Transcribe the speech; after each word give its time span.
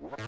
what? 0.00 0.27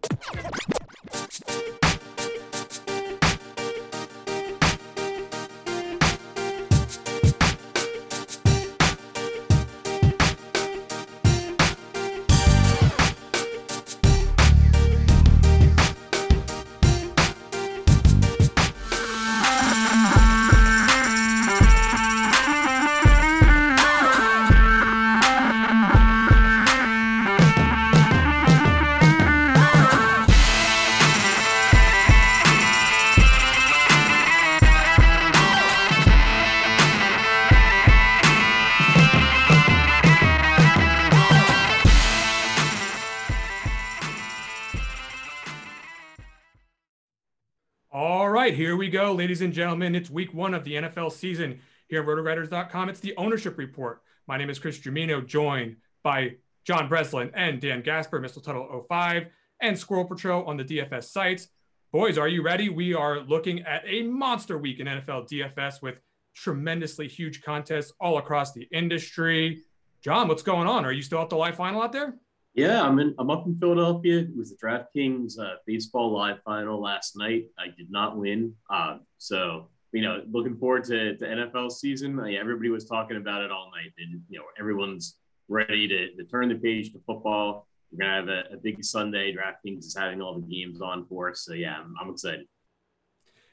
Go, 48.90 49.12
ladies 49.12 49.40
and 49.40 49.52
gentlemen. 49.52 49.94
It's 49.94 50.10
week 50.10 50.34
one 50.34 50.52
of 50.52 50.64
the 50.64 50.74
NFL 50.74 51.12
season 51.12 51.60
here 51.86 52.00
at 52.00 52.08
rotogrinders.com. 52.08 52.88
It's 52.88 52.98
the 52.98 53.14
ownership 53.16 53.56
report. 53.56 54.02
My 54.26 54.36
name 54.36 54.50
is 54.50 54.58
Chris 54.58 54.80
Gimino, 54.80 55.24
joined 55.24 55.76
by 56.02 56.36
John 56.64 56.88
Breslin 56.88 57.30
and 57.32 57.60
Dan 57.60 57.82
Gaspar, 57.82 58.18
Missile 58.18 58.42
Tuttle 58.42 58.84
05, 58.88 59.26
and 59.60 59.78
Squirrel 59.78 60.06
Patrol 60.06 60.44
on 60.44 60.56
the 60.56 60.64
DFS 60.64 61.04
sites. 61.04 61.46
Boys, 61.92 62.18
are 62.18 62.26
you 62.26 62.42
ready? 62.42 62.68
We 62.68 62.92
are 62.92 63.20
looking 63.20 63.60
at 63.60 63.84
a 63.86 64.02
monster 64.02 64.58
week 64.58 64.80
in 64.80 64.88
NFL 64.88 65.30
DFS 65.30 65.80
with 65.80 66.00
tremendously 66.34 67.06
huge 67.06 67.42
contests 67.42 67.92
all 68.00 68.18
across 68.18 68.52
the 68.52 68.66
industry. 68.72 69.62
John, 70.02 70.26
what's 70.26 70.42
going 70.42 70.66
on? 70.66 70.84
Are 70.84 70.92
you 70.92 71.02
still 71.02 71.22
at 71.22 71.30
the 71.30 71.36
live 71.36 71.54
final 71.54 71.80
out 71.80 71.92
there? 71.92 72.16
Yeah, 72.54 72.82
I'm 72.82 72.98
in. 72.98 73.14
I'm 73.18 73.30
up 73.30 73.46
in 73.46 73.58
Philadelphia. 73.58 74.20
It 74.20 74.36
was 74.36 74.50
the 74.50 74.56
DraftKings 74.56 75.38
uh, 75.38 75.56
baseball 75.66 76.12
live 76.12 76.42
final 76.44 76.80
last 76.80 77.16
night. 77.16 77.46
I 77.58 77.66
did 77.66 77.90
not 77.90 78.16
win, 78.16 78.54
uh, 78.68 78.98
so 79.18 79.68
you 79.92 80.02
know, 80.02 80.22
looking 80.30 80.56
forward 80.56 80.84
to 80.84 81.16
the 81.18 81.26
NFL 81.26 81.70
season. 81.70 82.18
Everybody 82.18 82.70
was 82.70 82.86
talking 82.86 83.16
about 83.16 83.42
it 83.42 83.52
all 83.52 83.70
night, 83.74 83.92
and 83.98 84.20
you 84.28 84.38
know, 84.38 84.44
everyone's 84.58 85.16
ready 85.48 85.86
to, 85.88 86.14
to 86.16 86.24
turn 86.24 86.48
the 86.48 86.56
page 86.56 86.92
to 86.92 87.00
football. 87.06 87.68
We're 87.92 88.04
gonna 88.04 88.14
have 88.14 88.28
a, 88.28 88.54
a, 88.54 88.56
big 88.56 88.84
Sunday. 88.84 89.34
DraftKings 89.34 89.80
is 89.80 89.96
having 89.96 90.20
all 90.20 90.34
the 90.34 90.46
games 90.46 90.80
on 90.80 91.06
for 91.06 91.30
us, 91.30 91.42
so 91.42 91.54
yeah, 91.54 91.78
I'm, 91.78 91.94
I'm 92.00 92.10
excited 92.10 92.46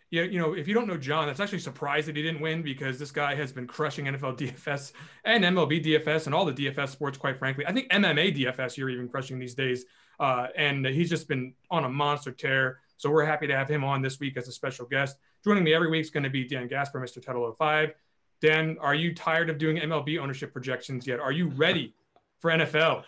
yeah, 0.10 0.24
you 0.24 0.40
know, 0.40 0.54
if 0.54 0.68
you 0.68 0.74
don't 0.74 0.88
know 0.88 0.98
John, 0.98 1.28
that's 1.28 1.40
actually 1.40 1.60
surprised 1.60 2.08
that 2.08 2.16
he 2.16 2.24
didn't 2.24 2.42
win 2.42 2.62
because 2.62 2.98
this 2.98 3.12
guy 3.12 3.36
has 3.36 3.52
been 3.52 3.68
crushing 3.68 4.06
NFL 4.06 4.38
DFS 4.38 4.94
and 5.26 5.44
MLB 5.44 5.84
DFS 5.84 6.28
and 6.28 6.36
all 6.36 6.46
the 6.46 6.54
DFS 6.54 6.90
sports, 6.90 7.18
quite 7.18 7.38
frankly. 7.38 7.66
I 7.66 7.74
think 7.74 7.90
MMA 7.90 8.38
DFS 8.38 8.78
you're 8.78 8.90
even 8.90 9.10
crushing 9.10 9.38
these 9.38 9.56
days. 9.56 9.86
Uh, 10.20 10.48
and 10.56 10.86
he's 10.86 11.10
just 11.10 11.28
been 11.28 11.54
on 11.70 11.84
a 11.84 11.90
monster 11.90 12.32
tear. 12.32 12.80
So 12.98 13.12
we're 13.12 13.26
happy 13.26 13.48
to 13.48 13.56
have 13.56 13.70
him 13.70 13.84
on 13.84 14.02
this 14.02 14.20
week 14.20 14.38
as 14.38 14.48
a 14.48 14.52
special 14.52 14.86
guest. 14.86 15.18
Joining 15.44 15.64
me 15.64 15.74
every 15.74 15.90
week 15.90 16.02
is 16.02 16.10
going 16.10 16.24
to 16.24 16.30
be 16.30 16.48
Dan 16.48 16.68
Gaspar, 16.68 17.00
Mr. 17.00 17.24
Tuttle 17.24 17.52
05. 17.52 17.94
Dan, 18.42 18.78
are 18.80 18.96
you 18.96 19.14
tired 19.14 19.50
of 19.50 19.58
doing 19.58 19.78
MLB 19.78 20.20
ownership 20.20 20.54
projections 20.54 21.06
yet? 21.06 21.20
Are 21.20 21.32
you 21.32 21.50
ready 21.50 21.94
for 22.40 22.50
NFL? 22.52 23.04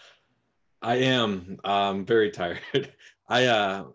I 0.82 0.98
am. 0.98 1.60
I'm 1.64 2.06
very 2.06 2.32
tired. 2.32 2.60
I 3.28 3.46
uh, 3.46 3.86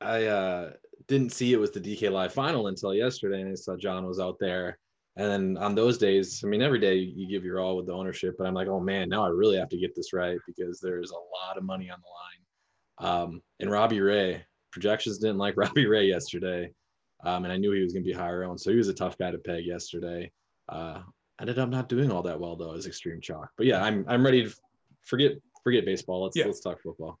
I 0.00 0.24
uh, 0.26 0.72
didn't 1.06 1.32
see 1.32 1.52
it 1.52 1.60
was 1.60 1.70
the 1.70 1.80
DK 1.80 2.10
Live 2.10 2.32
final 2.32 2.68
until 2.68 2.94
yesterday, 2.94 3.40
and 3.40 3.50
I 3.50 3.54
saw 3.54 3.76
John 3.76 4.06
was 4.06 4.20
out 4.20 4.38
there. 4.38 4.78
And 5.16 5.30
then 5.30 5.62
on 5.62 5.74
those 5.74 5.96
days, 5.96 6.42
I 6.44 6.48
mean, 6.48 6.62
every 6.62 6.80
day 6.80 6.96
you 6.96 7.28
give 7.28 7.44
your 7.44 7.60
all 7.60 7.76
with 7.76 7.86
the 7.86 7.92
ownership, 7.92 8.34
but 8.36 8.46
I'm 8.46 8.54
like, 8.54 8.66
oh 8.66 8.80
man, 8.80 9.08
now 9.08 9.24
I 9.24 9.28
really 9.28 9.56
have 9.56 9.68
to 9.68 9.78
get 9.78 9.94
this 9.94 10.12
right 10.12 10.38
because 10.46 10.80
there's 10.80 11.12
a 11.12 11.14
lot 11.14 11.56
of 11.56 11.62
money 11.62 11.88
on 11.88 11.98
the 12.00 13.06
line. 13.08 13.14
Um, 13.14 13.42
and 13.60 13.70
Robbie 13.70 14.00
Ray, 14.00 14.44
projections 14.72 15.18
didn't 15.18 15.38
like 15.38 15.56
Robbie 15.56 15.86
Ray 15.86 16.06
yesterday. 16.06 16.72
Um, 17.24 17.44
and 17.44 17.52
I 17.52 17.56
knew 17.56 17.70
he 17.70 17.82
was 17.82 17.92
going 17.92 18.04
to 18.04 18.10
be 18.10 18.16
higher 18.16 18.42
owned. 18.42 18.60
So 18.60 18.70
he 18.70 18.76
was 18.76 18.88
a 18.88 18.94
tough 18.94 19.16
guy 19.16 19.30
to 19.30 19.38
peg 19.38 19.64
yesterday. 19.64 20.32
Uh, 20.68 21.00
ended 21.40 21.58
up 21.58 21.68
not 21.68 21.88
doing 21.88 22.10
all 22.10 22.22
that 22.22 22.38
well 22.38 22.56
though 22.56 22.72
as 22.72 22.86
extreme 22.86 23.20
chalk. 23.20 23.50
But 23.56 23.66
yeah, 23.66 23.82
I'm, 23.82 24.04
I'm 24.08 24.24
ready 24.24 24.44
to 24.44 24.54
forget, 25.04 25.32
forget 25.62 25.84
baseball. 25.84 26.24
Let's, 26.24 26.36
yeah. 26.36 26.46
let's 26.46 26.60
talk 26.60 26.80
football. 26.82 27.20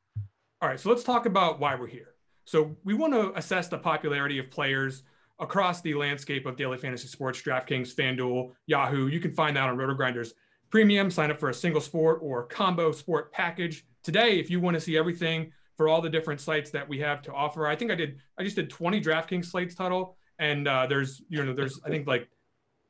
All 0.60 0.68
right. 0.68 0.80
So 0.80 0.88
let's 0.90 1.04
talk 1.04 1.26
about 1.26 1.60
why 1.60 1.76
we're 1.76 1.86
here. 1.86 2.13
So 2.44 2.76
we 2.84 2.94
want 2.94 3.12
to 3.14 3.32
assess 3.36 3.68
the 3.68 3.78
popularity 3.78 4.38
of 4.38 4.50
players 4.50 5.02
across 5.38 5.80
the 5.80 5.94
landscape 5.94 6.46
of 6.46 6.56
daily 6.56 6.78
fantasy 6.78 7.08
sports, 7.08 7.40
DraftKings, 7.42 7.94
FanDuel, 7.94 8.52
Yahoo. 8.66 9.08
You 9.08 9.20
can 9.20 9.32
find 9.32 9.56
that 9.56 9.68
on 9.68 9.76
RotoGrinders 9.76 10.32
Premium. 10.70 11.10
Sign 11.10 11.30
up 11.30 11.38
for 11.38 11.50
a 11.50 11.54
single 11.54 11.80
sport 11.80 12.18
or 12.22 12.46
combo 12.46 12.92
sport 12.92 13.32
package. 13.32 13.86
Today, 14.02 14.38
if 14.38 14.50
you 14.50 14.60
want 14.60 14.74
to 14.74 14.80
see 14.80 14.96
everything 14.96 15.52
for 15.76 15.88
all 15.88 16.00
the 16.00 16.10
different 16.10 16.40
sites 16.40 16.70
that 16.70 16.88
we 16.88 16.98
have 17.00 17.22
to 17.22 17.32
offer, 17.32 17.66
I 17.66 17.76
think 17.76 17.90
I 17.90 17.94
did. 17.94 18.18
I 18.38 18.44
just 18.44 18.56
did 18.56 18.70
20 18.70 19.00
DraftKings 19.00 19.46
slates 19.46 19.74
total, 19.74 20.16
and 20.38 20.68
uh, 20.68 20.86
there's 20.86 21.22
you 21.28 21.44
know 21.44 21.52
there's 21.52 21.80
I 21.84 21.90
think 21.90 22.06
like 22.06 22.28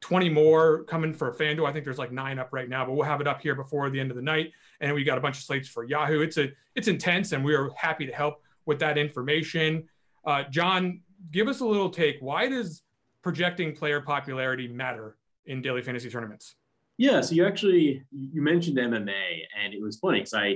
20 0.00 0.28
more 0.28 0.84
coming 0.84 1.14
for 1.14 1.32
FanDuel. 1.32 1.68
I 1.68 1.72
think 1.72 1.84
there's 1.84 1.98
like 1.98 2.12
nine 2.12 2.38
up 2.38 2.50
right 2.52 2.68
now, 2.68 2.84
but 2.84 2.92
we'll 2.92 3.04
have 3.04 3.20
it 3.20 3.26
up 3.26 3.40
here 3.40 3.54
before 3.54 3.88
the 3.90 4.00
end 4.00 4.10
of 4.10 4.16
the 4.16 4.22
night. 4.22 4.52
And 4.80 4.94
we 4.94 5.04
got 5.04 5.18
a 5.18 5.20
bunch 5.20 5.38
of 5.38 5.44
slates 5.44 5.68
for 5.68 5.84
Yahoo. 5.84 6.20
It's 6.20 6.36
a 6.36 6.52
it's 6.74 6.88
intense, 6.88 7.32
and 7.32 7.44
we 7.44 7.54
are 7.54 7.70
happy 7.76 8.06
to 8.06 8.12
help 8.12 8.42
with 8.66 8.78
that 8.80 8.98
information. 8.98 9.88
Uh, 10.26 10.44
John, 10.50 11.02
give 11.30 11.48
us 11.48 11.60
a 11.60 11.66
little 11.66 11.90
take. 11.90 12.16
Why 12.20 12.48
does 12.48 12.82
projecting 13.22 13.74
player 13.74 14.00
popularity 14.00 14.68
matter 14.68 15.16
in 15.46 15.62
daily 15.62 15.82
fantasy 15.82 16.10
tournaments? 16.10 16.56
Yeah, 16.96 17.20
so 17.22 17.34
you 17.34 17.44
actually 17.44 18.04
you 18.12 18.40
mentioned 18.40 18.78
MMA, 18.78 19.40
and 19.60 19.74
it 19.74 19.82
was 19.82 19.98
funny 19.98 20.20
because 20.20 20.34
I, 20.34 20.46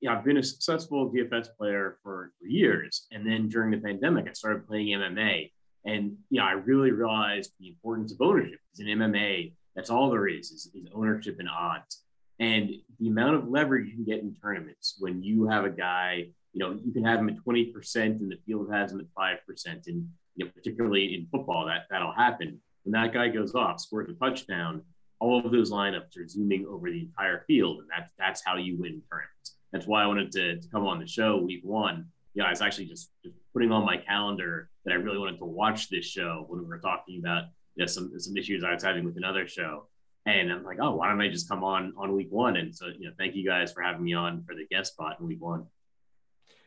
you 0.00 0.08
know, 0.08 0.14
I've 0.14 0.24
been 0.24 0.38
a 0.38 0.42
successful 0.42 1.12
DFS 1.12 1.48
player 1.56 1.98
for, 2.02 2.32
years, 2.42 3.06
and 3.12 3.24
then 3.24 3.48
during 3.48 3.70
the 3.70 3.78
pandemic, 3.78 4.28
I 4.28 4.32
started 4.32 4.66
playing 4.66 4.88
MMA, 4.88 5.52
and 5.84 6.16
you 6.30 6.40
know, 6.40 6.46
I 6.46 6.52
really 6.52 6.90
realized 6.90 7.52
the 7.60 7.68
importance 7.68 8.12
of 8.12 8.20
ownership. 8.20 8.58
Because 8.72 8.80
in 8.80 8.98
MMA, 8.98 9.52
that's 9.76 9.90
all 9.90 10.10
there 10.10 10.26
is, 10.26 10.50
is 10.50 10.68
is 10.74 10.88
ownership 10.92 11.36
and 11.38 11.48
odds, 11.48 12.02
and 12.40 12.70
the 12.98 13.08
amount 13.08 13.36
of 13.36 13.48
leverage 13.48 13.88
you 13.88 13.94
can 13.94 14.04
get 14.04 14.20
in 14.20 14.34
tournaments 14.42 14.96
when 14.98 15.22
you 15.22 15.46
have 15.46 15.64
a 15.64 15.70
guy 15.70 16.26
you 16.56 16.60
know, 16.60 16.78
you 16.82 16.90
can 16.90 17.04
have 17.04 17.18
them 17.18 17.28
at 17.28 17.36
20% 17.36 17.96
and 17.96 18.32
the 18.32 18.38
field 18.46 18.72
has 18.72 18.90
them 18.90 19.00
at 19.00 19.38
5%. 19.46 19.66
And, 19.88 20.08
you 20.36 20.46
know, 20.46 20.50
particularly 20.54 21.14
in 21.14 21.26
football, 21.30 21.66
that, 21.66 21.82
that'll 21.90 22.14
happen. 22.14 22.58
When 22.84 22.92
that 22.92 23.12
guy 23.12 23.28
goes 23.28 23.54
off, 23.54 23.78
scores 23.78 24.08
a 24.08 24.14
touchdown, 24.14 24.80
all 25.20 25.44
of 25.44 25.52
those 25.52 25.70
lineups 25.70 26.16
are 26.16 26.26
zooming 26.26 26.64
over 26.66 26.90
the 26.90 27.00
entire 27.00 27.44
field. 27.46 27.80
And 27.80 27.88
that's, 27.94 28.10
that's 28.18 28.42
how 28.42 28.56
you 28.56 28.78
win 28.78 29.02
tournaments. 29.10 29.56
That's 29.70 29.86
why 29.86 30.02
I 30.02 30.06
wanted 30.06 30.32
to, 30.32 30.58
to 30.58 30.68
come 30.70 30.86
on 30.86 30.98
the 30.98 31.06
show 31.06 31.36
week 31.36 31.60
one. 31.62 32.06
Yeah, 32.32 32.44
I 32.44 32.50
was 32.50 32.62
actually 32.62 32.86
just, 32.86 33.10
just 33.22 33.36
putting 33.52 33.70
on 33.70 33.84
my 33.84 33.98
calendar 33.98 34.70
that 34.86 34.92
I 34.92 34.96
really 34.96 35.18
wanted 35.18 35.38
to 35.38 35.44
watch 35.44 35.90
this 35.90 36.06
show 36.06 36.46
when 36.48 36.60
we 36.60 36.66
were 36.66 36.78
talking 36.78 37.18
about 37.18 37.44
you 37.74 37.82
know, 37.82 37.86
some, 37.86 38.18
some 38.18 38.34
issues 38.34 38.64
I 38.64 38.72
was 38.72 38.82
having 38.82 39.04
with 39.04 39.18
another 39.18 39.46
show. 39.46 39.88
And 40.24 40.50
I'm 40.50 40.64
like, 40.64 40.78
oh, 40.80 40.96
why 40.96 41.08
don't 41.08 41.20
I 41.20 41.28
just 41.28 41.50
come 41.50 41.62
on 41.62 41.92
on 41.98 42.16
week 42.16 42.28
one? 42.30 42.56
And 42.56 42.74
so, 42.74 42.86
you 42.86 43.08
know, 43.08 43.14
thank 43.18 43.34
you 43.34 43.46
guys 43.46 43.72
for 43.74 43.82
having 43.82 44.04
me 44.04 44.14
on 44.14 44.42
for 44.44 44.54
the 44.54 44.66
guest 44.70 44.92
spot 44.94 45.18
in 45.20 45.26
week 45.26 45.42
one. 45.42 45.66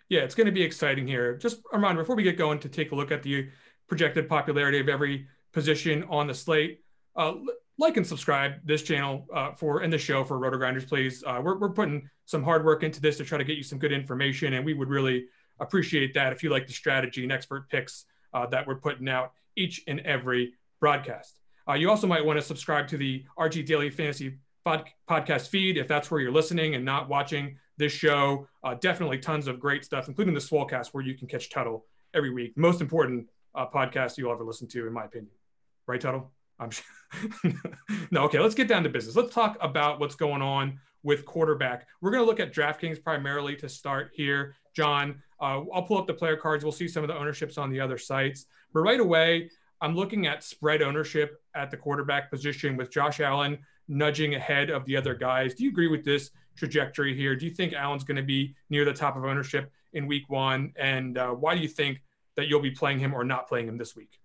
Yeah, 0.09 0.21
it's 0.21 0.35
going 0.35 0.45
to 0.45 0.51
be 0.51 0.63
exciting 0.63 1.07
here. 1.07 1.37
Just 1.37 1.59
a 1.71 1.77
reminder 1.77 2.01
before 2.01 2.15
we 2.15 2.23
get 2.23 2.37
going 2.37 2.59
to 2.59 2.69
take 2.69 2.91
a 2.91 2.95
look 2.95 3.11
at 3.11 3.23
the 3.23 3.49
projected 3.87 4.27
popularity 4.27 4.79
of 4.79 4.89
every 4.89 5.27
position 5.53 6.03
on 6.09 6.27
the 6.27 6.33
slate. 6.33 6.81
Uh, 7.15 7.33
like 7.77 7.95
and 7.95 8.05
subscribe 8.05 8.55
this 8.65 8.83
channel 8.83 9.25
uh, 9.33 9.53
for 9.53 9.81
and 9.81 9.93
the 9.93 9.97
show 9.97 10.23
for 10.23 10.37
Roto 10.37 10.57
Grinders, 10.57 10.85
please. 10.85 11.23
Uh, 11.25 11.39
we're, 11.41 11.57
we're 11.57 11.69
putting 11.69 12.09
some 12.25 12.43
hard 12.43 12.65
work 12.65 12.83
into 12.83 12.99
this 12.99 13.17
to 13.17 13.23
try 13.23 13.37
to 13.37 13.43
get 13.43 13.55
you 13.55 13.63
some 13.63 13.79
good 13.79 13.93
information, 13.93 14.53
and 14.53 14.65
we 14.65 14.73
would 14.73 14.89
really 14.89 15.25
appreciate 15.59 16.13
that 16.13 16.33
if 16.33 16.43
you 16.43 16.49
like 16.49 16.67
the 16.67 16.73
strategy 16.73 17.23
and 17.23 17.31
expert 17.31 17.69
picks 17.69 18.05
uh, 18.33 18.45
that 18.47 18.67
we're 18.67 18.75
putting 18.75 19.07
out 19.07 19.31
each 19.55 19.81
and 19.87 19.99
every 20.01 20.53
broadcast. 20.79 21.39
Uh, 21.67 21.73
you 21.73 21.89
also 21.89 22.07
might 22.07 22.25
want 22.25 22.37
to 22.37 22.45
subscribe 22.45 22.87
to 22.87 22.97
the 22.97 23.23
RG 23.37 23.65
Daily 23.65 23.89
Fantasy 23.89 24.37
pod- 24.65 24.89
podcast 25.09 25.47
feed 25.47 25.77
if 25.77 25.87
that's 25.87 26.09
where 26.09 26.19
you're 26.19 26.31
listening 26.31 26.75
and 26.75 26.83
not 26.83 27.09
watching 27.09 27.57
this 27.79 27.91
show. 27.91 28.47
Uh, 28.63 28.75
definitely 28.75 29.17
tons 29.17 29.47
of 29.47 29.59
great 29.59 29.83
stuff, 29.83 30.07
including 30.07 30.35
the 30.35 30.39
Swolecast, 30.39 30.89
where 30.89 31.03
you 31.03 31.15
can 31.15 31.27
catch 31.27 31.49
Tuttle 31.49 31.85
every 32.13 32.29
week. 32.29 32.55
Most 32.55 32.81
important 32.81 33.27
uh, 33.55 33.65
podcast 33.65 34.17
you'll 34.17 34.31
ever 34.31 34.43
listen 34.43 34.67
to, 34.67 34.85
in 34.85 34.93
my 34.93 35.05
opinion. 35.05 35.31
Right, 35.87 35.99
Tuttle? 35.99 36.31
I'm 36.59 36.69
sure. 36.69 36.85
no, 38.11 38.23
okay, 38.25 38.39
let's 38.39 38.53
get 38.53 38.67
down 38.67 38.83
to 38.83 38.89
business. 38.89 39.15
Let's 39.15 39.33
talk 39.33 39.57
about 39.61 39.99
what's 39.99 40.15
going 40.15 40.41
on 40.41 40.79
with 41.01 41.25
quarterback. 41.25 41.87
We're 42.01 42.11
going 42.11 42.21
to 42.21 42.27
look 42.27 42.39
at 42.39 42.53
DraftKings 42.53 43.01
primarily 43.01 43.55
to 43.55 43.69
start 43.69 44.11
here. 44.13 44.55
John, 44.75 45.23
uh, 45.41 45.63
I'll 45.73 45.83
pull 45.83 45.97
up 45.97 46.05
the 46.05 46.13
player 46.13 46.35
cards. 46.35 46.63
We'll 46.63 46.73
see 46.73 46.87
some 46.87 47.03
of 47.03 47.07
the 47.07 47.17
ownerships 47.17 47.57
on 47.57 47.71
the 47.71 47.79
other 47.79 47.97
sites. 47.97 48.45
But 48.73 48.81
right 48.81 48.99
away, 48.99 49.49
I'm 49.81 49.95
looking 49.95 50.27
at 50.27 50.43
spread 50.43 50.81
ownership 50.81 51.41
at 51.55 51.71
the 51.71 51.77
quarterback 51.77 52.29
position 52.29 52.75
with 52.75 52.91
Josh 52.91 53.21
Allen 53.21 53.57
nudging 53.87 54.35
ahead 54.35 54.69
of 54.69 54.85
the 54.85 54.95
other 54.95 55.15
guys. 55.15 55.55
Do 55.55 55.63
you 55.63 55.71
agree 55.71 55.87
with 55.87 56.03
this 56.03 56.29
trajectory 56.59 57.15
here? 57.15 57.35
Do 57.35 57.45
you 57.45 57.51
think 57.51 57.73
Allen's 57.73 58.03
going 58.03 58.17
to 58.17 58.23
be 58.23 58.55
near 58.69 58.85
the 58.85 58.93
top 58.93 59.15
of 59.15 59.23
ownership 59.23 59.71
in 59.93 60.05
week 60.05 60.29
one? 60.29 60.73
And 60.75 61.17
uh, 61.17 61.31
why 61.31 61.55
do 61.55 61.61
you 61.61 61.67
think 61.67 62.03
that 62.35 62.47
you'll 62.47 62.61
be 62.61 62.71
playing 62.71 62.99
him 62.99 63.13
or 63.13 63.23
not 63.23 63.47
playing 63.47 63.67
him 63.67 63.77
this 63.77 63.95
week? 63.95 64.19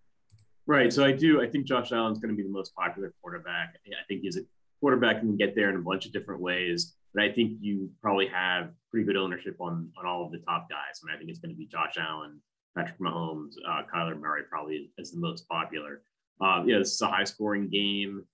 Right. 0.67 0.93
So 0.93 1.05
I 1.05 1.13
do. 1.13 1.43
I 1.43 1.49
think 1.49 1.67
Josh 1.67 1.93
Allen's 1.93 2.19
going 2.19 2.35
to 2.35 2.37
be 2.37 2.43
the 2.43 2.53
most 2.53 2.75
popular 2.75 3.15
quarterback. 3.21 3.77
I 3.87 4.05
think 4.09 4.23
he's 4.23 4.37
a 4.37 4.41
quarterback 4.81 5.21
can 5.21 5.37
get 5.37 5.55
there 5.55 5.71
in 5.71 5.77
a 5.77 5.81
bunch 5.81 6.05
of 6.05 6.13
different 6.13 6.41
ways. 6.41 6.95
But 7.15 7.25
I 7.25 7.33
think 7.33 7.59
you 7.61 7.91
probably 8.03 8.27
have 8.27 8.71
pretty 8.91 9.07
good 9.07 9.17
ownership 9.17 9.57
on 9.61 9.91
on 9.99 10.07
all 10.07 10.25
of 10.25 10.33
the 10.33 10.39
top 10.39 10.69
guys. 10.69 11.01
I 11.03 11.07
mean, 11.07 11.15
I 11.15 11.19
think 11.19 11.31
it's 11.31 11.39
going 11.39 11.55
to 11.55 11.59
be 11.59 11.67
Josh 11.67 11.95
Allen, 11.99 12.41
Patrick 12.77 12.99
Mahomes, 12.99 13.53
uh, 13.69 13.83
Kyler 13.93 14.19
Murray 14.19 14.43
probably 14.49 14.91
as 14.99 15.13
the 15.13 15.21
most 15.21 15.49
popular. 15.49 16.03
Uh, 16.41 16.65
yeah, 16.67 16.79
this 16.79 16.93
is 16.93 17.01
a 17.01 17.07
high 17.07 17.25
scoring 17.25 17.69
game. 17.69 18.25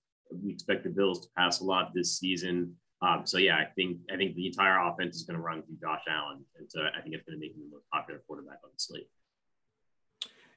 We 0.43 0.51
expect 0.51 0.83
the 0.83 0.89
Bills 0.89 1.21
to 1.21 1.27
pass 1.37 1.59
a 1.59 1.63
lot 1.63 1.91
this 1.93 2.17
season. 2.17 2.75
Um, 3.01 3.25
so 3.25 3.37
yeah, 3.37 3.57
I 3.57 3.65
think 3.65 3.97
I 4.11 4.17
think 4.17 4.35
the 4.35 4.45
entire 4.47 4.79
offense 4.87 5.15
is 5.15 5.23
going 5.23 5.37
to 5.37 5.43
run 5.43 5.63
through 5.63 5.77
Josh 5.81 6.03
Allen, 6.07 6.45
and 6.57 6.69
so 6.69 6.81
I 6.81 7.01
think 7.01 7.15
it's 7.15 7.25
going 7.25 7.39
to 7.39 7.39
make 7.39 7.55
him 7.55 7.63
the 7.69 7.75
most 7.75 7.89
popular 7.91 8.21
quarterback 8.27 8.59
on 8.63 8.69
the 8.73 8.79
slate. 8.79 9.09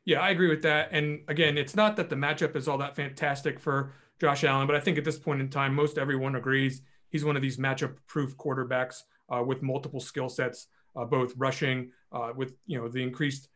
Yeah, 0.04 0.20
I 0.20 0.30
agree 0.30 0.48
with 0.48 0.62
that. 0.62 0.88
And 0.92 1.20
again, 1.28 1.56
it's 1.56 1.74
not 1.74 1.96
that 1.96 2.10
the 2.10 2.16
matchup 2.16 2.54
is 2.56 2.68
all 2.68 2.76
that 2.78 2.94
fantastic 2.94 3.58
for 3.58 3.94
Josh 4.20 4.44
Allen, 4.44 4.66
but 4.66 4.76
I 4.76 4.80
think 4.80 4.98
at 4.98 5.04
this 5.04 5.18
point 5.18 5.40
in 5.40 5.48
time, 5.48 5.74
most 5.74 5.96
everyone 5.96 6.36
agrees 6.36 6.82
he's 7.08 7.24
one 7.24 7.36
of 7.36 7.42
these 7.42 7.58
matchup-proof 7.58 8.36
quarterbacks 8.36 9.02
uh, 9.30 9.42
with 9.42 9.62
multiple 9.62 10.00
skill 10.00 10.28
sets, 10.28 10.66
uh, 10.96 11.04
both 11.04 11.32
rushing 11.36 11.92
uh, 12.12 12.32
with 12.36 12.54
you 12.66 12.78
know 12.78 12.88
the 12.88 13.02
increased 13.02 13.48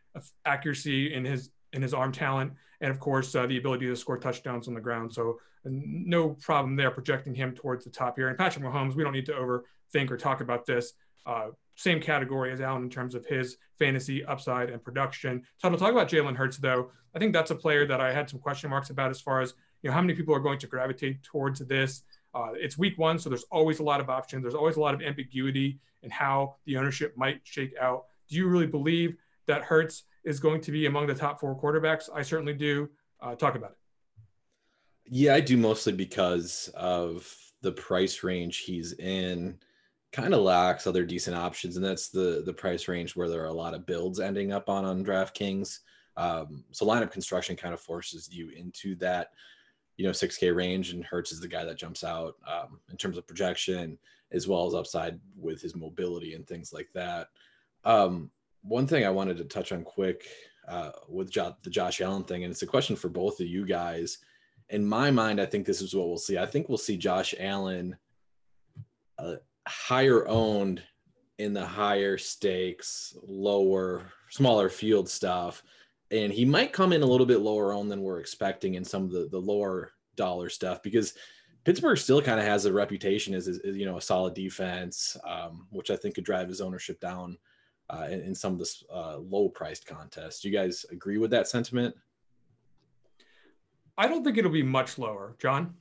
accuracy 0.47 1.13
in 1.13 1.25
his 1.25 1.51
in 1.73 1.83
his 1.83 1.93
arm 1.93 2.13
talent, 2.13 2.53
and 2.81 2.91
of 2.91 2.99
course 2.99 3.35
uh, 3.35 3.47
the 3.47 3.59
ability 3.59 3.87
to 3.87 3.97
score 3.97 4.17
touchdowns 4.17 4.69
on 4.69 4.75
the 4.75 4.81
ground. 4.81 5.13
So 5.13 5.41
no 5.65 6.31
problem 6.31 6.77
there 6.77 6.91
projecting 6.91 7.35
him 7.35 7.55
towards 7.55 7.85
the 7.85 7.91
top 7.91 8.17
here. 8.17 8.29
And 8.29 8.39
Patrick 8.39 8.65
Mahomes, 8.65 8.95
we 8.95 9.03
don't 9.03 9.13
need 9.13 9.27
to 9.27 9.33
overthink 9.33 10.11
or 10.11 10.17
talk 10.17 10.41
about 10.41 10.67
this. 10.67 10.93
Uh, 11.27 11.49
same 11.75 12.01
category 12.01 12.53
as 12.53 12.61
Allen 12.61 12.83
in 12.83 12.91
terms 12.91 13.15
of 13.15 13.25
his 13.27 13.57
fantasy 13.79 14.25
upside 14.25 14.71
and 14.71 14.83
production. 14.83 15.43
So 15.59 15.71
to 15.71 15.77
talk 15.77 15.93
about 15.93 16.09
Jalen 16.09 16.37
Hurts 16.37 16.57
though. 16.57 16.91
I 17.15 17.19
think 17.19 17.33
that's 17.33 17.51
a 17.51 17.55
player 17.55 17.87
that 17.87 18.01
I 18.01 18.13
had 18.13 18.29
some 18.29 18.41
question 18.41 18.69
marks 18.69 18.91
about 18.91 19.11
as 19.11 19.21
far 19.21 19.41
as 19.41 19.55
you 19.83 19.89
know 19.89 19.95
how 19.95 20.01
many 20.01 20.15
people 20.15 20.35
are 20.35 20.41
going 20.41 20.59
to 20.59 20.67
gravitate 20.67 21.23
towards 21.23 21.61
this. 21.61 22.03
Uh, 22.35 22.49
it's 22.55 22.77
week 22.77 22.99
one, 22.99 23.19
so 23.19 23.29
there's 23.29 23.45
always 23.51 23.79
a 23.79 23.83
lot 23.83 24.01
of 24.01 24.11
options. 24.11 24.43
There's 24.43 24.55
always 24.55 24.77
a 24.77 24.81
lot 24.81 24.95
of 24.95 25.03
ambiguity 25.03 25.79
in 26.03 26.11
how 26.11 26.57
the 26.67 26.77
ownership 26.77 27.17
might 27.17 27.41
shake 27.45 27.75
out. 27.81 28.05
Do 28.29 28.37
you 28.37 28.49
really 28.49 28.67
believe 28.67 29.17
that 29.47 29.63
Hurts 29.63 30.05
is 30.25 30.41
going 30.41 30.61
to 30.63 30.73
be 30.73 30.87
among 30.87 31.07
the 31.07 31.15
top 31.15 31.41
four 31.41 31.59
quarterbacks? 31.59 32.09
I 32.13 32.23
certainly 32.23 32.55
do. 32.55 32.91
Uh, 33.21 33.35
talk 33.35 33.55
about 33.57 33.71
it. 33.71 33.77
Yeah, 35.11 35.35
I 35.35 35.41
do 35.41 35.57
mostly 35.57 35.93
because 35.93 36.71
of 36.75 37.35
the 37.63 37.73
price 37.73 38.23
range 38.23 38.59
he's 38.59 38.93
in. 38.95 39.59
Kind 40.13 40.33
of 40.33 40.41
lacks 40.41 40.87
other 40.87 41.05
decent 41.05 41.37
options, 41.37 41.77
and 41.77 41.85
that's 41.85 42.09
the 42.09 42.43
the 42.45 42.53
price 42.53 42.89
range 42.89 43.15
where 43.15 43.29
there 43.29 43.43
are 43.43 43.47
a 43.47 43.53
lot 43.53 43.75
of 43.75 43.87
builds 43.87 44.21
ending 44.21 44.53
up 44.53 44.69
on 44.69 44.85
on 44.85 45.05
DraftKings. 45.05 45.81
Um, 46.17 46.65
so 46.73 46.87
lineup 46.87 47.11
construction 47.11 47.57
kind 47.57 47.75
of 47.75 47.81
forces 47.81 48.29
you 48.33 48.51
into 48.51 48.97
that, 48.97 49.29
you 49.97 50.05
know, 50.05 50.11
6K 50.11 50.55
range, 50.55 50.91
and 50.91 51.05
Hurts 51.05 51.31
is 51.31 51.41
the 51.41 51.47
guy 51.49 51.65
that 51.65 51.79
jumps 51.79 52.03
out 52.05 52.37
um, 52.47 52.81
in 52.91 52.97
terms 52.97 53.17
of 53.19 53.27
projection 53.27 53.99
as 54.33 54.47
well 54.49 54.67
as 54.67 54.75
upside 54.75 55.19
with 55.37 55.63
his 55.63 55.75
mobility 55.75 56.35
and 56.35 56.47
things 56.47 56.73
like 56.73 56.89
that. 56.95 57.29
Um, 57.85 58.31
one 58.63 58.87
thing 58.87 59.07
I 59.07 59.11
wanted 59.11 59.39
to 59.39 59.45
touch 59.45 59.73
on 59.73 59.85
quick 59.85 60.27
uh, 60.67 60.91
with 61.09 61.31
jo- 61.31 61.57
the 61.63 61.71
Josh 61.71 62.01
Allen 62.01 62.25
thing, 62.25 62.45
and 62.45 62.51
it's 62.51 62.63
a 62.63 62.67
question 62.67 62.97
for 62.97 63.09
both 63.09 63.41
of 63.41 63.47
you 63.47 63.65
guys. 63.65 64.19
In 64.71 64.87
my 64.87 65.11
mind, 65.11 65.41
I 65.41 65.47
think 65.47 65.67
this 65.67 65.81
is 65.81 65.95
what 65.95 66.09
we'll 66.09 66.19
see. 66.19 66.39
I 66.39 66.47
think 66.47 66.69
we'll 66.69 66.79
see 66.79 66.97
Josh 66.97 67.35
Allen 67.39 67.97
uh, 69.19 69.37
higher 69.67 70.27
owned 70.29 70.83
in 71.39 71.53
the 71.53 71.65
higher 71.65 72.19
stakes, 72.19 73.17
lower, 73.23 74.13
smaller 74.31 74.69
field 74.69 75.09
stuff. 75.09 75.63
And 76.11 76.33
he 76.33 76.45
might 76.45 76.73
come 76.73 76.93
in 76.93 77.03
a 77.03 77.07
little 77.07 77.27
bit 77.27 77.41
lower 77.41 77.73
owned 77.73 77.91
than 77.91 78.03
we're 78.03 78.21
expecting 78.21 78.75
in 78.75 78.85
some 78.85 79.05
of 79.05 79.13
the, 79.13 79.29
the 79.31 79.41
lower 79.41 79.93
dollar 80.17 80.49
stuff 80.49 80.83
because 80.83 81.15
Pittsburgh 81.65 81.99
still 81.99 82.23
kind 82.23 82.41
of 82.41 82.47
has 82.47 82.65
a 82.65 82.73
reputation 82.73 83.35
as, 83.35 83.47
as, 83.47 83.61
you 83.63 83.85
know 83.85 83.99
a 83.99 84.03
solid 84.03 84.35
defense, 84.35 85.17
um, 85.27 85.67
which 85.71 85.91
I 85.91 85.97
think 85.97 86.15
could 86.15 86.25
drive 86.25 86.49
his 86.49 86.61
ownership 86.61 86.99
down 86.99 87.37
uh, 87.91 88.07
in, 88.11 88.21
in, 88.21 88.35
some 88.35 88.55
of 88.55 88.59
the 88.59 88.75
uh, 88.91 89.19
low 89.19 89.49
priced 89.49 89.87
contests. 89.87 90.41
Do 90.41 90.49
you 90.49 90.57
guys 90.57 90.87
agree 90.91 91.19
with 91.19 91.31
that 91.33 91.47
sentiment? 91.47 91.95
I 93.99 94.07
don't 94.07 94.25
think 94.25 94.39
it'll 94.39 94.51
be 94.51 94.63
much 94.63 94.99
lower, 94.99 95.37
John. 95.41 95.75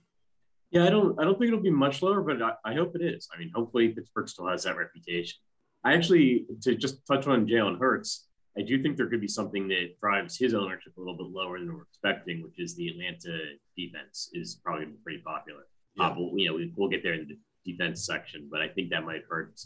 Yeah, 0.71 0.85
I 0.85 0.89
don't. 0.89 1.17
I 1.19 1.23
don't 1.23 1.37
think 1.39 1.49
it'll 1.49 1.61
be 1.61 1.69
much 1.69 2.01
lower, 2.01 2.21
but 2.21 2.41
I, 2.41 2.71
I 2.71 2.73
hope 2.73 2.95
it 2.95 3.01
is. 3.01 3.29
I 3.33 3.39
mean, 3.39 3.51
hopefully 3.55 3.89
Pittsburgh 3.89 4.27
still 4.27 4.47
has 4.47 4.63
that 4.63 4.75
reputation. 4.75 5.37
I 5.85 5.93
actually, 5.93 6.45
to 6.63 6.75
just 6.75 7.05
touch 7.07 7.27
on 7.27 7.47
Jalen 7.47 7.79
Hurts, 7.79 8.27
I 8.57 8.63
do 8.63 8.81
think 8.81 8.97
there 8.97 9.07
could 9.07 9.21
be 9.21 9.27
something 9.27 9.67
that 9.69 9.99
drives 10.01 10.37
his 10.37 10.53
ownership 10.53 10.97
a 10.97 10.99
little 10.99 11.15
bit 11.15 11.27
lower 11.27 11.59
than 11.59 11.73
we're 11.73 11.83
expecting, 11.83 12.43
which 12.43 12.59
is 12.59 12.75
the 12.75 12.89
Atlanta 12.89 13.39
defense 13.77 14.29
is 14.33 14.59
probably 14.63 14.87
pretty 15.03 15.19
popular. 15.19 15.67
Yeah. 15.95 16.07
Uh, 16.07 16.09
but, 16.15 16.39
you 16.39 16.49
know, 16.49 16.55
we, 16.55 16.73
will 16.75 16.89
get 16.89 17.03
there 17.03 17.13
in 17.13 17.27
the 17.27 17.71
defense 17.71 18.05
section, 18.05 18.49
but 18.51 18.61
I 18.61 18.67
think 18.67 18.89
that 18.89 19.05
might 19.05 19.21
hurt 19.29 19.57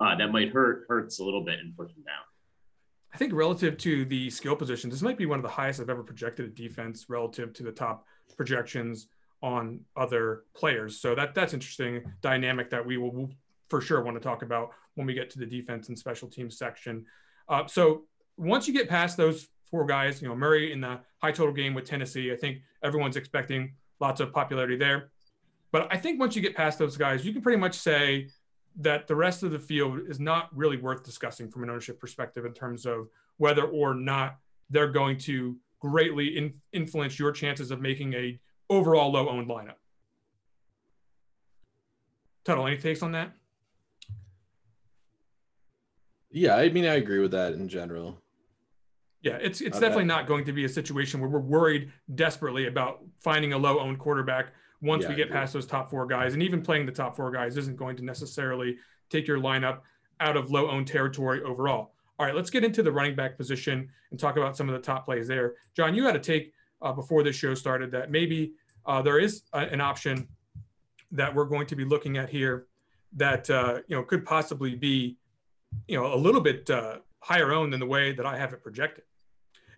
uh, 0.00 0.16
that 0.16 0.32
might 0.32 0.50
hurt 0.50 0.86
Hurts 0.88 1.20
a 1.20 1.24
little 1.24 1.44
bit 1.44 1.60
and 1.60 1.76
push 1.76 1.90
him 1.90 2.02
down. 2.04 2.24
I 3.12 3.18
think 3.18 3.32
relative 3.34 3.76
to 3.78 4.04
the 4.06 4.30
skill 4.30 4.56
position, 4.56 4.88
this 4.88 5.02
might 5.02 5.18
be 5.18 5.26
one 5.26 5.38
of 5.38 5.42
the 5.42 5.48
highest 5.48 5.80
I've 5.80 5.90
ever 5.90 6.02
projected 6.02 6.46
a 6.46 6.48
defense 6.48 7.06
relative 7.08 7.52
to 7.54 7.62
the 7.62 7.72
top 7.72 8.06
projections 8.36 9.08
on 9.42 9.80
other 9.96 10.44
players. 10.54 11.00
So 11.00 11.14
that 11.14 11.34
that's 11.34 11.52
interesting 11.52 12.02
dynamic 12.22 12.70
that 12.70 12.84
we 12.84 12.96
will 12.96 13.30
for 13.68 13.80
sure 13.80 14.02
want 14.02 14.16
to 14.16 14.20
talk 14.22 14.42
about 14.42 14.70
when 14.94 15.06
we 15.06 15.14
get 15.14 15.30
to 15.30 15.38
the 15.38 15.46
defense 15.46 15.88
and 15.88 15.98
special 15.98 16.28
teams 16.28 16.56
section. 16.56 17.04
Uh, 17.48 17.66
so 17.66 18.04
once 18.36 18.66
you 18.66 18.72
get 18.74 18.88
past 18.88 19.16
those 19.16 19.48
four 19.70 19.84
guys, 19.84 20.22
you 20.22 20.28
know 20.28 20.34
Murray 20.34 20.72
in 20.72 20.80
the 20.80 21.00
high 21.20 21.32
total 21.32 21.52
game 21.52 21.74
with 21.74 21.84
Tennessee, 21.84 22.32
I 22.32 22.36
think 22.36 22.58
everyone's 22.82 23.16
expecting 23.16 23.74
lots 24.00 24.20
of 24.20 24.32
popularity 24.32 24.76
there. 24.76 25.10
But 25.70 25.88
I 25.90 25.96
think 25.96 26.20
once 26.20 26.36
you 26.36 26.42
get 26.42 26.54
past 26.54 26.78
those 26.78 26.96
guys, 26.96 27.24
you 27.24 27.32
can 27.32 27.42
pretty 27.42 27.58
much 27.58 27.74
say 27.74 28.28
that 28.76 29.06
the 29.06 29.16
rest 29.16 29.42
of 29.42 29.50
the 29.50 29.58
field 29.58 30.00
is 30.08 30.18
not 30.18 30.48
really 30.56 30.76
worth 30.76 31.04
discussing 31.04 31.50
from 31.50 31.62
an 31.62 31.70
ownership 31.70 32.00
perspective 32.00 32.44
in 32.44 32.52
terms 32.52 32.86
of 32.86 33.08
whether 33.36 33.64
or 33.64 33.94
not 33.94 34.38
they're 34.70 34.90
going 34.90 35.18
to 35.18 35.56
greatly 35.80 36.38
in, 36.38 36.54
influence 36.72 37.18
your 37.18 37.32
chances 37.32 37.70
of 37.70 37.80
making 37.80 38.14
a 38.14 38.38
overall 38.70 39.12
low 39.12 39.28
owned 39.28 39.48
lineup. 39.48 39.74
Tuttle, 42.44 42.66
any 42.66 42.78
takes 42.78 43.02
on 43.02 43.12
that? 43.12 43.32
Yeah, 46.30 46.56
I 46.56 46.70
mean, 46.70 46.86
I 46.86 46.94
agree 46.94 47.20
with 47.20 47.32
that 47.32 47.52
in 47.52 47.68
general. 47.68 48.18
Yeah, 49.22 49.36
it's 49.36 49.60
it's 49.60 49.76
okay. 49.76 49.86
definitely 49.86 50.06
not 50.06 50.26
going 50.26 50.44
to 50.46 50.52
be 50.52 50.64
a 50.64 50.68
situation 50.68 51.20
where 51.20 51.28
we're 51.28 51.38
worried 51.38 51.92
desperately 52.14 52.66
about 52.66 53.04
finding 53.20 53.52
a 53.52 53.58
low 53.58 53.78
owned 53.78 53.98
quarterback 53.98 54.52
once 54.82 55.04
yeah, 55.04 55.10
we 55.10 55.14
get 55.14 55.30
past 55.30 55.52
those 55.52 55.66
top 55.66 55.88
four 55.88 56.06
guys. 56.06 56.34
And 56.34 56.42
even 56.42 56.60
playing 56.60 56.84
the 56.84 56.92
top 56.92 57.16
four 57.16 57.30
guys 57.30 57.56
isn't 57.56 57.76
going 57.76 57.96
to 57.96 58.04
necessarily 58.04 58.76
take 59.08 59.26
your 59.26 59.38
lineup 59.38 59.80
out 60.20 60.36
of 60.36 60.50
low 60.50 60.68
owned 60.68 60.88
territory 60.88 61.42
overall. 61.42 61.94
All 62.18 62.26
right, 62.26 62.34
let's 62.34 62.50
get 62.50 62.64
into 62.64 62.82
the 62.82 62.92
running 62.92 63.14
back 63.14 63.38
position 63.38 63.88
and 64.10 64.20
talk 64.20 64.36
about 64.36 64.56
some 64.56 64.68
of 64.68 64.74
the 64.74 64.80
top 64.80 65.06
plays 65.06 65.28
there. 65.28 65.54
John, 65.74 65.94
you 65.94 66.04
had 66.04 66.16
a 66.16 66.18
take 66.18 66.52
uh, 66.82 66.92
before 66.92 67.22
this 67.22 67.36
show 67.36 67.54
started 67.54 67.90
that 67.92 68.10
maybe 68.10 68.52
uh, 68.84 69.00
there 69.00 69.18
is 69.18 69.42
a, 69.52 69.60
an 69.60 69.80
option 69.80 70.28
that 71.12 71.34
we're 71.34 71.44
going 71.44 71.66
to 71.68 71.76
be 71.76 71.84
looking 71.84 72.18
at 72.18 72.28
here 72.28 72.66
that 73.14 73.48
uh, 73.48 73.80
you 73.86 73.96
know 73.96 74.02
could 74.02 74.24
possibly 74.24 74.74
be 74.74 75.16
you 75.86 75.98
know 75.98 76.12
a 76.12 76.16
little 76.16 76.40
bit 76.40 76.68
uh, 76.70 76.98
higher 77.20 77.52
owned 77.52 77.72
than 77.72 77.80
the 77.80 77.86
way 77.86 78.12
that 78.12 78.26
I 78.26 78.36
have 78.36 78.52
it 78.52 78.62
projected 78.62 79.04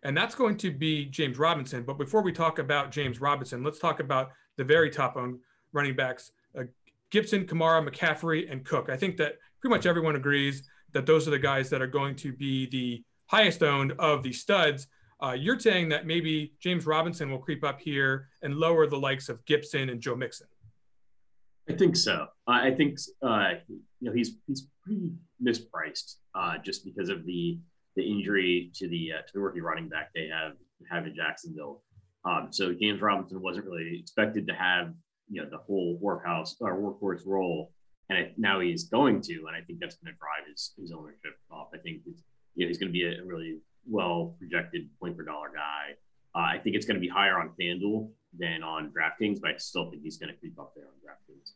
and 0.05 0.15
that's 0.15 0.35
going 0.35 0.57
to 0.59 0.71
be 0.71 1.07
James 1.07 1.39
Robinson. 1.39 1.83
But 1.83 1.97
before 1.97 2.23
we 2.23 2.31
talk 2.31 2.59
about 2.59 2.93
James 2.93 3.21
Robinson, 3.21 3.65
let's 3.65 3.79
talk 3.79 4.01
about 4.01 4.33
the 4.57 4.65
very 4.65 4.91
top 4.91 5.17
owned 5.17 5.39
running 5.73 5.97
backs 5.97 6.31
uh, 6.59 6.65
Gibson, 7.11 7.47
Kamara, 7.47 7.87
McCaffrey, 7.87 8.51
and 8.51 8.65
Cook. 8.65 8.89
I 8.91 8.97
think 8.97 9.17
that 9.19 9.35
pretty 9.61 9.75
much 9.75 9.87
everyone 9.87 10.17
agrees 10.17 10.63
that 10.93 11.07
those 11.07 11.29
are 11.29 11.31
the 11.31 11.39
guys 11.39 11.71
that 11.71 11.83
are 11.83 11.87
going 11.87 12.17
to 12.17 12.33
be 12.33 12.67
the 12.67 13.03
highest 13.27 13.63
owned 13.63 13.93
of 13.99 14.23
the 14.23 14.33
studs. 14.33 14.87
Uh, 15.23 15.33
you're 15.33 15.59
saying 15.59 15.89
that 15.89 16.07
maybe 16.07 16.55
James 16.61 16.87
Robinson 16.87 17.31
will 17.31 17.39
creep 17.39 17.65
up 17.65 17.81
here 17.81 18.29
and 18.43 18.57
lower 18.57 18.87
the 18.87 18.99
likes 18.99 19.29
of 19.29 19.45
Gibson 19.45 19.89
and 19.89 20.01
Joe 20.01 20.17
Mixon. 20.17 20.47
I 21.69 21.73
think 21.73 21.97
so. 21.97 22.27
I 22.47 22.73
think 22.73 22.99
uh, 23.23 23.53
you 23.69 24.11
know 24.11 24.13
he's 24.13 24.37
he's 24.47 24.67
pretty 24.83 25.13
mispriced 25.43 26.17
uh, 26.35 26.59
just 26.63 26.85
because 26.85 27.09
of 27.09 27.25
the 27.25 27.59
the 27.97 28.03
injury 28.03 28.71
to 28.75 28.89
the 28.89 29.13
uh, 29.13 29.23
to 29.23 29.33
the 29.33 29.41
rookie 29.41 29.61
running 29.61 29.89
back 29.89 30.11
they 30.15 30.29
have 30.29 30.53
have 30.91 31.07
in 31.07 31.15
Jacksonville. 31.15 31.83
Um, 32.25 32.49
so 32.51 32.73
James 32.73 33.01
Robinson 33.01 33.41
wasn't 33.41 33.67
really 33.67 33.99
expected 34.01 34.47
to 34.47 34.55
have 34.55 34.93
you 35.29 35.43
know 35.43 35.49
the 35.49 35.59
whole 35.59 35.99
workhouse 36.01 36.57
or 36.61 36.77
workhorse 36.77 37.27
role, 37.27 37.73
and 38.09 38.19
it, 38.19 38.35
now 38.37 38.61
he's 38.61 38.85
going 38.85 39.21
to, 39.23 39.35
and 39.47 39.57
I 39.57 39.61
think 39.61 39.79
that's 39.81 39.97
going 39.97 40.13
to 40.13 40.19
drive 40.19 40.49
his 40.51 40.73
his 40.79 40.93
ownership 40.93 41.37
up. 41.53 41.71
I 41.75 41.79
think 41.79 42.03
you 42.55 42.65
know 42.65 42.69
he's 42.69 42.79
going 42.79 42.89
to 42.89 42.93
be 42.93 43.05
a 43.05 43.25
really 43.25 43.59
well 43.87 44.37
projected 44.39 44.89
point 45.01 45.17
per 45.17 45.25
dollar 45.25 45.51
guy. 45.55 45.95
Uh, 46.35 46.57
I 46.57 46.59
think 46.59 46.77
it's 46.77 46.87
going 46.87 46.97
to 46.97 47.01
be 47.01 47.09
higher 47.09 47.39
on 47.39 47.51
FanDuel 47.61 48.11
than 48.39 48.63
on 48.63 48.91
DraftKings, 48.91 49.41
but 49.41 49.51
I 49.51 49.57
still 49.59 49.91
think 49.91 50.03
he's 50.03 50.17
going 50.17 50.33
to 50.33 50.39
creep 50.39 50.59
up 50.59 50.73
there 50.75 50.87
on 50.87 50.93
DraftKings. 50.95 51.53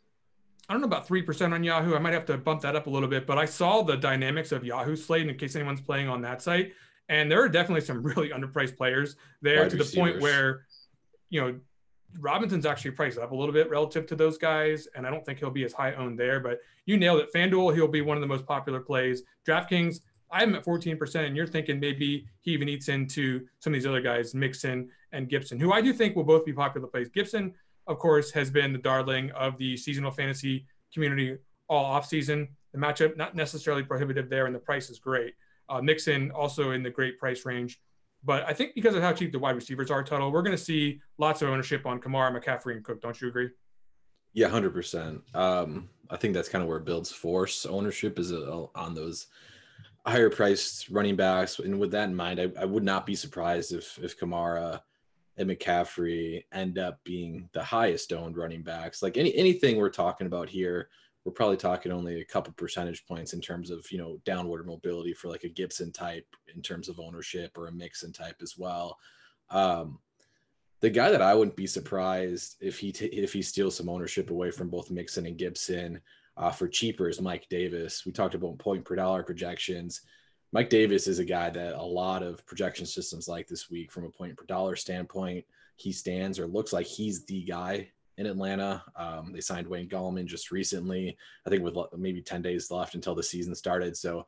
I 0.68 0.74
don't 0.74 0.82
know 0.82 0.86
about 0.86 1.08
3% 1.08 1.52
on 1.52 1.64
Yahoo. 1.64 1.96
I 1.96 1.98
might 1.98 2.12
have 2.12 2.26
to 2.26 2.36
bump 2.36 2.60
that 2.60 2.76
up 2.76 2.86
a 2.86 2.90
little 2.90 3.08
bit, 3.08 3.26
but 3.26 3.38
I 3.38 3.46
saw 3.46 3.82
the 3.82 3.96
dynamics 3.96 4.52
of 4.52 4.64
Yahoo 4.64 4.96
slate 4.96 5.26
in 5.26 5.34
case 5.36 5.56
anyone's 5.56 5.80
playing 5.80 6.08
on 6.08 6.20
that 6.22 6.42
site. 6.42 6.74
And 7.08 7.30
there 7.30 7.42
are 7.42 7.48
definitely 7.48 7.80
some 7.82 8.02
really 8.02 8.30
underpriced 8.30 8.76
players 8.76 9.16
there 9.40 9.60
Wide 9.60 9.70
to 9.70 9.76
receivers. 9.76 9.92
the 9.92 10.00
point 10.00 10.20
where, 10.20 10.66
you 11.30 11.40
know, 11.40 11.58
Robinson's 12.20 12.66
actually 12.66 12.92
priced 12.92 13.18
up 13.18 13.32
a 13.32 13.34
little 13.34 13.52
bit 13.52 13.70
relative 13.70 14.06
to 14.06 14.16
those 14.16 14.38
guys. 14.38 14.88
And 14.94 15.06
I 15.06 15.10
don't 15.10 15.24
think 15.24 15.38
he'll 15.38 15.50
be 15.50 15.64
as 15.64 15.72
high 15.72 15.94
owned 15.94 16.18
there, 16.18 16.40
but 16.40 16.60
you 16.86 16.96
nailed 16.96 17.20
it. 17.20 17.32
FanDuel, 17.34 17.74
he'll 17.74 17.88
be 17.88 18.00
one 18.00 18.16
of 18.16 18.20
the 18.20 18.26
most 18.26 18.46
popular 18.46 18.80
plays. 18.80 19.22
DraftKings, 19.46 20.00
I 20.30 20.42
am 20.42 20.54
at 20.54 20.64
14%, 20.64 21.26
and 21.26 21.36
you're 21.36 21.46
thinking 21.46 21.80
maybe 21.80 22.26
he 22.40 22.50
even 22.50 22.68
eats 22.68 22.88
into 22.88 23.46
some 23.60 23.72
of 23.72 23.74
these 23.74 23.86
other 23.86 24.00
guys, 24.00 24.34
Mixon 24.34 24.90
and 25.12 25.28
Gibson, 25.28 25.58
who 25.58 25.72
I 25.72 25.80
do 25.80 25.92
think 25.92 26.16
will 26.16 26.24
both 26.24 26.44
be 26.44 26.52
popular 26.52 26.86
plays. 26.86 27.08
Gibson, 27.08 27.54
of 27.86 27.98
course, 27.98 28.30
has 28.32 28.50
been 28.50 28.72
the 28.72 28.78
darling 28.78 29.30
of 29.30 29.56
the 29.56 29.76
seasonal 29.76 30.10
fantasy 30.10 30.66
community 30.92 31.38
all 31.68 31.98
offseason. 31.98 32.48
The 32.72 32.78
matchup 32.78 33.16
not 33.16 33.34
necessarily 33.34 33.82
prohibitive 33.82 34.28
there, 34.28 34.44
and 34.44 34.54
the 34.54 34.58
price 34.58 34.90
is 34.90 34.98
great. 34.98 35.34
Uh, 35.68 35.80
Mixon 35.80 36.30
also 36.30 36.72
in 36.72 36.82
the 36.82 36.90
great 36.90 37.18
price 37.18 37.44
range. 37.44 37.80
But 38.24 38.44
I 38.44 38.52
think 38.52 38.74
because 38.74 38.94
of 38.94 39.02
how 39.02 39.12
cheap 39.12 39.32
the 39.32 39.38
wide 39.38 39.54
receivers 39.54 39.90
are, 39.90 40.02
total, 40.02 40.32
we're 40.32 40.42
going 40.42 40.56
to 40.56 40.62
see 40.62 41.00
lots 41.18 41.40
of 41.42 41.50
ownership 41.50 41.86
on 41.86 42.00
Kamara, 42.00 42.36
McCaffrey, 42.36 42.72
and 42.72 42.84
Cook. 42.84 43.00
Don't 43.00 43.20
you 43.20 43.28
agree? 43.28 43.50
Yeah, 44.32 44.48
hundred 44.48 44.68
um, 44.68 44.74
percent. 44.74 45.22
I 46.10 46.16
think 46.16 46.34
that's 46.34 46.48
kind 46.48 46.62
of 46.62 46.68
where 46.68 46.78
Build's 46.78 47.12
force 47.12 47.66
ownership 47.66 48.18
is 48.18 48.32
uh, 48.32 48.66
on 48.74 48.94
those 48.94 49.26
higher 50.06 50.30
priced 50.30 50.88
running 50.88 51.16
backs. 51.16 51.58
And 51.58 51.78
with 51.78 51.90
that 51.92 52.08
in 52.08 52.14
mind, 52.14 52.40
I, 52.40 52.50
I 52.60 52.64
would 52.64 52.84
not 52.84 53.06
be 53.06 53.14
surprised 53.14 53.72
if 53.72 53.98
if 54.02 54.18
Kamara 54.18 54.80
and 55.36 55.48
McCaffrey 55.48 56.44
end 56.52 56.78
up 56.78 56.98
being 57.04 57.48
the 57.52 57.62
highest 57.62 58.12
owned 58.12 58.36
running 58.36 58.62
backs. 58.62 59.02
Like 59.02 59.16
any 59.16 59.34
anything 59.34 59.76
we're 59.76 59.90
talking 59.90 60.26
about 60.26 60.48
here, 60.48 60.88
we're 61.28 61.32
probably 61.32 61.58
talking 61.58 61.92
only 61.92 62.22
a 62.22 62.24
couple 62.24 62.54
percentage 62.54 63.04
points 63.04 63.34
in 63.34 63.40
terms 63.42 63.68
of 63.68 63.84
you 63.92 63.98
know 63.98 64.18
downward 64.24 64.66
mobility 64.66 65.12
for 65.12 65.28
like 65.28 65.44
a 65.44 65.48
Gibson 65.50 65.92
type 65.92 66.24
in 66.54 66.62
terms 66.62 66.88
of 66.88 66.98
ownership 66.98 67.58
or 67.58 67.66
a 67.66 67.72
Mixon 67.72 68.14
type 68.14 68.36
as 68.40 68.54
well. 68.56 68.96
Um, 69.50 69.98
the 70.80 70.88
guy 70.88 71.10
that 71.10 71.20
I 71.20 71.34
wouldn't 71.34 71.54
be 71.54 71.66
surprised 71.66 72.56
if 72.62 72.78
he 72.78 72.92
t- 72.92 73.06
if 73.08 73.34
he 73.34 73.42
steals 73.42 73.76
some 73.76 73.90
ownership 73.90 74.30
away 74.30 74.50
from 74.50 74.70
both 74.70 74.90
Mixon 74.90 75.26
and 75.26 75.36
Gibson 75.36 76.00
uh, 76.38 76.50
for 76.50 76.66
cheaper 76.66 77.10
is 77.10 77.20
Mike 77.20 77.46
Davis. 77.50 78.06
We 78.06 78.12
talked 78.12 78.34
about 78.34 78.58
point 78.58 78.86
per 78.86 78.96
dollar 78.96 79.22
projections. 79.22 80.00
Mike 80.52 80.70
Davis 80.70 81.06
is 81.06 81.18
a 81.18 81.26
guy 81.26 81.50
that 81.50 81.74
a 81.74 81.82
lot 81.82 82.22
of 82.22 82.46
projection 82.46 82.86
systems 82.86 83.28
like 83.28 83.46
this 83.48 83.68
week 83.68 83.92
from 83.92 84.06
a 84.06 84.10
point 84.10 84.34
per 84.34 84.46
dollar 84.46 84.76
standpoint. 84.76 85.44
He 85.76 85.92
stands 85.92 86.38
or 86.38 86.46
looks 86.46 86.72
like 86.72 86.86
he's 86.86 87.26
the 87.26 87.44
guy 87.44 87.90
in 88.18 88.26
Atlanta. 88.26 88.82
Um, 88.96 89.32
they 89.32 89.40
signed 89.40 89.66
Wayne 89.66 89.88
Gallman 89.88 90.26
just 90.26 90.50
recently, 90.50 91.16
I 91.46 91.50
think 91.50 91.62
with 91.62 91.76
maybe 91.96 92.20
10 92.20 92.42
days 92.42 92.70
left 92.70 92.94
until 92.94 93.14
the 93.14 93.22
season 93.22 93.54
started. 93.54 93.96
So 93.96 94.26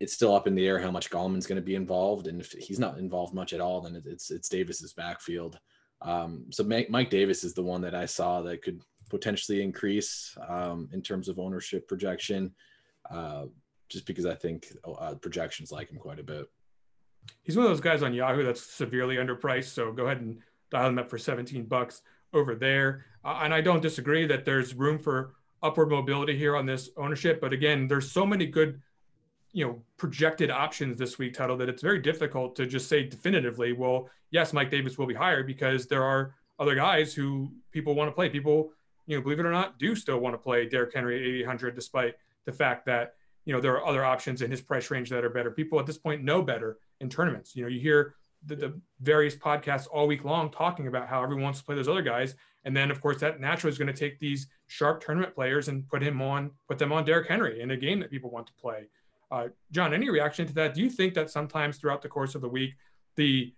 it's 0.00 0.12
still 0.12 0.34
up 0.34 0.46
in 0.46 0.54
the 0.54 0.66
air 0.66 0.80
how 0.80 0.90
much 0.90 1.10
Gallman's 1.10 1.46
going 1.46 1.56
to 1.56 1.62
be 1.62 1.76
involved. 1.76 2.26
And 2.26 2.40
if 2.40 2.50
he's 2.52 2.80
not 2.80 2.98
involved 2.98 3.32
much 3.32 3.52
at 3.52 3.60
all, 3.60 3.80
then 3.80 4.02
it's, 4.04 4.30
it's 4.30 4.48
Davis's 4.48 4.92
backfield. 4.92 5.58
Um, 6.02 6.46
so 6.50 6.64
Mike 6.64 7.08
Davis 7.08 7.44
is 7.44 7.54
the 7.54 7.62
one 7.62 7.80
that 7.82 7.94
I 7.94 8.04
saw 8.04 8.42
that 8.42 8.62
could 8.62 8.82
potentially 9.08 9.62
increase 9.62 10.36
um, 10.48 10.88
in 10.92 11.00
terms 11.00 11.28
of 11.28 11.38
ownership 11.38 11.88
projection. 11.88 12.52
Uh, 13.08 13.44
just 13.88 14.06
because 14.06 14.26
I 14.26 14.34
think 14.34 14.66
uh, 14.84 15.14
projections 15.14 15.70
like 15.70 15.90
him 15.90 15.98
quite 15.98 16.18
a 16.18 16.24
bit. 16.24 16.46
He's 17.42 17.56
one 17.56 17.66
of 17.66 17.70
those 17.70 17.80
guys 17.80 18.02
on 18.02 18.12
Yahoo 18.12 18.42
that's 18.42 18.62
severely 18.62 19.16
underpriced. 19.16 19.68
So 19.68 19.92
go 19.92 20.06
ahead 20.06 20.20
and 20.20 20.38
dial 20.70 20.88
him 20.88 20.98
up 20.98 21.08
for 21.08 21.18
17 21.18 21.64
bucks 21.66 22.02
over 22.34 22.54
there. 22.54 23.04
Uh, 23.24 23.40
and 23.42 23.54
I 23.54 23.60
don't 23.60 23.80
disagree 23.80 24.26
that 24.26 24.44
there's 24.44 24.74
room 24.74 24.98
for 24.98 25.34
upward 25.62 25.90
mobility 25.90 26.36
here 26.36 26.56
on 26.56 26.66
this 26.66 26.90
ownership. 26.96 27.40
But 27.40 27.52
again, 27.52 27.88
there's 27.88 28.10
so 28.10 28.26
many 28.26 28.46
good, 28.46 28.80
you 29.52 29.66
know, 29.66 29.82
projected 29.96 30.50
options 30.50 30.98
this 30.98 31.18
week, 31.18 31.34
Tuttle, 31.34 31.56
that 31.56 31.68
it's 31.68 31.82
very 31.82 32.00
difficult 32.00 32.54
to 32.56 32.66
just 32.66 32.88
say 32.88 33.04
definitively, 33.04 33.72
well, 33.72 34.10
yes, 34.30 34.52
Mike 34.52 34.70
Davis 34.70 34.98
will 34.98 35.06
be 35.06 35.14
higher 35.14 35.42
because 35.42 35.86
there 35.86 36.02
are 36.02 36.34
other 36.58 36.74
guys 36.74 37.14
who 37.14 37.50
people 37.72 37.94
want 37.94 38.08
to 38.08 38.12
play. 38.12 38.28
People, 38.28 38.72
you 39.06 39.16
know, 39.16 39.22
believe 39.22 39.40
it 39.40 39.46
or 39.46 39.52
not, 39.52 39.78
do 39.78 39.96
still 39.96 40.18
want 40.18 40.34
to 40.34 40.38
play 40.38 40.68
Derrick 40.68 40.94
Henry 40.94 41.16
at 41.16 41.40
800, 41.42 41.74
despite 41.74 42.14
the 42.44 42.52
fact 42.52 42.84
that 42.86 43.14
you 43.44 43.52
know, 43.52 43.60
there 43.60 43.74
are 43.74 43.86
other 43.86 44.04
options 44.04 44.42
in 44.42 44.50
his 44.50 44.60
price 44.60 44.90
range 44.90 45.10
that 45.10 45.24
are 45.24 45.30
better. 45.30 45.50
People 45.50 45.78
at 45.78 45.86
this 45.86 45.98
point 45.98 46.22
know 46.22 46.42
better 46.42 46.78
in 47.00 47.08
tournaments. 47.08 47.54
You 47.54 47.62
know, 47.62 47.68
you 47.68 47.80
hear 47.80 48.14
the, 48.46 48.56
the 48.56 48.80
various 49.00 49.34
podcasts 49.34 49.86
all 49.92 50.06
week 50.06 50.24
long 50.24 50.50
talking 50.50 50.86
about 50.86 51.08
how 51.08 51.22
everyone 51.22 51.44
wants 51.44 51.60
to 51.60 51.64
play 51.64 51.74
those 51.74 51.88
other 51.88 52.02
guys. 52.02 52.34
And 52.64 52.76
then, 52.76 52.90
of 52.90 53.00
course, 53.00 53.20
that 53.20 53.40
naturally 53.40 53.72
is 53.72 53.78
going 53.78 53.92
to 53.92 53.98
take 53.98 54.18
these 54.18 54.46
sharp 54.66 55.04
tournament 55.04 55.34
players 55.34 55.68
and 55.68 55.86
put 55.88 56.02
him 56.02 56.22
on, 56.22 56.50
put 56.68 56.78
them 56.78 56.92
on 56.92 57.04
Derrick 57.04 57.28
Henry 57.28 57.60
in 57.60 57.70
a 57.72 57.76
game 57.76 58.00
that 58.00 58.10
people 58.10 58.30
want 58.30 58.46
to 58.46 58.52
play. 58.54 58.88
Uh, 59.30 59.48
John, 59.70 59.92
any 59.92 60.08
reaction 60.10 60.46
to 60.46 60.54
that? 60.54 60.74
Do 60.74 60.80
you 60.80 60.90
think 60.90 61.14
that 61.14 61.30
sometimes 61.30 61.78
throughout 61.78 62.02
the 62.02 62.08
course 62.08 62.34
of 62.34 62.40
the 62.40 62.48
week, 62.48 62.74
the 63.16 63.52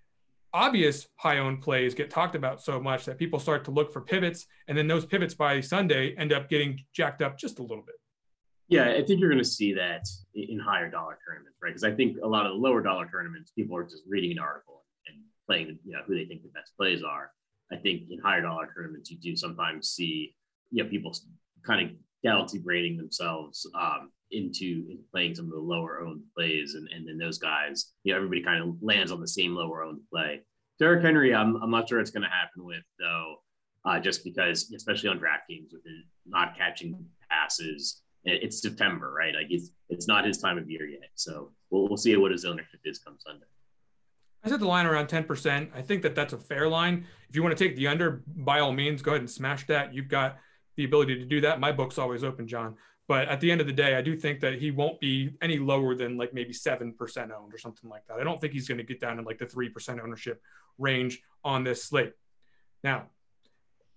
obvious 0.53 1.07
high 1.17 1.39
owned 1.39 1.61
plays 1.61 1.95
get 1.95 2.11
talked 2.11 2.35
about 2.35 2.63
so 2.63 2.81
much 2.81 3.05
that 3.05 3.19
people 3.19 3.39
start 3.39 3.65
to 3.65 3.71
look 3.71 3.93
for 3.93 4.01
pivots, 4.01 4.47
and 4.69 4.77
then 4.77 4.87
those 4.87 5.05
pivots 5.05 5.35
by 5.35 5.61
Sunday 5.61 6.15
end 6.17 6.33
up 6.33 6.49
getting 6.49 6.81
jacked 6.95 7.23
up 7.23 7.39
just 7.39 7.59
a 7.59 7.63
little 7.63 7.85
bit? 7.85 7.97
Yeah, 8.69 8.91
I 8.91 9.05
think 9.05 9.21
you're 9.21 9.31
going 9.31 9.43
to 9.43 9.49
see 9.49 9.73
that 9.75 10.09
in 10.35 10.59
higher 10.59 10.91
dollar 10.91 11.19
tournaments, 11.27 11.59
right? 11.63 11.71
Because 11.71 11.85
I 11.85 11.93
think 11.93 12.17
a 12.23 12.27
lot 12.27 12.47
of 12.47 12.53
the 12.53 12.59
lower 12.59 12.83
dollar 12.83 13.09
tournaments, 13.09 13.53
people 13.53 13.77
are 13.77 13.85
just 13.85 14.03
reading 14.09 14.33
an 14.33 14.39
article 14.41 14.85
and 15.07 15.17
playing, 15.47 15.79
you 15.85 15.93
know, 15.93 16.01
who 16.07 16.17
they 16.17 16.25
think 16.25 16.43
the 16.43 16.49
best 16.49 16.77
plays 16.77 17.03
are. 17.03 17.31
I 17.73 17.77
think 17.77 18.03
in 18.11 18.19
higher 18.19 18.43
dollar 18.43 18.69
tournaments, 18.75 19.11
you 19.11 19.19
do 19.19 19.37
sometimes 19.37 19.91
see, 19.91 20.35
you 20.71 20.83
know, 20.83 20.91
people 20.91 21.15
kind 21.65 21.89
of 21.89 21.97
galaxy 22.23 22.59
braiding 22.59 22.97
themselves 22.97 23.69
um, 23.75 24.11
into, 24.33 24.85
into 24.91 25.03
playing 25.13 25.37
some 25.37 25.47
of 25.47 25.53
the 25.53 25.59
lower 25.61 26.01
owned 26.01 26.23
plays, 26.37 26.75
and 26.75 26.89
and 26.93 27.09
then 27.09 27.19
those 27.19 27.39
guys, 27.39 27.93
you 28.03 28.13
know, 28.13 28.17
everybody 28.17 28.43
kind 28.43 28.63
of 28.63 28.77
lands 28.83 29.13
on 29.13 29.21
the 29.21 29.29
same 29.29 29.55
lower 29.55 29.85
owned 29.85 30.01
play. 30.13 30.43
Derrick 30.79 31.03
Henry, 31.03 31.35
I'm 31.35 31.57
I'm 31.63 31.71
not 31.71 31.89
sure 31.89 32.01
it's 32.01 32.11
going 32.11 32.23
to 32.23 32.29
happen 32.29 32.65
with 32.65 32.83
though, 32.99 33.37
uh, 33.85 34.01
just 34.01 34.25
because, 34.25 34.73
especially 34.75 35.09
on 35.09 35.19
DraftKings, 35.19 35.73
with 35.73 35.83
not 36.27 36.57
catching 36.57 37.05
passes 37.31 38.03
it's 38.27 38.61
September, 38.61 39.13
right? 39.13 39.35
Like 39.35 39.47
it's 39.51 39.71
it's 39.89 40.09
not 40.09 40.25
his 40.25 40.39
time 40.39 40.59
of 40.59 40.69
year 40.69 40.87
yet. 40.87 41.11
So 41.15 41.53
we'll 41.71 41.89
we'll 41.89 41.97
see 41.97 42.17
what 42.17 42.33
his 42.33 42.45
ownership 42.45 42.81
is 42.85 42.99
come 42.99 43.17
Sunday. 43.19 43.47
I 44.45 44.49
set 44.49 44.61
the 44.61 44.67
line 44.67 44.87
around 44.87 45.09
10%. 45.09 45.71
I 45.75 45.83
think 45.83 46.03
that 46.03 46.15
that's 46.15 46.33
a 46.33 46.39
fair 46.39 46.69
line. 46.69 47.05
If 47.29 47.35
you 47.35 47.43
want 47.43 47.57
to 47.57 47.65
take 47.65 47.75
the 47.75 47.89
under, 47.89 48.23
by 48.29 48.61
all 48.61 48.71
means, 48.71 49.03
go 49.03 49.11
ahead 49.11 49.21
and 49.21 49.31
smash 49.31 49.67
that. 49.67 49.93
You've 49.93 50.07
got 50.07 50.37
the 50.77 50.85
ability 50.85 51.19
to 51.19 51.25
do 51.25 51.41
that. 51.41 51.59
My 51.59 51.73
book's 51.73 51.99
always 51.99 52.23
open, 52.23 52.47
John. 52.47 52.77
But 53.09 53.29
at 53.29 53.41
the 53.41 53.51
end 53.51 53.61
of 53.61 53.67
the 53.67 53.73
day, 53.73 53.97
I 53.97 54.03
do 54.03 54.15
think 54.15 54.39
that 54.41 54.55
he 54.55 54.71
won't 54.71 55.01
be 55.01 55.37
any 55.43 55.59
lower 55.59 55.97
than 55.97 56.17
like 56.17 56.33
maybe 56.33 56.53
7% 56.53 56.93
owned 56.97 57.55
or 57.55 57.59
something 57.59 57.91
like 57.91 58.07
that. 58.07 58.21
I 58.21 58.25
don't 58.25 58.41
think 58.41 58.53
he's 58.53 58.69
going 58.69 58.79
to 58.79 58.85
get 58.85 59.01
down 59.01 59.19
in 59.19 59.25
like 59.25 59.39
the 59.39 59.47
3% 59.47 60.01
ownership 60.01 60.41
range 60.79 61.21
on 61.43 61.65
this 61.65 61.83
slate. 61.83 62.13
Now, 62.85 63.07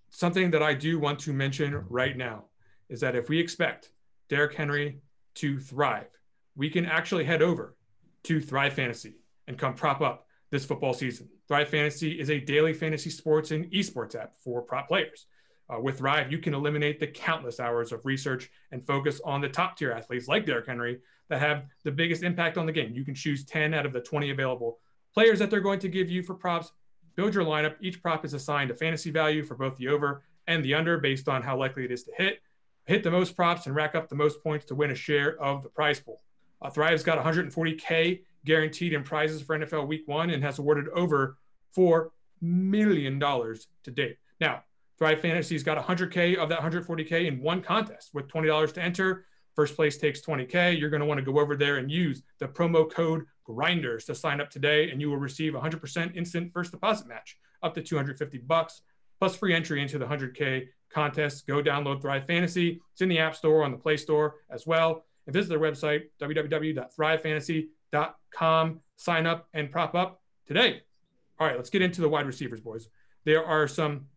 something 0.10 0.52
that 0.52 0.64
I 0.64 0.74
do 0.74 1.00
want 1.00 1.20
to 1.20 1.34
mention 1.34 1.86
right 1.90 2.18
now 2.18 2.46
is 2.90 3.02
that 3.02 3.16
if 3.16 3.30
we 3.30 3.40
expect 3.40 3.92
Derrick 4.30 4.54
Henry 4.54 5.02
to 5.36 5.60
thrive, 5.60 6.08
we 6.56 6.70
can 6.70 6.86
actually 6.86 7.26
head 7.26 7.42
over 7.42 7.76
to 8.24 8.40
Thrive 8.40 8.74
Fantasy 8.74 9.16
and 9.48 9.58
come 9.58 9.74
prop 9.74 10.02
up 10.02 10.28
this 10.52 10.66
football 10.66 10.94
season. 10.94 11.30
Thrive 11.48 11.70
Fantasy 11.70 12.20
is 12.20 12.30
a 12.30 12.40
daily 12.40 12.74
fantasy 12.74 13.10
sports 13.10 13.52
and 13.52 13.66
esports 13.72 14.16
app 14.16 14.36
for 14.38 14.62
prop 14.62 14.88
players. 14.88 15.26
Uh, 15.70 15.80
with 15.80 16.00
Thrive, 16.00 16.32
you 16.32 16.40
can 16.40 16.54
eliminate 16.54 17.00
the 17.00 17.08
countless 17.08 17.60
hours 17.60 17.92
of 17.92 18.06
research 18.06 18.50
and 18.72 18.86
focus 18.86 19.22
on 19.24 19.42
the 19.42 19.50
top 19.50 19.78
tier 19.78 19.92
athletes 19.92 20.28
like 20.28 20.46
Derrick 20.46 20.66
Henry 20.66 21.00
that 21.30 21.40
have 21.40 21.66
the 21.84 21.92
biggest 21.92 22.24
impact 22.24 22.58
on 22.58 22.66
the 22.66 22.72
game. 22.72 22.94
You 22.94 23.06
can 23.06 23.14
choose 23.14 23.46
10 23.46 23.74
out 23.74 23.86
of 23.86 23.94
the 23.94 24.02
20 24.02 24.32
available 24.32 24.80
players 25.14 25.40
that 25.40 25.52
they're 25.52 25.60
going 25.60 25.80
to 25.80 25.88
give 25.88 26.10
you 26.10 26.24
for 26.24 26.34
props. 26.34 26.72
Build 27.16 27.36
your 27.36 27.46
lineup. 27.46 27.76
Each 27.82 28.02
prop 28.02 28.26
is 28.26 28.34
assigned 28.34 28.72
a 28.72 28.76
fantasy 28.76 29.12
value 29.12 29.44
for 29.44 29.56
both 29.56 29.76
the 29.78 29.88
over 29.90 30.24
and 30.48 30.66
the 30.66 30.74
under 30.74 30.98
based 30.98 31.30
on 31.30 31.44
how 31.44 31.58
likely 31.58 31.86
it 31.86 31.92
is 31.92 32.04
to 32.04 32.12
hit. 32.18 32.40
Hit 32.90 33.04
the 33.04 33.12
most 33.12 33.36
props 33.36 33.68
and 33.68 33.76
rack 33.76 33.94
up 33.94 34.10
the 34.10 34.16
most 34.16 34.42
points 34.42 34.66
to 34.66 34.74
win 34.74 34.90
a 34.90 34.96
share 34.96 35.40
of 35.40 35.62
the 35.62 35.70
prize 35.70 36.00
pool. 36.00 36.24
Uh, 36.60 36.72
Thrive's 36.72 37.04
got 37.04 37.24
140K 37.24 38.22
guaranteed 38.46 38.94
in 38.94 39.04
prizes 39.04 39.44
for 39.44 39.56
NFL 39.56 39.88
Week 39.88 40.08
One 40.08 40.32
and 40.32 40.44
has 40.44 40.58
awarded 40.58 40.88
over 40.96 41.38
$4 41.78 42.10
million 42.42 43.20
to 43.20 43.92
date. 43.94 44.18
Now, 44.42 44.64
Thrive 44.98 45.22
Fantasy's 45.22 45.62
got 45.62 45.78
100K 45.78 46.38
of 46.38 46.50
that 46.50 46.62
140K 46.62 47.28
in 47.28 47.40
one 47.44 47.62
contest 47.62 48.10
with 48.16 48.28
$20 48.28 48.74
to 48.74 48.82
enter. 48.82 49.28
First 49.56 49.76
place 49.76 50.00
takes 50.00 50.22
20K. 50.22 50.80
You're 50.80 50.90
going 50.90 51.02
to 51.02 51.06
want 51.06 51.20
to 51.20 51.32
go 51.32 51.40
over 51.40 51.56
there 51.56 51.78
and 51.78 51.92
use 51.92 52.24
the 52.40 52.48
promo 52.48 52.92
code 52.92 53.24
grinders 53.44 54.06
to 54.06 54.16
sign 54.16 54.42
up 54.42 54.50
today, 54.50 54.90
and 54.90 55.00
you 55.00 55.12
will 55.12 55.18
receive 55.18 55.54
100% 55.54 56.18
instant 56.18 56.52
first 56.52 56.72
deposit 56.72 57.08
match 57.08 57.38
up 57.62 57.76
to 57.76 57.84
250 57.84 58.40
bucks 58.40 58.82
plus 59.20 59.36
free 59.36 59.54
entry 59.54 59.80
into 59.80 60.00
the 60.00 60.06
100K 60.06 60.70
contest. 60.90 61.46
Go 61.48 61.62
download 61.62 62.02
Thrive 62.02 62.26
Fantasy. 62.26 62.82
It's 62.92 63.02
in 63.02 63.10
the 63.10 63.20
App 63.20 63.36
Store, 63.36 63.64
on 63.64 63.72
the 63.72 63.78
Play 63.78 63.98
Store 63.98 64.36
as 64.50 64.66
well. 64.68 65.06
And 65.26 65.34
visit 65.34 65.50
their 65.50 65.60
website, 65.60 66.04
www.thrivefantasy.com. 66.22 68.80
Sign 68.96 69.26
up 69.26 69.48
and 69.54 69.72
prop 69.72 69.96
up 69.96 70.22
today. 70.46 70.84
All 71.40 71.48
right, 71.48 71.56
let's 71.56 71.70
get 71.70 71.82
into 71.82 72.02
the 72.02 72.10
wide 72.10 72.26
receivers, 72.26 72.60
boys. 72.60 72.90
There 73.24 73.46
are 73.46 73.68
some 73.68 74.08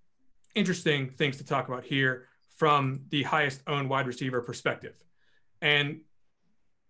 interesting 0.54 1.10
things 1.10 1.38
to 1.38 1.44
talk 1.44 1.68
about 1.68 1.84
here 1.84 2.28
from 2.56 3.02
the 3.10 3.22
highest 3.22 3.62
owned 3.66 3.88
wide 3.88 4.06
receiver 4.06 4.40
perspective. 4.40 4.96
And 5.60 6.00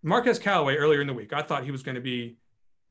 Marquez 0.01 0.39
Callaway 0.39 0.75
earlier 0.75 1.01
in 1.01 1.07
the 1.07 1.13
week, 1.13 1.33
I 1.33 1.41
thought 1.41 1.63
he 1.63 1.71
was 1.71 1.83
going 1.83 1.95
to 1.95 2.01
be 2.01 2.37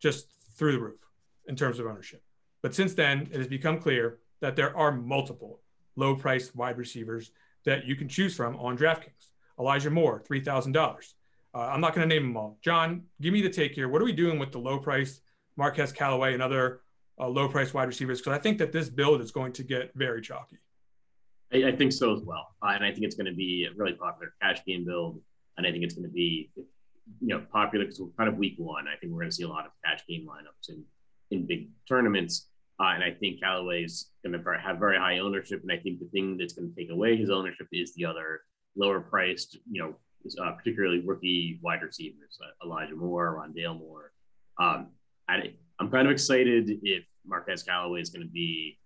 just 0.01 0.27
through 0.57 0.73
the 0.73 0.81
roof 0.81 1.01
in 1.47 1.57
terms 1.57 1.79
of 1.79 1.87
ownership. 1.87 2.23
But 2.63 2.75
since 2.75 2.95
then, 2.95 3.29
it 3.33 3.39
has 3.39 3.49
become 3.49 3.81
clear 3.81 4.19
that 4.41 4.57
there 4.57 4.77
are 4.77 4.93
multiple 4.93 5.61
low 5.97 6.15
priced 6.15 6.55
wide 6.57 6.79
receivers 6.79 7.31
that 7.65 7.87
you 7.87 7.97
can 7.97 8.09
choose 8.09 8.35
from 8.35 8.57
on 8.57 8.77
DraftKings. 8.77 9.31
Elijah 9.59 9.91
Moore, 9.91 10.23
$3,000. 10.29 11.15
Uh, 11.55 11.59
I'm 11.59 11.81
not 11.81 11.95
going 11.95 12.09
to 12.09 12.15
name 12.15 12.29
them 12.29 12.37
all. 12.37 12.59
John, 12.63 13.03
give 13.21 13.33
me 13.33 13.43
the 13.43 13.51
take 13.51 13.75
here. 13.75 13.89
What 13.89 14.01
are 14.01 14.05
we 14.05 14.13
doing 14.13 14.39
with 14.39 14.53
the 14.53 14.59
low 14.59 14.79
priced 14.79 15.21
Marquez 15.57 15.93
Callaway 15.93 16.33
and 16.33 16.43
other 16.43 16.81
uh, 17.21 17.29
low 17.29 17.49
price 17.49 17.75
wide 17.75 17.89
receivers 17.89 18.21
because 18.21 18.37
I 18.37 18.41
think 18.41 18.59
that 18.59 18.73
this 18.73 18.89
build 18.89 19.21
is 19.21 19.31
going 19.31 19.53
to 19.55 19.63
get 19.63 19.93
very 19.95 20.21
chalky. 20.21 20.59
I, 21.53 21.69
I 21.69 21.73
think 21.73 21.93
so 21.93 22.15
as 22.15 22.23
well, 22.23 22.49
uh, 22.63 22.73
and 22.75 22.85
I 22.85 22.91
think 22.91 23.05
it's 23.05 23.15
going 23.15 23.27
to 23.27 23.35
be 23.35 23.69
a 23.71 23.75
really 23.77 23.93
popular 23.93 24.35
cash 24.41 24.65
game 24.65 24.85
build, 24.85 25.21
and 25.57 25.67
I 25.67 25.71
think 25.71 25.85
it's 25.85 25.95
going 25.95 26.09
to 26.09 26.13
be 26.13 26.51
you 27.21 27.29
know 27.29 27.45
popular 27.53 27.85
because 27.85 28.01
we're 28.01 28.09
kind 28.17 28.29
of 28.29 28.37
week 28.37 28.55
one. 28.57 28.87
I 28.89 28.97
think 28.97 29.13
we're 29.13 29.21
going 29.21 29.31
to 29.31 29.37
see 29.37 29.45
a 29.45 29.49
lot 29.49 29.67
of 29.67 29.73
cash 29.85 30.03
game 30.09 30.27
lineups 30.27 30.71
in 30.71 30.85
in 31.31 31.47
big 31.47 31.69
tournaments, 31.89 32.49
uh, 32.81 32.93
and 32.95 33.05
I 33.05 33.13
think 33.13 33.41
Callaway's 33.41 34.11
going 34.25 34.33
to 34.33 34.59
have 34.59 34.79
very 34.79 34.99
high 34.99 35.19
ownership, 35.19 35.63
and 35.63 35.73
I 35.73 35.79
think 35.79 36.01
the 36.01 36.07
thing 36.07 36.37
that's 36.37 36.55
going 36.55 36.69
to 36.69 36.75
take 36.75 36.91
away 36.91 37.17
his 37.17 37.31
ownership 37.31 37.69
is 37.73 37.95
the 37.95 38.05
other 38.05 38.43
lower 38.77 39.01
priced, 39.01 39.59
you 39.71 39.83
know, 39.83 39.95
uh, 40.43 40.53
particularly 40.53 41.01
rookie 41.01 41.59
wide 41.63 41.83
receivers, 41.83 42.39
uh, 42.41 42.67
Elijah 42.67 42.95
Moore, 42.95 43.43
Rondale 43.43 43.79
Moore. 43.79 44.13
Um, 44.61 44.89
I, 45.29 45.55
I'm 45.79 45.91
kind 45.91 46.07
of 46.07 46.13
excited 46.13 46.71
if 46.83 47.05
Marquez 47.27 47.63
Callaway 47.63 48.01
is 48.01 48.11
going 48.11 48.27
to 48.27 48.33
be 48.33 48.79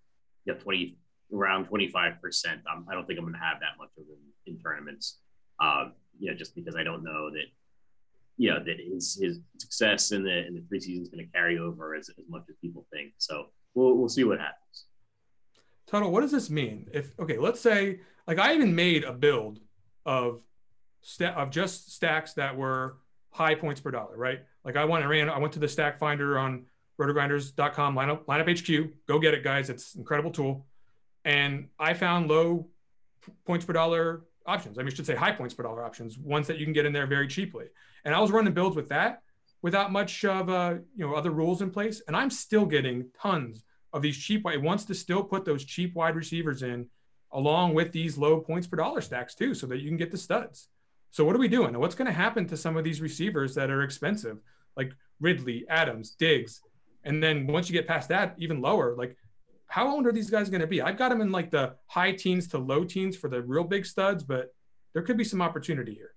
you 0.45 0.53
know, 0.53 0.59
20 0.59 0.97
around 1.33 1.67
25%. 1.67 2.17
Um, 2.71 2.85
I 2.89 2.93
don't 2.93 3.05
think 3.05 3.19
I'm 3.19 3.25
going 3.25 3.33
to 3.33 3.39
have 3.39 3.59
that 3.59 3.77
much 3.77 3.89
of 3.97 4.07
them 4.07 4.17
in 4.45 4.59
tournaments. 4.59 5.19
Uh, 5.59 5.89
you 6.19 6.31
know, 6.31 6.37
just 6.37 6.55
because 6.55 6.75
I 6.75 6.83
don't 6.83 7.03
know 7.03 7.29
that, 7.31 7.45
you 8.37 8.49
know, 8.49 8.59
that 8.63 8.77
his, 8.79 9.19
his 9.21 9.39
success 9.57 10.11
in 10.11 10.23
the, 10.23 10.45
in 10.45 10.53
the 10.53 10.61
preseason 10.61 11.01
is 11.01 11.09
going 11.09 11.25
to 11.25 11.31
carry 11.31 11.57
over 11.59 11.95
as, 11.95 12.09
as 12.09 12.25
much 12.29 12.43
as 12.49 12.55
people 12.61 12.85
think. 12.91 13.13
So 13.17 13.47
we'll, 13.77 13.93
we'll 13.93 14.09
see 14.09 14.23
what 14.23 14.39
happens. 14.39 14.85
Tuttle, 15.85 16.11
what 16.11 16.21
does 16.21 16.31
this 16.31 16.49
mean? 16.49 16.89
If, 16.93 17.11
okay, 17.19 17.37
let's 17.37 17.61
say, 17.61 17.99
like 18.25 18.39
I 18.39 18.53
even 18.55 18.75
made 18.75 19.03
a 19.03 19.13
build 19.13 19.59
of, 20.05 20.41
st- 21.01 21.35
of 21.35 21.51
just 21.51 21.93
stacks 21.93 22.33
that 22.33 22.57
were 22.57 22.97
high 23.29 23.55
points 23.55 23.79
per 23.79 23.91
dollar, 23.91 24.17
right? 24.17 24.39
Like 24.65 24.75
I 24.75 24.83
went 24.85 25.03
and 25.03 25.09
ran, 25.09 25.29
I 25.29 25.37
went 25.37 25.53
to 25.53 25.59
the 25.59 25.67
stack 25.67 25.99
finder 25.99 26.37
on 26.37 26.65
rotogrinders.com 26.99 27.95
lineup 27.95 28.25
lineup 28.25 28.49
HQ. 28.59 28.93
Go 29.07 29.19
get 29.19 29.33
it, 29.33 29.43
guys. 29.43 29.69
It's 29.69 29.93
an 29.93 30.01
incredible 30.01 30.31
tool. 30.31 30.65
And 31.23 31.67
I 31.79 31.93
found 31.93 32.27
low 32.27 32.67
points 33.45 33.65
per 33.65 33.73
dollar 33.73 34.23
options. 34.45 34.77
I 34.77 34.81
mean, 34.81 34.91
I 34.91 34.95
should 34.95 35.05
say 35.05 35.15
high 35.15 35.31
points 35.31 35.53
per 35.53 35.63
dollar 35.63 35.83
options, 35.83 36.17
ones 36.17 36.47
that 36.47 36.57
you 36.57 36.65
can 36.65 36.73
get 36.73 36.85
in 36.85 36.93
there 36.93 37.05
very 37.05 37.27
cheaply. 37.27 37.65
And 38.03 38.15
I 38.15 38.19
was 38.19 38.31
running 38.31 38.53
builds 38.53 38.75
with 38.75 38.89
that 38.89 39.21
without 39.61 39.91
much 39.91 40.25
of 40.25 40.49
uh, 40.49 40.75
you 40.95 41.05
know 41.07 41.13
other 41.13 41.31
rules 41.31 41.61
in 41.61 41.69
place, 41.69 42.01
and 42.07 42.15
I'm 42.15 42.29
still 42.29 42.65
getting 42.65 43.05
tons 43.21 43.63
of 43.93 44.01
these 44.01 44.17
cheap. 44.17 44.45
It 44.45 44.61
wants 44.61 44.85
to 44.85 44.95
still 44.95 45.23
put 45.23 45.45
those 45.45 45.63
cheap 45.63 45.95
wide 45.95 46.15
receivers 46.15 46.63
in 46.63 46.87
along 47.33 47.73
with 47.73 47.91
these 47.91 48.17
low 48.17 48.39
points 48.39 48.67
per 48.67 48.77
dollar 48.77 49.01
stacks 49.01 49.35
too, 49.35 49.53
so 49.53 49.67
that 49.67 49.79
you 49.79 49.89
can 49.89 49.97
get 49.97 50.11
the 50.11 50.17
studs. 50.17 50.69
So 51.11 51.25
what 51.25 51.35
are 51.35 51.39
we 51.39 51.47
doing? 51.47 51.77
What's 51.77 51.95
going 51.95 52.07
to 52.07 52.13
happen 52.13 52.47
to 52.47 52.57
some 52.57 52.77
of 52.77 52.83
these 52.83 53.01
receivers 53.01 53.55
that 53.55 53.69
are 53.69 53.81
expensive, 53.81 54.37
like 54.75 54.93
Ridley, 55.19 55.65
Adams, 55.69 56.11
Diggs, 56.11 56.61
and 57.03 57.23
then 57.23 57.47
once 57.47 57.69
you 57.69 57.73
get 57.73 57.87
past 57.87 58.09
that, 58.09 58.35
even 58.37 58.61
lower, 58.61 58.95
like 58.95 59.15
how 59.67 59.89
old 59.89 60.05
are 60.05 60.11
these 60.11 60.29
guys 60.29 60.49
going 60.49 60.61
to 60.61 60.67
be? 60.67 60.81
I've 60.81 60.97
got 60.97 61.09
them 61.09 61.21
in 61.21 61.31
like 61.31 61.51
the 61.51 61.75
high 61.87 62.11
teens 62.11 62.47
to 62.49 62.57
low 62.57 62.83
teens 62.83 63.15
for 63.15 63.29
the 63.29 63.41
real 63.41 63.63
big 63.63 63.85
studs, 63.85 64.23
but 64.23 64.53
there 64.93 65.01
could 65.01 65.17
be 65.17 65.23
some 65.23 65.41
opportunity 65.41 65.93
here. 65.93 66.11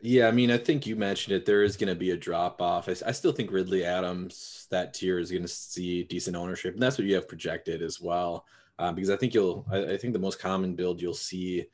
Yeah, 0.00 0.28
I 0.28 0.30
mean, 0.30 0.50
I 0.50 0.58
think 0.58 0.86
you 0.86 0.94
mentioned 0.94 1.34
it. 1.36 1.44
There 1.44 1.64
is 1.64 1.76
going 1.76 1.88
to 1.88 1.94
be 1.94 2.12
a 2.12 2.16
drop 2.16 2.62
off. 2.62 2.88
I, 2.88 2.92
I, 3.06 3.12
still 3.12 3.32
think 3.32 3.50
Ridley 3.50 3.84
Adams, 3.84 4.68
that 4.70 4.94
tier, 4.94 5.18
is 5.18 5.30
going 5.30 5.42
to 5.42 5.48
see 5.48 6.04
decent 6.04 6.36
ownership, 6.36 6.74
and 6.74 6.82
that's 6.82 6.98
what 6.98 7.06
you 7.06 7.16
have 7.16 7.26
projected 7.26 7.82
as 7.82 8.00
well. 8.00 8.46
Um, 8.78 8.94
because 8.94 9.10
I 9.10 9.16
think 9.16 9.34
you'll, 9.34 9.66
I, 9.70 9.94
I, 9.94 9.96
think 9.96 10.12
the 10.12 10.20
most 10.20 10.38
common 10.38 10.76
build 10.76 11.02
you'll 11.02 11.14
see 11.14 11.66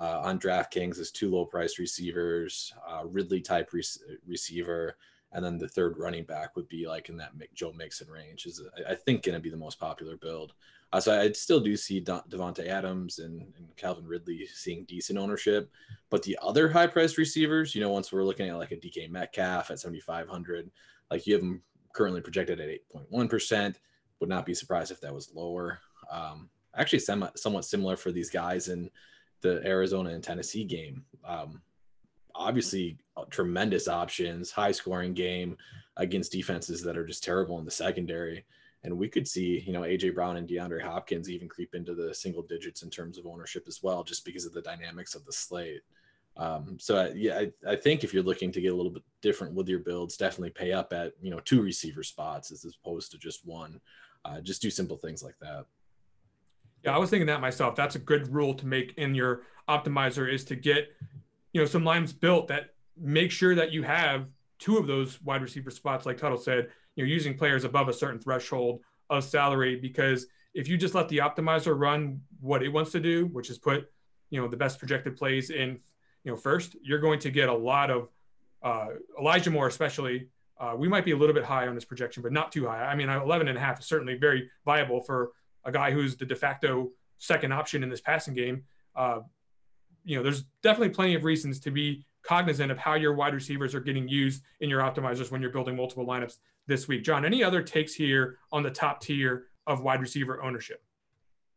uh, 0.00 0.20
on 0.24 0.40
DraftKings 0.40 0.98
is 0.98 1.12
two 1.12 1.30
low 1.30 1.44
price 1.44 1.78
receivers, 1.78 2.74
uh, 2.88 3.04
Ridley 3.04 3.40
type 3.40 3.72
re- 3.72 3.84
receiver, 4.26 4.96
and 5.32 5.44
then 5.44 5.58
the 5.58 5.68
third 5.68 5.96
running 5.96 6.24
back 6.24 6.56
would 6.56 6.68
be 6.68 6.88
like 6.88 7.08
in 7.08 7.16
that 7.18 7.32
Joe 7.54 7.72
Mixon 7.72 8.08
range 8.08 8.46
is 8.46 8.62
I 8.88 8.94
think 8.94 9.22
going 9.22 9.34
to 9.34 9.40
be 9.40 9.50
the 9.50 9.56
most 9.56 9.78
popular 9.78 10.16
build. 10.16 10.54
Uh, 10.92 11.00
so 11.00 11.18
I 11.18 11.30
still 11.32 11.60
do 11.60 11.76
see 11.76 12.00
De- 12.00 12.24
Davante 12.28 12.66
Adams 12.66 13.20
and, 13.20 13.42
and, 13.56 13.76
Calvin 13.76 14.06
Ridley 14.06 14.44
seeing 14.52 14.84
decent 14.86 15.20
ownership, 15.20 15.70
but 16.10 16.24
the 16.24 16.36
other 16.42 16.68
high 16.68 16.88
priced 16.88 17.16
receivers, 17.16 17.76
you 17.76 17.80
know, 17.80 17.90
once 17.90 18.12
we're 18.12 18.24
looking 18.24 18.48
at 18.48 18.58
like 18.58 18.72
a 18.72 18.76
DK 18.76 19.08
Metcalf 19.08 19.70
at 19.70 19.78
7,500, 19.78 20.68
like 21.10 21.28
you 21.28 21.34
have 21.34 21.42
them 21.42 21.62
currently 21.92 22.20
projected 22.20 22.58
at 22.60 22.68
8.1 22.92 23.30
percent. 23.30 23.78
Would 24.18 24.28
not 24.28 24.44
be 24.44 24.52
surprised 24.52 24.90
if 24.90 25.00
that 25.00 25.14
was 25.14 25.32
lower. 25.32 25.78
Um, 26.10 26.50
actually, 26.76 26.98
somewhat 26.98 27.38
somewhat 27.38 27.64
similar 27.64 27.96
for 27.96 28.12
these 28.12 28.28
guys 28.28 28.68
in 28.68 28.90
the 29.40 29.66
Arizona 29.66 30.10
and 30.10 30.22
Tennessee 30.22 30.64
game. 30.64 31.04
Um, 31.24 31.62
obviously 32.34 32.98
tremendous 33.30 33.88
options, 33.88 34.50
high 34.50 34.72
scoring 34.72 35.14
game 35.14 35.56
against 35.96 36.32
defenses 36.32 36.82
that 36.82 36.96
are 36.96 37.06
just 37.06 37.22
terrible 37.22 37.58
in 37.58 37.64
the 37.64 37.70
secondary. 37.70 38.44
And 38.82 38.96
we 38.96 39.08
could 39.08 39.28
see, 39.28 39.62
you 39.66 39.72
know, 39.72 39.82
AJ 39.82 40.14
Brown 40.14 40.38
and 40.38 40.48
DeAndre 40.48 40.82
Hopkins 40.82 41.28
even 41.28 41.48
creep 41.48 41.74
into 41.74 41.94
the 41.94 42.14
single 42.14 42.42
digits 42.42 42.82
in 42.82 42.90
terms 42.90 43.18
of 43.18 43.26
ownership 43.26 43.64
as 43.68 43.82
well, 43.82 44.02
just 44.02 44.24
because 44.24 44.46
of 44.46 44.54
the 44.54 44.62
dynamics 44.62 45.14
of 45.14 45.24
the 45.26 45.32
slate. 45.32 45.82
Um, 46.36 46.78
so 46.80 46.96
I, 46.96 47.08
yeah, 47.10 47.38
I, 47.38 47.72
I, 47.72 47.76
think 47.76 48.02
if 48.02 48.14
you're 48.14 48.22
looking 48.22 48.52
to 48.52 48.60
get 48.60 48.72
a 48.72 48.74
little 48.74 48.92
bit 48.92 49.02
different 49.20 49.52
with 49.52 49.68
your 49.68 49.80
builds, 49.80 50.16
definitely 50.16 50.50
pay 50.50 50.72
up 50.72 50.92
at 50.92 51.12
you 51.20 51.30
know 51.30 51.40
two 51.40 51.60
receiver 51.60 52.02
spots 52.02 52.52
as 52.52 52.64
opposed 52.64 53.10
to 53.12 53.18
just 53.18 53.44
one. 53.44 53.80
Uh, 54.24 54.40
just 54.40 54.62
do 54.62 54.70
simple 54.70 54.96
things 54.96 55.22
like 55.22 55.34
that. 55.40 55.66
Yeah, 56.84 56.94
I 56.94 56.98
was 56.98 57.10
thinking 57.10 57.26
that 57.26 57.40
myself. 57.40 57.74
That's 57.74 57.96
a 57.96 57.98
good 57.98 58.32
rule 58.32 58.54
to 58.54 58.66
make 58.66 58.94
in 58.96 59.14
your 59.14 59.42
optimizer 59.68 60.32
is 60.32 60.44
to 60.44 60.56
get 60.56 60.88
you 61.52 61.60
know 61.60 61.66
some 61.66 61.84
lines 61.84 62.12
built 62.12 62.48
that 62.48 62.70
make 63.00 63.30
sure 63.30 63.54
that 63.54 63.72
you 63.72 63.82
have 63.82 64.26
two 64.58 64.76
of 64.76 64.86
those 64.86 65.20
wide 65.22 65.42
receiver 65.42 65.70
spots, 65.70 66.06
like 66.06 66.18
Tuttle 66.18 66.38
said, 66.38 66.68
you're 66.94 67.06
using 67.06 67.36
players 67.36 67.64
above 67.64 67.88
a 67.88 67.92
certain 67.92 68.20
threshold 68.20 68.80
of 69.08 69.24
salary. 69.24 69.76
Because 69.76 70.26
if 70.54 70.68
you 70.68 70.76
just 70.76 70.94
let 70.94 71.08
the 71.08 71.18
optimizer 71.18 71.78
run 71.78 72.20
what 72.40 72.62
it 72.62 72.68
wants 72.68 72.92
to 72.92 73.00
do, 73.00 73.26
which 73.26 73.50
is 73.50 73.58
put, 73.58 73.90
you 74.28 74.40
know, 74.40 74.48
the 74.48 74.56
best 74.56 74.78
projected 74.78 75.16
plays 75.16 75.50
in 75.50 75.78
you 76.24 76.30
know, 76.30 76.36
first, 76.36 76.76
you're 76.82 76.98
going 76.98 77.18
to 77.20 77.30
get 77.30 77.48
a 77.48 77.54
lot 77.54 77.90
of 77.90 78.08
uh, 78.62 78.88
Elijah 79.18 79.50
Moore, 79.50 79.68
especially. 79.68 80.28
Uh, 80.58 80.74
we 80.76 80.88
might 80.88 81.04
be 81.04 81.12
a 81.12 81.16
little 81.16 81.34
bit 81.34 81.44
high 81.44 81.66
on 81.66 81.74
this 81.74 81.84
projection, 81.84 82.22
but 82.22 82.32
not 82.32 82.52
too 82.52 82.66
high. 82.66 82.82
I 82.82 82.94
mean, 82.94 83.08
11 83.08 83.48
and 83.48 83.56
a 83.56 83.60
half 83.60 83.80
is 83.80 83.86
certainly 83.86 84.16
very 84.16 84.50
viable 84.64 85.00
for 85.00 85.32
a 85.64 85.72
guy 85.72 85.90
who's 85.90 86.16
the 86.16 86.26
de 86.26 86.36
facto 86.36 86.90
second 87.18 87.52
option 87.52 87.82
in 87.82 87.88
this 87.88 88.00
passing 88.00 88.34
game. 88.34 88.64
Uh, 88.94 89.20
you 90.04 90.16
know, 90.16 90.22
there's 90.22 90.44
definitely 90.62 90.90
plenty 90.90 91.14
of 91.14 91.24
reasons 91.24 91.60
to 91.60 91.70
be 91.70 92.04
cognizant 92.22 92.70
of 92.70 92.78
how 92.78 92.94
your 92.94 93.14
wide 93.14 93.34
receivers 93.34 93.74
are 93.74 93.80
getting 93.80 94.08
used 94.08 94.42
in 94.60 94.70
your 94.70 94.80
optimizers 94.80 95.30
when 95.30 95.40
you're 95.40 95.50
building 95.50 95.76
multiple 95.76 96.06
lineups 96.06 96.36
this 96.66 96.88
week. 96.88 97.02
John, 97.02 97.24
any 97.24 97.42
other 97.42 97.62
takes 97.62 97.94
here 97.94 98.38
on 98.52 98.62
the 98.62 98.70
top 98.70 99.00
tier 99.00 99.46
of 99.66 99.82
wide 99.82 100.00
receiver 100.00 100.42
ownership? 100.42 100.82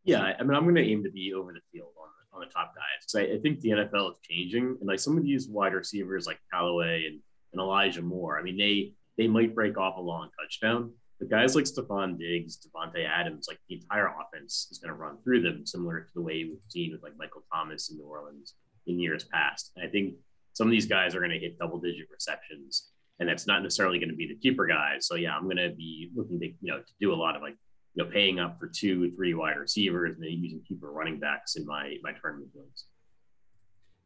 Yeah, 0.04 0.21
I 0.21 0.43
mean, 0.43 0.56
I'm 0.56 0.63
going 0.63 0.76
to 0.76 0.82
aim 0.82 1.04
to 1.04 1.12
be 1.12 1.34
over 1.34 1.54
the 1.54 1.62
field 1.71 1.91
on 1.97 2.10
the, 2.19 2.36
on 2.36 2.47
the 2.47 2.54
top 2.54 2.76
guys 2.76 3.06
because 3.06 3.30
I, 3.30 3.36
I, 3.36 3.39
think 3.39 3.62
the 3.62 3.69
NFL 3.69 4.12
is 4.12 4.17
changing, 4.21 4.78
and 4.80 4.88
like 4.88 4.99
some 4.99 5.17
of 5.17 5.23
these 5.23 5.47
wide 5.47 5.73
receivers 5.73 6.28
like 6.28 6.39
Callaway 6.52 7.06
and, 7.06 7.19
and 7.54 7.62
Elijah 7.62 8.02
Moore, 8.02 8.38
I 8.38 8.43
mean, 8.43 8.58
they 8.58 8.93
they 9.17 9.28
might 9.28 9.56
break 9.56 9.78
off 9.78 9.97
a 9.97 10.02
long 10.02 10.30
touchdown, 10.38 10.91
but 11.19 11.30
guys 11.30 11.56
like 11.56 11.65
Stefon 11.65 12.19
Diggs, 12.19 12.58
Davante 12.58 13.08
Adams, 13.08 13.45
like 13.47 13.60
the 13.69 13.76
entire 13.76 14.08
offense 14.08 14.67
is 14.71 14.80
going 14.80 14.93
to 14.93 14.99
run 14.99 15.17
through 15.23 15.41
them, 15.41 15.65
similar 15.65 16.02
to 16.02 16.13
the 16.13 16.21
way 16.21 16.43
we've 16.43 16.58
seen 16.67 16.91
with 16.91 17.04
like 17.04 17.17
Michael 17.17 17.43
Thomas 17.54 17.89
in 17.89 17.97
New 17.97 18.06
Orleans 18.06 18.56
in 18.88 18.99
years 18.99 19.23
past. 19.26 19.71
And 19.76 19.88
I 19.88 19.89
think 19.89 20.15
some 20.54 20.68
of 20.68 20.72
these 20.72 20.86
guys 20.86 21.16
are 21.16 21.20
going 21.20 21.32
to 21.32 21.39
hit 21.39 21.58
double 21.60 21.80
digit 21.80 22.08
receptions, 22.12 22.89
and 23.20 23.28
that's 23.28 23.48
not 23.48 23.62
necessarily 23.63 24.00
going 24.00 24.10
to 24.10 24.16
be 24.16 24.28
the 24.28 24.36
cheaper 24.36 24.66
guys. 24.66 25.08
So 25.08 25.16
yeah, 25.16 25.36
I'm 25.36 25.44
going 25.44 25.58
to 25.58 25.72
be 25.76 26.12
looking 26.16 26.39
to 26.39 26.48
you 26.48 26.72
know 26.72 26.80
to 26.80 26.94
do 27.00 27.13
a 27.13 27.16
lot 27.16 27.36
of 27.36 27.42
like 27.42 27.56
you 27.96 28.04
know 28.04 28.10
paying 28.10 28.39
up 28.39 28.60
for 28.60 28.68
two, 28.68 29.12
three 29.16 29.34
wide 29.34 29.58
receivers, 29.58 30.16
and 30.16 30.26
using 30.26 30.62
cheaper 30.68 30.92
running 30.92 31.20
backs 31.20 31.56
in 31.56 31.66
my 31.66 31.98
my 32.04 32.12
tournament 32.22 32.54
builds. 32.54 32.86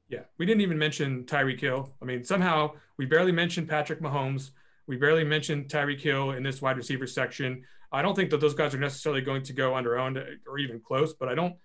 Yeah, 0.09 0.21
we 0.37 0.45
didn't 0.45 0.61
even 0.61 0.77
mention 0.77 1.25
Tyreek 1.25 1.59
Hill. 1.59 1.93
I 2.01 2.05
mean, 2.05 2.23
somehow 2.23 2.71
we 2.97 3.05
barely 3.05 3.33
mentioned 3.33 3.67
Patrick 3.67 4.01
Mahomes. 4.01 4.51
We 4.87 4.95
barely 4.95 5.25
mentioned 5.25 5.67
Tyreek 5.67 5.99
Hill 5.99 6.31
in 6.31 6.43
this 6.43 6.61
wide 6.61 6.77
receiver 6.77 7.07
section. 7.07 7.63
I 7.91 8.01
don't 8.01 8.15
think 8.15 8.29
that 8.29 8.39
those 8.39 8.53
guys 8.53 8.73
are 8.73 8.79
necessarily 8.79 9.21
going 9.21 9.43
to 9.43 9.53
go 9.53 9.75
under 9.75 9.97
owned 9.97 10.17
or 10.47 10.57
even 10.59 10.79
close, 10.79 11.13
but 11.13 11.27
I 11.27 11.35
don't 11.35 11.55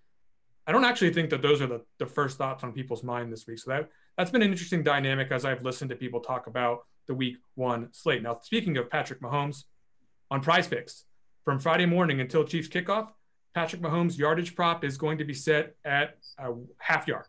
I 0.67 0.73
don't 0.73 0.85
actually 0.85 1.13
think 1.13 1.31
that 1.31 1.43
those 1.43 1.61
are 1.61 1.67
the, 1.67 1.83
the 1.99 2.07
first 2.07 2.39
thoughts 2.39 2.63
on 2.63 2.73
people's 2.73 3.03
mind 3.03 3.33
this 3.33 3.47
week. 3.47 3.59
So 3.59 3.71
that 3.71 3.89
that's 4.17 4.31
been 4.31 4.43
an 4.43 4.51
interesting 4.51 4.83
dynamic 4.83 5.31
as 5.31 5.45
I've 5.45 5.63
listened 5.63 5.91
to 5.91 5.97
people 5.97 6.21
talk 6.21 6.47
about 6.47 6.87
the 7.07 7.15
week 7.15 7.37
one 7.55 7.89
slate. 7.93 8.23
Now, 8.23 8.39
speaking 8.43 8.77
of 8.77 8.91
Patrick 8.91 9.21
Mahomes, 9.21 9.65
on 10.31 10.41
prize 10.41 10.67
picks 10.67 11.05
from 11.45 11.59
Friday 11.59 11.87
morning 11.87 12.21
until 12.21 12.45
Chiefs 12.45 12.69
kickoff, 12.69 13.09
Patrick 13.55 13.83
Mahomes' 13.83 14.17
yardage 14.17 14.55
prop 14.55 14.83
is 14.85 14.97
going 14.97 15.19
to 15.19 15.25
be 15.25 15.35
set 15.35 15.77
at 15.85 16.17
a 16.39 16.53
half 16.79 17.07
yard. 17.07 17.27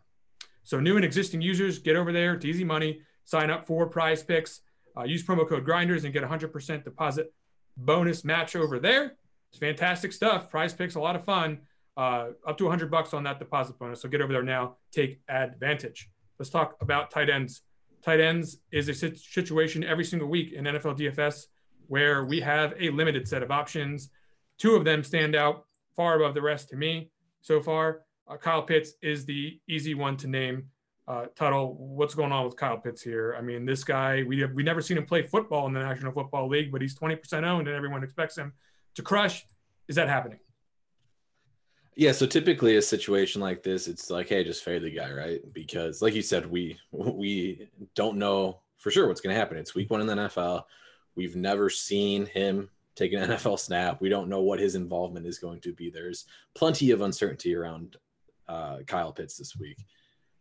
So, 0.62 0.80
new 0.80 0.96
and 0.96 1.04
existing 1.04 1.42
users, 1.42 1.78
get 1.78 1.96
over 1.96 2.12
there. 2.12 2.34
It's 2.34 2.44
easy 2.44 2.64
money. 2.64 3.02
Sign 3.24 3.50
up 3.50 3.66
for 3.66 3.86
prize 3.86 4.22
picks. 4.22 4.60
Uh, 4.96 5.04
use 5.04 5.24
promo 5.24 5.46
code 5.46 5.64
grinders 5.64 6.04
and 6.04 6.12
get 6.12 6.22
100% 6.22 6.84
deposit 6.84 7.32
bonus 7.76 8.24
match 8.24 8.56
over 8.56 8.78
there. 8.78 9.16
It's 9.50 9.58
fantastic 9.58 10.12
stuff. 10.12 10.50
Prize 10.50 10.72
picks, 10.72 10.94
a 10.94 11.00
lot 11.00 11.16
of 11.16 11.24
fun. 11.24 11.60
Uh, 11.96 12.28
up 12.46 12.56
to 12.58 12.64
100 12.64 12.90
bucks 12.90 13.12
on 13.12 13.24
that 13.24 13.38
deposit 13.38 13.78
bonus. 13.78 14.00
So 14.00 14.08
get 14.08 14.20
over 14.20 14.32
there 14.32 14.42
now. 14.42 14.76
Take 14.92 15.20
advantage. 15.28 16.08
Let's 16.38 16.50
talk 16.50 16.76
about 16.80 17.10
tight 17.10 17.30
ends. 17.30 17.62
Tight 18.02 18.20
ends 18.20 18.58
is 18.70 18.88
a 18.88 18.94
situation 18.94 19.84
every 19.84 20.04
single 20.04 20.28
week 20.28 20.52
in 20.52 20.64
NFL 20.64 20.98
DFS 20.98 21.46
where 21.86 22.24
we 22.24 22.40
have 22.40 22.74
a 22.78 22.90
limited 22.90 23.28
set 23.28 23.42
of 23.42 23.50
options. 23.50 24.10
Two 24.58 24.74
of 24.74 24.84
them 24.84 25.02
stand 25.02 25.34
out 25.34 25.64
far 25.96 26.16
above 26.16 26.34
the 26.34 26.42
rest 26.42 26.68
to 26.70 26.76
me 26.76 27.10
so 27.40 27.60
far. 27.60 28.02
Uh, 28.28 28.36
Kyle 28.36 28.62
Pitts 28.62 28.92
is 29.02 29.24
the 29.24 29.60
easy 29.68 29.94
one 29.94 30.16
to 30.18 30.28
name. 30.28 30.66
Uh, 31.06 31.26
Tuttle, 31.36 31.74
what's 31.74 32.14
going 32.14 32.32
on 32.32 32.46
with 32.46 32.56
Kyle 32.56 32.78
Pitts 32.78 33.02
here? 33.02 33.36
I 33.38 33.42
mean, 33.42 33.66
this 33.66 33.84
guy, 33.84 34.22
we 34.22 34.40
have 34.40 34.52
we 34.52 34.62
never 34.62 34.80
seen 34.80 34.96
him 34.96 35.04
play 35.04 35.22
football 35.22 35.66
in 35.66 35.74
the 35.74 35.80
National 35.80 36.12
Football 36.12 36.48
League, 36.48 36.72
but 36.72 36.80
he's 36.80 36.98
20% 36.98 37.44
owned 37.44 37.68
and 37.68 37.76
everyone 37.76 38.02
expects 38.02 38.38
him 38.38 38.54
to 38.94 39.02
crush. 39.02 39.44
Is 39.88 39.96
that 39.96 40.08
happening? 40.08 40.38
Yeah, 41.96 42.12
so 42.12 42.26
typically 42.26 42.76
a 42.76 42.82
situation 42.82 43.40
like 43.40 43.62
this, 43.62 43.86
it's 43.86 44.10
like, 44.10 44.28
hey, 44.28 44.42
just 44.42 44.64
fade 44.64 44.82
the 44.82 44.90
guy, 44.90 45.12
right? 45.12 45.40
Because 45.52 46.02
like 46.02 46.14
you 46.14 46.22
said, 46.22 46.50
we 46.50 46.78
we 46.90 47.68
don't 47.94 48.18
know 48.18 48.60
for 48.78 48.90
sure 48.90 49.06
what's 49.06 49.20
going 49.20 49.34
to 49.34 49.38
happen. 49.38 49.56
It's 49.56 49.74
week 49.74 49.90
one 49.90 50.00
in 50.00 50.06
the 50.06 50.14
NFL. 50.14 50.64
We've 51.14 51.36
never 51.36 51.70
seen 51.70 52.26
him 52.26 52.68
take 52.96 53.12
an 53.12 53.20
NFL 53.30 53.58
snap. 53.58 54.00
We 54.00 54.08
don't 54.08 54.28
know 54.28 54.42
what 54.42 54.58
his 54.58 54.74
involvement 54.74 55.26
is 55.26 55.38
going 55.38 55.60
to 55.60 55.72
be. 55.72 55.90
There's 55.90 56.26
plenty 56.54 56.90
of 56.90 57.00
uncertainty 57.00 57.54
around 57.54 57.96
uh, 58.48 58.78
Kyle 58.86 59.12
Pitts 59.12 59.36
this 59.36 59.56
week. 59.56 59.78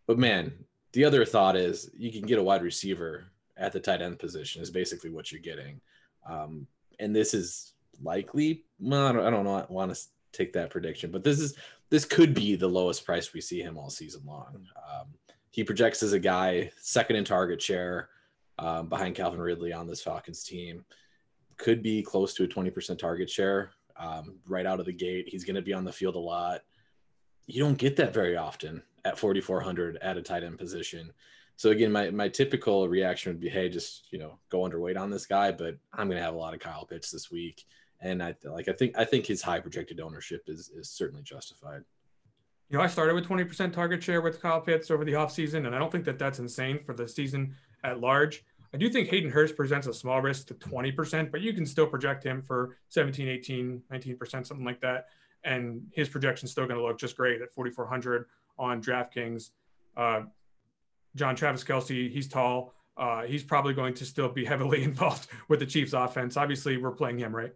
But 0.07 0.19
man, 0.19 0.51
the 0.93 1.05
other 1.05 1.25
thought 1.25 1.55
is 1.55 1.89
you 1.95 2.11
can 2.11 2.23
get 2.23 2.39
a 2.39 2.43
wide 2.43 2.63
receiver 2.63 3.25
at 3.57 3.71
the 3.71 3.79
tight 3.79 4.01
end 4.01 4.19
position 4.19 4.61
is 4.61 4.69
basically 4.71 5.09
what 5.09 5.31
you're 5.31 5.41
getting. 5.41 5.79
Um, 6.27 6.67
and 6.99 7.15
this 7.15 7.33
is 7.33 7.73
likely, 8.01 8.65
well, 8.79 9.07
I 9.07 9.11
don't, 9.11 9.25
I 9.25 9.29
don't 9.29 9.71
want 9.71 9.95
to 9.95 10.01
take 10.33 10.53
that 10.53 10.69
prediction, 10.69 11.11
but 11.11 11.23
this 11.23 11.39
is 11.39 11.55
this 11.89 12.05
could 12.05 12.33
be 12.33 12.55
the 12.55 12.67
lowest 12.67 13.05
price 13.05 13.33
we 13.33 13.41
see 13.41 13.61
him 13.61 13.77
all 13.77 13.89
season 13.89 14.23
long. 14.25 14.67
Um, 14.77 15.07
he 15.51 15.63
projects 15.63 16.01
as 16.01 16.13
a 16.13 16.19
guy 16.19 16.71
second 16.81 17.15
in 17.15 17.23
target 17.23 17.61
share 17.61 18.09
um, 18.57 18.89
behind 18.89 19.15
Calvin 19.15 19.39
Ridley 19.39 19.71
on 19.71 19.87
this 19.87 20.01
Falcons 20.01 20.43
team. 20.43 20.85
Could 21.57 21.83
be 21.83 22.01
close 22.01 22.33
to 22.33 22.43
a 22.43 22.47
20% 22.47 22.97
target 22.97 23.29
share 23.29 23.71
um, 23.95 24.39
right 24.47 24.65
out 24.65 24.79
of 24.79 24.87
the 24.87 24.93
gate. 24.93 25.29
He's 25.29 25.43
going 25.43 25.55
to 25.55 25.61
be 25.61 25.73
on 25.73 25.83
the 25.83 25.91
field 25.91 26.15
a 26.15 26.19
lot. 26.19 26.61
You 27.45 27.61
don't 27.61 27.77
get 27.77 27.95
that 27.97 28.13
very 28.13 28.35
often 28.35 28.81
at 29.05 29.19
4,400 29.19 29.97
at 29.97 30.17
a 30.17 30.21
tight 30.23 30.43
end 30.43 30.57
position. 30.57 31.13
So 31.55 31.69
again, 31.69 31.91
my, 31.91 32.09
my 32.09 32.29
typical 32.29 32.87
reaction 32.87 33.31
would 33.31 33.39
be, 33.39 33.49
hey, 33.49 33.69
just 33.69 34.11
you 34.11 34.17
know, 34.17 34.39
go 34.49 34.61
underweight 34.61 34.99
on 34.99 35.11
this 35.11 35.27
guy. 35.27 35.51
But 35.51 35.77
I'm 35.93 36.07
going 36.07 36.17
to 36.17 36.25
have 36.25 36.33
a 36.33 36.39
lot 36.39 36.55
of 36.55 36.59
Kyle 36.59 36.85
Pitts 36.85 37.11
this 37.11 37.29
week 37.29 37.63
and 38.03 38.21
I 38.21 38.35
like 38.43 38.67
I 38.67 38.73
think 38.73 38.97
I 38.97 39.05
think 39.05 39.25
his 39.25 39.41
high 39.41 39.59
projected 39.59 39.99
ownership 39.99 40.43
is 40.47 40.69
is 40.69 40.89
certainly 40.89 41.23
justified. 41.23 41.83
You 42.69 42.77
know, 42.77 42.83
I 42.83 42.87
started 42.87 43.13
with 43.13 43.27
20% 43.27 43.71
target 43.71 44.01
share 44.01 44.21
with 44.21 44.41
Kyle 44.41 44.59
Pitts 44.59 44.89
over 44.89 45.05
the 45.05 45.11
offseason, 45.13 45.67
and 45.67 45.75
I 45.75 45.79
don't 45.79 45.91
think 45.91 46.05
that 46.05 46.17
that's 46.17 46.39
insane 46.39 46.79
for 46.83 46.93
the 46.93 47.07
season 47.07 47.55
at 47.83 47.99
large. 47.99 48.43
I 48.73 48.77
do 48.77 48.89
think 48.89 49.09
Hayden 49.09 49.29
Hurst 49.29 49.55
presents 49.55 49.85
a 49.85 49.93
small 49.93 50.21
risk 50.21 50.47
to 50.47 50.55
20%, 50.55 51.29
but 51.29 51.41
you 51.41 51.53
can 51.53 51.67
still 51.67 51.85
project 51.85 52.23
him 52.23 52.41
for 52.41 52.77
17, 52.89 53.27
18, 53.27 53.83
19%, 53.91 54.47
something 54.47 54.65
like 54.65 54.81
that. 54.81 55.05
And 55.43 55.83
his 55.91 56.09
projection 56.09 56.45
is 56.45 56.51
still 56.51 56.65
going 56.65 56.79
to 56.79 56.83
look 56.83 56.97
just 56.97 57.15
great 57.15 57.41
at 57.41 57.53
4,400 57.53 58.25
on 58.57 58.81
DraftKings. 58.81 59.51
Uh, 59.95 60.21
John 61.15 61.35
Travis 61.35 61.63
Kelce, 61.63 62.09
he's 62.09 62.27
tall. 62.27 62.73
Uh, 62.97 63.23
he's 63.23 63.43
probably 63.43 63.75
going 63.75 63.93
to 63.95 64.05
still 64.05 64.29
be 64.29 64.45
heavily 64.45 64.83
involved 64.89 65.27
with 65.47 65.59
the 65.59 65.65
Chiefs 65.67 65.93
offense. 65.93 66.37
Obviously, 66.37 66.77
we're 66.77 66.91
playing 66.91 67.19
him, 67.19 67.35
right? 67.35 67.53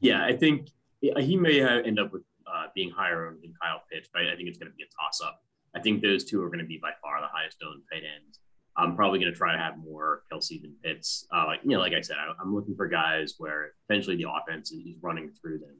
Yeah, 0.00 0.24
I 0.24 0.36
think 0.36 0.68
he 1.00 1.36
may 1.36 1.60
end 1.62 1.98
up 1.98 2.12
with 2.12 2.22
uh, 2.46 2.66
being 2.74 2.90
higher 2.90 3.26
owned 3.26 3.38
than 3.42 3.54
Kyle 3.60 3.82
Pitts, 3.90 4.08
but 4.12 4.22
I 4.22 4.36
think 4.36 4.48
it's 4.48 4.58
going 4.58 4.70
to 4.70 4.76
be 4.76 4.82
a 4.82 4.86
toss 4.86 5.20
up. 5.24 5.42
I 5.74 5.80
think 5.80 6.02
those 6.02 6.24
two 6.24 6.42
are 6.42 6.48
going 6.48 6.60
to 6.60 6.64
be 6.64 6.78
by 6.78 6.90
far 7.00 7.20
the 7.20 7.28
highest 7.28 7.58
owned 7.66 7.82
tight 7.92 8.02
ends. 8.02 8.40
I'm 8.76 8.96
probably 8.96 9.18
going 9.18 9.32
to 9.32 9.36
try 9.36 9.52
to 9.52 9.58
have 9.58 9.78
more 9.78 10.22
Kelce 10.32 10.60
than 10.60 10.74
Pitts. 10.82 11.26
Uh, 11.34 11.46
like 11.46 11.60
you 11.62 11.70
know, 11.70 11.80
like 11.80 11.92
I 11.92 12.00
said, 12.00 12.16
I, 12.18 12.42
am 12.42 12.54
looking 12.54 12.76
for 12.76 12.88
guys 12.88 13.34
where 13.38 13.72
potentially 13.88 14.16
the 14.16 14.28
offense 14.30 14.72
is 14.72 14.96
running 15.00 15.30
through 15.40 15.58
them. 15.58 15.76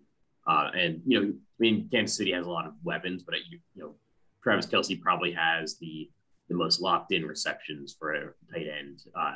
Uh, 0.46 0.70
and 0.74 1.02
you 1.06 1.20
know, 1.20 1.28
I 1.28 1.59
mean, 1.59 1.88
Kansas 1.90 2.16
City 2.16 2.33
has 2.33 2.46
a 2.46 2.50
lot 2.50 2.66
of 2.66 2.72
weapons, 2.83 3.22
but 3.22 3.37
you, 3.50 3.59
you 3.74 3.83
know, 3.83 3.94
Travis 4.42 4.66
Kelce 4.66 5.00
probably 5.00 5.33
has 5.33 5.78
the 5.78 6.11
the 6.48 6.56
most 6.56 6.80
locked 6.80 7.12
in 7.12 7.24
receptions 7.24 7.94
for 7.96 8.12
a 8.12 8.33
tight 8.52 8.66
end 8.66 9.00
uh, 9.14 9.35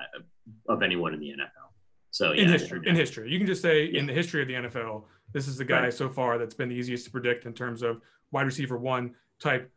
of 0.69 0.83
anyone 0.83 1.15
in 1.15 1.21
the 1.21 1.29
NFL. 1.29 1.74
So 2.15 2.31
yeah, 2.31 2.43
in 2.43 2.49
history, 2.49 2.81
in 2.87 2.95
history, 2.95 3.29
you 3.29 3.39
can 3.39 3.47
just 3.49 3.61
say 3.61 3.87
yeah. 3.87 3.99
in 3.99 4.07
the 4.07 4.13
history 4.13 4.41
of 4.41 4.47
the 4.47 4.55
NFL, 4.55 5.03
this 5.33 5.49
is 5.49 5.57
the 5.57 5.65
guy 5.65 5.83
right. 5.83 5.93
so 5.93 6.09
far 6.09 6.39
that's 6.39 6.55
been 6.55 6.69
the 6.69 6.75
easiest 6.77 7.07
to 7.07 7.11
predict 7.11 7.45
in 7.45 7.53
terms 7.53 7.83
of 7.83 8.01
wide 8.31 8.47
receiver 8.47 8.79
one 8.79 9.17
type 9.41 9.69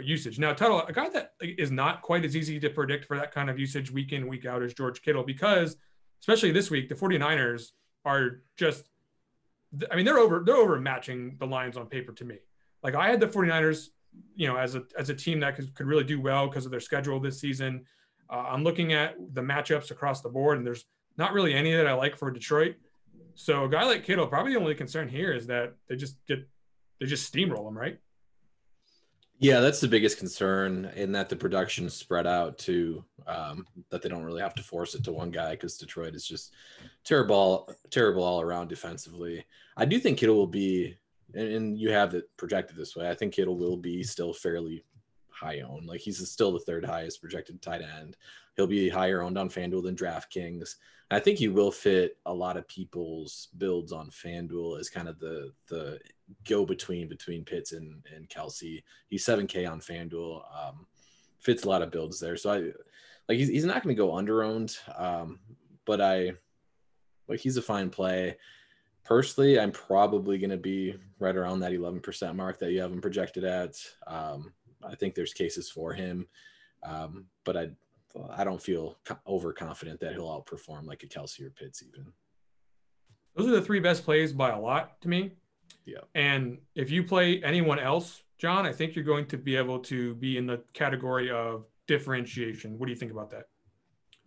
usage. 0.00 0.38
Now, 0.38 0.54
Tuttle, 0.54 0.80
a 0.86 0.94
guy 0.94 1.10
that 1.10 1.34
is 1.42 1.70
not 1.70 2.00
quite 2.00 2.24
as 2.24 2.34
easy 2.34 2.58
to 2.58 2.70
predict 2.70 3.04
for 3.04 3.18
that 3.18 3.32
kind 3.32 3.50
of 3.50 3.58
usage 3.58 3.90
week 3.90 4.12
in, 4.12 4.26
week 4.28 4.46
out 4.46 4.62
is 4.62 4.72
George 4.72 5.02
Kittle, 5.02 5.24
because 5.24 5.76
especially 6.20 6.52
this 6.52 6.70
week, 6.70 6.88
the 6.88 6.94
49ers 6.94 7.72
are 8.06 8.40
just, 8.56 8.88
I 9.90 9.94
mean, 9.94 10.06
they're 10.06 10.18
over, 10.18 10.42
they're 10.42 10.56
over 10.56 10.80
matching 10.80 11.36
the 11.38 11.46
Lions 11.46 11.76
on 11.76 11.84
paper 11.84 12.12
to 12.12 12.24
me. 12.24 12.38
Like 12.82 12.94
I 12.94 13.10
had 13.10 13.20
the 13.20 13.26
49ers, 13.26 13.88
you 14.34 14.48
know, 14.48 14.56
as 14.56 14.74
a, 14.74 14.84
as 14.98 15.10
a 15.10 15.14
team 15.14 15.38
that 15.40 15.54
could, 15.56 15.74
could 15.74 15.86
really 15.86 16.04
do 16.04 16.18
well 16.18 16.48
because 16.48 16.64
of 16.64 16.70
their 16.70 16.80
schedule 16.80 17.20
this 17.20 17.38
season. 17.38 17.84
Uh, 18.30 18.46
I'm 18.48 18.64
looking 18.64 18.94
at 18.94 19.16
the 19.34 19.42
matchups 19.42 19.90
across 19.90 20.22
the 20.22 20.30
board 20.30 20.56
and 20.56 20.66
there's 20.66 20.86
not 21.16 21.32
really 21.32 21.54
any 21.54 21.72
that 21.74 21.86
I 21.86 21.94
like 21.94 22.16
for 22.16 22.30
Detroit. 22.30 22.76
So 23.34 23.64
a 23.64 23.68
guy 23.68 23.84
like 23.84 24.04
Kittle, 24.04 24.26
probably 24.26 24.54
the 24.54 24.60
only 24.60 24.74
concern 24.74 25.08
here 25.08 25.32
is 25.32 25.46
that 25.48 25.74
they 25.88 25.96
just 25.96 26.16
get 26.26 26.46
they 27.00 27.06
just 27.06 27.32
steamroll 27.32 27.68
him, 27.68 27.76
right? 27.76 27.98
Yeah, 29.38 29.60
that's 29.60 29.80
the 29.80 29.88
biggest 29.88 30.18
concern 30.18 30.90
in 30.94 31.12
that 31.12 31.28
the 31.28 31.36
production 31.36 31.90
spread 31.90 32.26
out 32.26 32.56
to 32.58 33.04
um, 33.26 33.66
that 33.90 34.00
they 34.00 34.08
don't 34.08 34.24
really 34.24 34.40
have 34.40 34.54
to 34.54 34.62
force 34.62 34.94
it 34.94 35.02
to 35.04 35.12
one 35.12 35.30
guy 35.30 35.50
because 35.52 35.76
Detroit 35.76 36.14
is 36.14 36.26
just 36.26 36.52
terrible, 37.04 37.68
terrible 37.90 38.22
all 38.22 38.40
around 38.40 38.68
defensively. 38.68 39.44
I 39.76 39.86
do 39.86 39.98
think 39.98 40.18
Kittle 40.18 40.36
will 40.36 40.46
be, 40.46 40.96
and, 41.34 41.48
and 41.48 41.78
you 41.78 41.90
have 41.90 42.14
it 42.14 42.30
projected 42.36 42.76
this 42.76 42.94
way. 42.94 43.10
I 43.10 43.14
think 43.14 43.34
Kittle 43.34 43.58
will 43.58 43.76
be 43.76 44.04
still 44.04 44.32
fairly 44.32 44.84
high 45.30 45.60
owned. 45.60 45.86
Like 45.86 46.00
he's 46.00 46.26
still 46.30 46.52
the 46.52 46.60
third 46.60 46.84
highest 46.84 47.20
projected 47.20 47.60
tight 47.60 47.82
end. 47.82 48.16
He'll 48.56 48.68
be 48.68 48.88
higher 48.88 49.20
owned 49.20 49.36
on 49.36 49.50
FanDuel 49.50 49.82
than 49.82 49.96
DraftKings. 49.96 50.76
I 51.10 51.20
think 51.20 51.38
he 51.38 51.48
will 51.48 51.70
fit 51.70 52.16
a 52.26 52.32
lot 52.32 52.56
of 52.56 52.66
people's 52.66 53.48
builds 53.58 53.92
on 53.92 54.10
FanDuel 54.10 54.80
as 54.80 54.88
kind 54.88 55.08
of 55.08 55.18
the 55.18 55.52
the 55.68 55.98
go 56.48 56.64
between 56.64 57.08
between 57.08 57.44
Pitts 57.44 57.72
and, 57.72 58.04
and 58.14 58.28
Kelce. 58.28 58.82
He's 59.08 59.24
7K 59.24 59.70
on 59.70 59.80
FanDuel. 59.80 60.42
Um, 60.56 60.86
fits 61.40 61.64
a 61.64 61.68
lot 61.68 61.82
of 61.82 61.90
builds 61.90 62.18
there. 62.18 62.36
So 62.36 62.52
I 62.52 62.56
like 63.28 63.38
he's, 63.38 63.48
he's 63.48 63.64
not 63.64 63.82
going 63.82 63.94
to 63.94 64.02
go 64.02 64.16
under 64.16 64.42
owned. 64.42 64.76
Um, 64.96 65.40
but 65.84 66.00
I 66.00 66.32
like 67.28 67.40
he's 67.40 67.56
a 67.56 67.62
fine 67.62 67.90
play. 67.90 68.36
Personally, 69.04 69.60
I'm 69.60 69.72
probably 69.72 70.38
going 70.38 70.50
to 70.50 70.56
be 70.56 70.96
right 71.18 71.36
around 71.36 71.60
that 71.60 71.72
11% 71.72 72.34
mark 72.34 72.58
that 72.58 72.72
you 72.72 72.80
have 72.80 72.90
him 72.90 73.02
projected 73.02 73.44
at. 73.44 73.76
Um, 74.06 74.54
I 74.82 74.94
think 74.94 75.14
there's 75.14 75.34
cases 75.34 75.70
for 75.70 75.92
him, 75.92 76.26
um, 76.82 77.26
but 77.44 77.56
I 77.56 77.68
I 78.30 78.44
don't 78.44 78.62
feel 78.62 78.96
overconfident 79.26 80.00
that 80.00 80.12
he'll 80.12 80.28
outperform 80.28 80.86
like 80.86 81.02
a 81.02 81.06
Kelce 81.06 81.40
or 81.40 81.50
Pitts 81.50 81.82
even. 81.82 82.12
Those 83.34 83.48
are 83.48 83.52
the 83.52 83.62
three 83.62 83.80
best 83.80 84.04
plays 84.04 84.32
by 84.32 84.50
a 84.50 84.58
lot 84.58 85.00
to 85.00 85.08
me. 85.08 85.32
Yeah. 85.84 85.98
And 86.14 86.58
if 86.74 86.90
you 86.90 87.02
play 87.02 87.42
anyone 87.42 87.78
else, 87.78 88.22
John, 88.38 88.66
I 88.66 88.72
think 88.72 88.94
you're 88.94 89.04
going 89.04 89.26
to 89.26 89.38
be 89.38 89.56
able 89.56 89.78
to 89.80 90.14
be 90.14 90.38
in 90.38 90.46
the 90.46 90.62
category 90.72 91.30
of 91.30 91.64
differentiation. 91.86 92.78
What 92.78 92.86
do 92.86 92.92
you 92.92 92.98
think 92.98 93.12
about 93.12 93.30
that? 93.30 93.44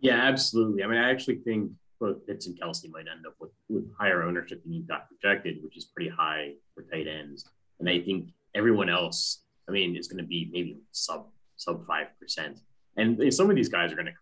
Yeah, 0.00 0.22
absolutely. 0.22 0.84
I 0.84 0.86
mean, 0.86 0.98
I 0.98 1.10
actually 1.10 1.36
think 1.36 1.72
both 2.00 2.24
Pitts 2.26 2.46
and 2.46 2.58
Kelce 2.60 2.88
might 2.90 3.06
end 3.10 3.26
up 3.26 3.34
with, 3.40 3.50
with 3.68 3.84
higher 3.98 4.22
ownership 4.22 4.62
than 4.62 4.72
you 4.72 4.82
got 4.82 5.08
projected, 5.08 5.62
which 5.62 5.76
is 5.76 5.86
pretty 5.86 6.10
high 6.10 6.52
for 6.74 6.82
tight 6.84 7.08
ends. 7.08 7.48
And 7.80 7.88
I 7.88 8.00
think 8.00 8.30
everyone 8.54 8.88
else, 8.88 9.42
I 9.68 9.72
mean, 9.72 9.96
is 9.96 10.06
going 10.06 10.22
to 10.22 10.28
be 10.28 10.50
maybe 10.52 10.78
sub 10.92 11.28
sub 11.56 11.86
five 11.86 12.08
percent. 12.20 12.60
And 12.98 13.32
some 13.32 13.48
of 13.48 13.56
these 13.56 13.68
guys 13.68 13.92
are 13.92 13.94
going 13.94 14.06
to 14.06 14.12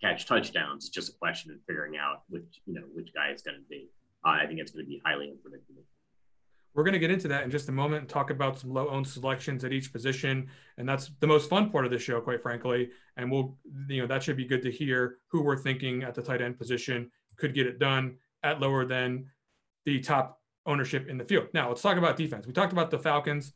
catch 0.00 0.26
touchdowns. 0.26 0.86
It's 0.86 0.94
just 0.94 1.10
a 1.10 1.16
question 1.18 1.52
of 1.52 1.58
figuring 1.66 1.96
out 1.96 2.22
which 2.28 2.60
you 2.66 2.74
know 2.74 2.82
which 2.92 3.10
guy 3.14 3.30
is 3.30 3.42
going 3.42 3.56
to 3.56 3.64
be. 3.68 3.90
Uh, 4.24 4.30
I 4.42 4.46
think 4.46 4.58
it's 4.58 4.72
going 4.72 4.84
to 4.84 4.88
be 4.88 5.00
highly 5.04 5.30
unpredictable. 5.30 5.82
We're 6.74 6.82
going 6.82 6.94
to 6.94 6.98
get 6.98 7.12
into 7.12 7.28
that 7.28 7.44
in 7.44 7.50
just 7.52 7.68
a 7.68 7.72
moment 7.72 8.00
and 8.00 8.08
talk 8.08 8.30
about 8.30 8.58
some 8.58 8.72
low 8.72 8.88
owned 8.88 9.06
selections 9.06 9.64
at 9.64 9.72
each 9.72 9.92
position. 9.92 10.48
And 10.76 10.88
that's 10.88 11.12
the 11.20 11.26
most 11.26 11.48
fun 11.48 11.70
part 11.70 11.84
of 11.84 11.92
the 11.92 12.00
show, 12.00 12.20
quite 12.20 12.42
frankly. 12.42 12.90
And 13.16 13.30
we'll, 13.30 13.56
you 13.88 14.00
know, 14.00 14.08
that 14.08 14.24
should 14.24 14.36
be 14.36 14.44
good 14.44 14.62
to 14.62 14.72
hear 14.72 15.18
who 15.28 15.42
we're 15.42 15.56
thinking 15.56 16.02
at 16.02 16.16
the 16.16 16.22
tight 16.22 16.42
end 16.42 16.58
position 16.58 17.12
could 17.36 17.54
get 17.54 17.66
it 17.66 17.78
done 17.78 18.16
at 18.42 18.60
lower 18.60 18.84
than 18.84 19.26
the 19.84 20.00
top 20.00 20.40
ownership 20.66 21.08
in 21.08 21.18
the 21.18 21.24
field. 21.24 21.46
Now, 21.54 21.68
let's 21.68 21.82
talk 21.82 21.96
about 21.96 22.16
defense. 22.16 22.46
We 22.46 22.52
talked 22.52 22.72
about 22.72 22.90
the 22.90 22.98
Falcons. 22.98 23.52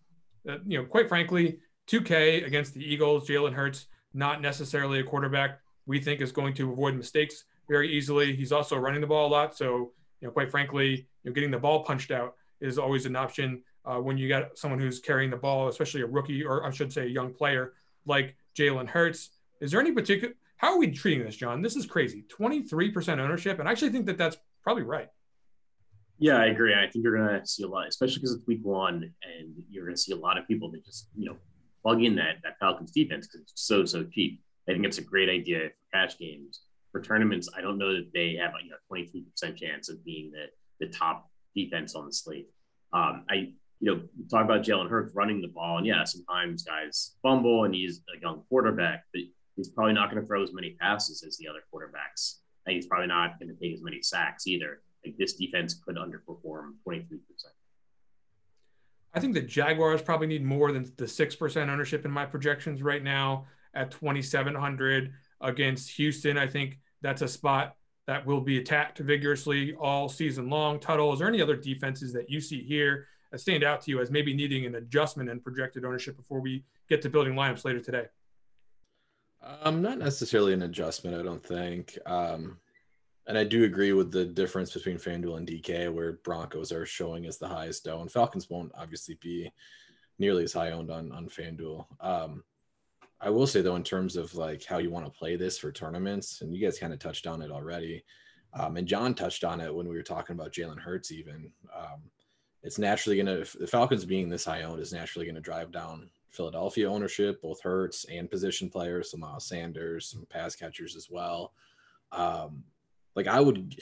Uh, 0.48 0.58
you 0.66 0.78
know, 0.78 0.84
quite 0.84 1.08
frankly, 1.08 1.58
2K 1.88 2.46
against 2.46 2.74
the 2.74 2.84
Eagles, 2.84 3.28
Jalen 3.28 3.52
Hurts, 3.52 3.86
not 4.14 4.40
necessarily 4.40 5.00
a 5.00 5.04
quarterback 5.04 5.60
we 5.86 6.00
think 6.00 6.20
is 6.20 6.32
going 6.32 6.54
to 6.54 6.70
avoid 6.72 6.94
mistakes 6.94 7.44
very 7.68 7.90
easily. 7.90 8.36
He's 8.36 8.52
also 8.52 8.76
running 8.76 9.00
the 9.00 9.06
ball 9.06 9.26
a 9.28 9.32
lot. 9.32 9.56
So, 9.56 9.92
you 10.20 10.28
know, 10.28 10.30
quite 10.30 10.50
frankly, 10.50 11.08
you 11.22 11.30
know, 11.30 11.32
getting 11.32 11.50
the 11.50 11.58
ball 11.58 11.84
punched 11.84 12.10
out 12.10 12.34
is 12.60 12.78
always 12.78 13.06
an 13.06 13.16
option 13.16 13.62
uh, 13.84 13.96
when 13.96 14.18
you 14.18 14.28
got 14.28 14.58
someone 14.58 14.78
who's 14.80 15.00
carrying 15.00 15.30
the 15.30 15.36
ball, 15.36 15.68
especially 15.68 16.02
a 16.02 16.06
rookie 16.06 16.44
or 16.44 16.66
I 16.66 16.70
should 16.70 16.92
say 16.92 17.02
a 17.02 17.08
young 17.08 17.32
player 17.32 17.72
like 18.06 18.36
Jalen 18.56 18.88
Hurts. 18.88 19.30
Is 19.60 19.70
there 19.70 19.80
any 19.80 19.92
particular? 19.92 20.34
How 20.56 20.72
are 20.72 20.78
we 20.78 20.90
treating 20.90 21.24
this, 21.24 21.36
John? 21.36 21.62
This 21.62 21.76
is 21.76 21.86
crazy. 21.86 22.24
Twenty 22.28 22.62
three 22.62 22.90
percent 22.90 23.20
ownership, 23.20 23.58
and 23.58 23.68
I 23.68 23.72
actually 23.72 23.90
think 23.90 24.06
that 24.06 24.18
that's 24.18 24.36
probably 24.62 24.82
right. 24.82 25.08
Yeah, 26.18 26.38
I 26.38 26.46
agree. 26.46 26.74
I 26.74 26.90
think 26.90 27.04
you're 27.04 27.16
going 27.16 27.40
to 27.40 27.46
see 27.46 27.62
a 27.62 27.68
lot, 27.68 27.86
especially 27.86 28.16
because 28.16 28.34
it's 28.34 28.46
week 28.46 28.60
one, 28.64 29.14
and 29.22 29.54
you're 29.70 29.84
going 29.84 29.94
to 29.94 30.00
see 30.00 30.12
a 30.12 30.16
lot 30.16 30.36
of 30.36 30.46
people 30.48 30.70
that 30.72 30.84
just 30.84 31.08
you 31.16 31.26
know 31.26 31.36
plug 31.88 32.02
in 32.02 32.14
that 32.16 32.36
that 32.42 32.58
Falcons 32.60 32.90
defense 32.92 33.26
because 33.26 33.42
it's 33.42 33.62
so 33.62 33.84
so 33.84 34.04
cheap. 34.04 34.40
I 34.68 34.72
think 34.72 34.84
it's 34.84 34.98
a 34.98 35.02
great 35.02 35.28
idea 35.28 35.60
for 35.68 35.98
cash 35.98 36.18
games. 36.18 36.60
For 36.92 37.00
tournaments, 37.00 37.48
I 37.56 37.60
don't 37.60 37.78
know 37.78 37.94
that 37.94 38.10
they 38.12 38.36
have 38.40 38.52
a 38.52 38.64
you 38.64 38.70
know 38.70 38.76
23% 38.92 39.56
chance 39.56 39.88
of 39.88 40.04
being 40.04 40.30
the 40.30 40.46
the 40.80 40.92
top 40.92 41.30
defense 41.54 41.94
on 41.94 42.06
the 42.06 42.12
slate. 42.12 42.48
Um, 42.92 43.24
I, 43.28 43.52
you 43.80 43.94
know, 43.94 44.02
talk 44.30 44.44
about 44.44 44.62
Jalen 44.62 44.88
Hurts 44.88 45.14
running 45.14 45.40
the 45.40 45.48
ball, 45.48 45.78
and 45.78 45.86
yeah, 45.86 46.04
sometimes 46.04 46.62
guys 46.62 47.16
fumble, 47.22 47.64
and 47.64 47.74
he's 47.74 48.00
a 48.14 48.20
young 48.20 48.42
quarterback, 48.48 49.04
but 49.12 49.22
he's 49.56 49.68
probably 49.68 49.92
not 49.92 50.10
going 50.10 50.22
to 50.22 50.26
throw 50.26 50.42
as 50.42 50.52
many 50.52 50.76
passes 50.80 51.22
as 51.22 51.36
the 51.36 51.48
other 51.48 51.60
quarterbacks. 51.72 52.38
And 52.66 52.74
he's 52.74 52.86
probably 52.86 53.06
not 53.06 53.38
going 53.38 53.48
to 53.48 53.60
take 53.60 53.74
as 53.74 53.82
many 53.82 54.02
sacks 54.02 54.46
either. 54.46 54.82
Like 55.04 55.16
this 55.16 55.34
defense 55.34 55.80
could 55.84 55.96
underperform 55.96 56.72
23%. 56.86 57.18
I 59.18 59.20
think 59.20 59.34
the 59.34 59.42
Jaguars 59.42 60.00
probably 60.00 60.28
need 60.28 60.44
more 60.44 60.70
than 60.70 60.84
the 60.96 61.06
6% 61.06 61.68
ownership 61.68 62.04
in 62.04 62.10
my 62.12 62.24
projections 62.24 62.84
right 62.84 63.02
now 63.02 63.46
at 63.74 63.90
2,700 63.90 65.12
against 65.40 65.90
Houston. 65.96 66.38
I 66.38 66.46
think 66.46 66.78
that's 67.02 67.22
a 67.22 67.26
spot 67.26 67.74
that 68.06 68.24
will 68.24 68.40
be 68.40 68.58
attacked 68.58 68.98
vigorously 68.98 69.74
all 69.74 70.08
season 70.08 70.48
long. 70.48 70.78
Tuttle, 70.78 71.12
is 71.12 71.18
there 71.18 71.26
any 71.26 71.42
other 71.42 71.56
defenses 71.56 72.12
that 72.12 72.30
you 72.30 72.40
see 72.40 72.62
here 72.62 73.08
that 73.32 73.40
stand 73.40 73.64
out 73.64 73.80
to 73.82 73.90
you 73.90 74.00
as 74.00 74.12
maybe 74.12 74.32
needing 74.32 74.66
an 74.66 74.76
adjustment 74.76 75.28
in 75.28 75.40
projected 75.40 75.84
ownership 75.84 76.16
before 76.16 76.38
we 76.38 76.62
get 76.88 77.02
to 77.02 77.10
building 77.10 77.34
lineups 77.34 77.64
later 77.64 77.80
today? 77.80 78.04
Um, 79.42 79.82
not 79.82 79.98
necessarily 79.98 80.52
an 80.52 80.62
adjustment, 80.62 81.16
I 81.16 81.24
don't 81.24 81.44
think. 81.44 81.98
Um, 82.06 82.58
and 83.28 83.36
I 83.36 83.44
do 83.44 83.64
agree 83.64 83.92
with 83.92 84.10
the 84.10 84.24
difference 84.24 84.72
between 84.72 84.96
FanDuel 84.96 85.36
and 85.36 85.46
DK, 85.46 85.92
where 85.92 86.14
Broncos 86.24 86.72
are 86.72 86.86
showing 86.86 87.26
as 87.26 87.36
the 87.36 87.46
highest 87.46 87.86
owned. 87.86 88.10
Falcons 88.10 88.48
won't 88.48 88.72
obviously 88.74 89.18
be 89.20 89.52
nearly 90.18 90.44
as 90.44 90.54
high 90.54 90.70
owned 90.70 90.90
on 90.90 91.12
on 91.12 91.28
FanDuel. 91.28 91.84
Um, 92.00 92.42
I 93.20 93.28
will 93.28 93.46
say 93.46 93.60
though, 93.60 93.76
in 93.76 93.84
terms 93.84 94.16
of 94.16 94.34
like 94.34 94.64
how 94.64 94.78
you 94.78 94.90
want 94.90 95.04
to 95.04 95.18
play 95.18 95.36
this 95.36 95.58
for 95.58 95.70
tournaments, 95.70 96.40
and 96.40 96.54
you 96.54 96.64
guys 96.64 96.78
kind 96.78 96.92
of 96.92 96.98
touched 96.98 97.26
on 97.26 97.42
it 97.42 97.50
already, 97.50 98.02
um, 98.54 98.78
and 98.78 98.88
John 98.88 99.14
touched 99.14 99.44
on 99.44 99.60
it 99.60 99.74
when 99.74 99.86
we 99.86 99.96
were 99.96 100.02
talking 100.02 100.34
about 100.34 100.52
Jalen 100.52 100.80
Hurts. 100.80 101.12
Even 101.12 101.52
um, 101.76 102.00
it's 102.62 102.78
naturally 102.78 103.22
going 103.22 103.44
to 103.44 103.58
the 103.58 103.66
Falcons 103.66 104.06
being 104.06 104.30
this 104.30 104.46
high 104.46 104.62
owned 104.62 104.80
is 104.80 104.92
naturally 104.92 105.26
going 105.26 105.34
to 105.34 105.42
drive 105.42 105.70
down 105.70 106.08
Philadelphia 106.30 106.90
ownership, 106.90 107.42
both 107.42 107.60
Hurts 107.60 108.06
and 108.06 108.30
position 108.30 108.70
players, 108.70 109.10
some 109.10 109.20
Miles 109.20 109.46
Sanders, 109.46 110.06
some 110.06 110.26
pass 110.30 110.56
catchers 110.56 110.96
as 110.96 111.10
well. 111.10 111.52
Um, 112.10 112.64
like 113.18 113.26
I 113.26 113.40
would 113.40 113.76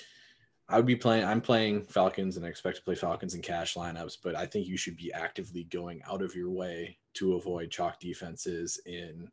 I 0.68 0.76
would 0.76 0.86
be 0.86 0.96
playing. 0.96 1.24
I'm 1.24 1.40
playing 1.40 1.84
Falcons, 1.84 2.36
and 2.36 2.44
I 2.44 2.48
expect 2.48 2.78
to 2.78 2.82
play 2.82 2.96
Falcons 2.96 3.34
in 3.34 3.42
cash 3.42 3.74
lineups. 3.74 4.16
But 4.22 4.34
I 4.34 4.46
think 4.46 4.66
you 4.66 4.76
should 4.76 4.96
be 4.96 5.12
actively 5.12 5.64
going 5.64 6.02
out 6.10 6.22
of 6.22 6.34
your 6.34 6.50
way 6.50 6.98
to 7.14 7.34
avoid 7.34 7.70
chalk 7.70 8.00
defenses 8.00 8.80
in 8.84 9.30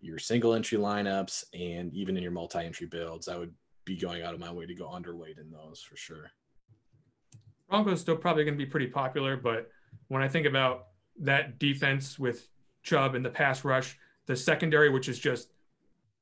your 0.00 0.18
single 0.18 0.54
entry 0.54 0.78
lineups 0.78 1.44
and 1.52 1.92
even 1.94 2.16
in 2.16 2.22
your 2.22 2.32
multi 2.32 2.58
entry 2.58 2.86
builds. 2.86 3.28
I 3.28 3.36
would 3.36 3.54
be 3.84 3.96
going 3.96 4.22
out 4.22 4.34
of 4.34 4.40
my 4.40 4.50
way 4.50 4.66
to 4.66 4.74
go 4.74 4.88
underweight 4.88 5.38
in 5.38 5.50
those 5.50 5.80
for 5.80 5.96
sure. 5.96 6.30
Broncos 7.68 8.00
still 8.00 8.16
probably 8.16 8.44
going 8.44 8.58
to 8.58 8.64
be 8.64 8.70
pretty 8.70 8.86
popular, 8.86 9.36
but 9.36 9.70
when 10.08 10.22
I 10.22 10.28
think 10.28 10.46
about 10.46 10.86
that 11.20 11.58
defense 11.58 12.18
with 12.18 12.48
Chubb 12.82 13.14
and 13.14 13.24
the 13.24 13.30
pass 13.30 13.64
rush, 13.64 13.98
the 14.26 14.34
secondary, 14.34 14.88
which 14.88 15.08
is 15.08 15.18
just 15.18 15.50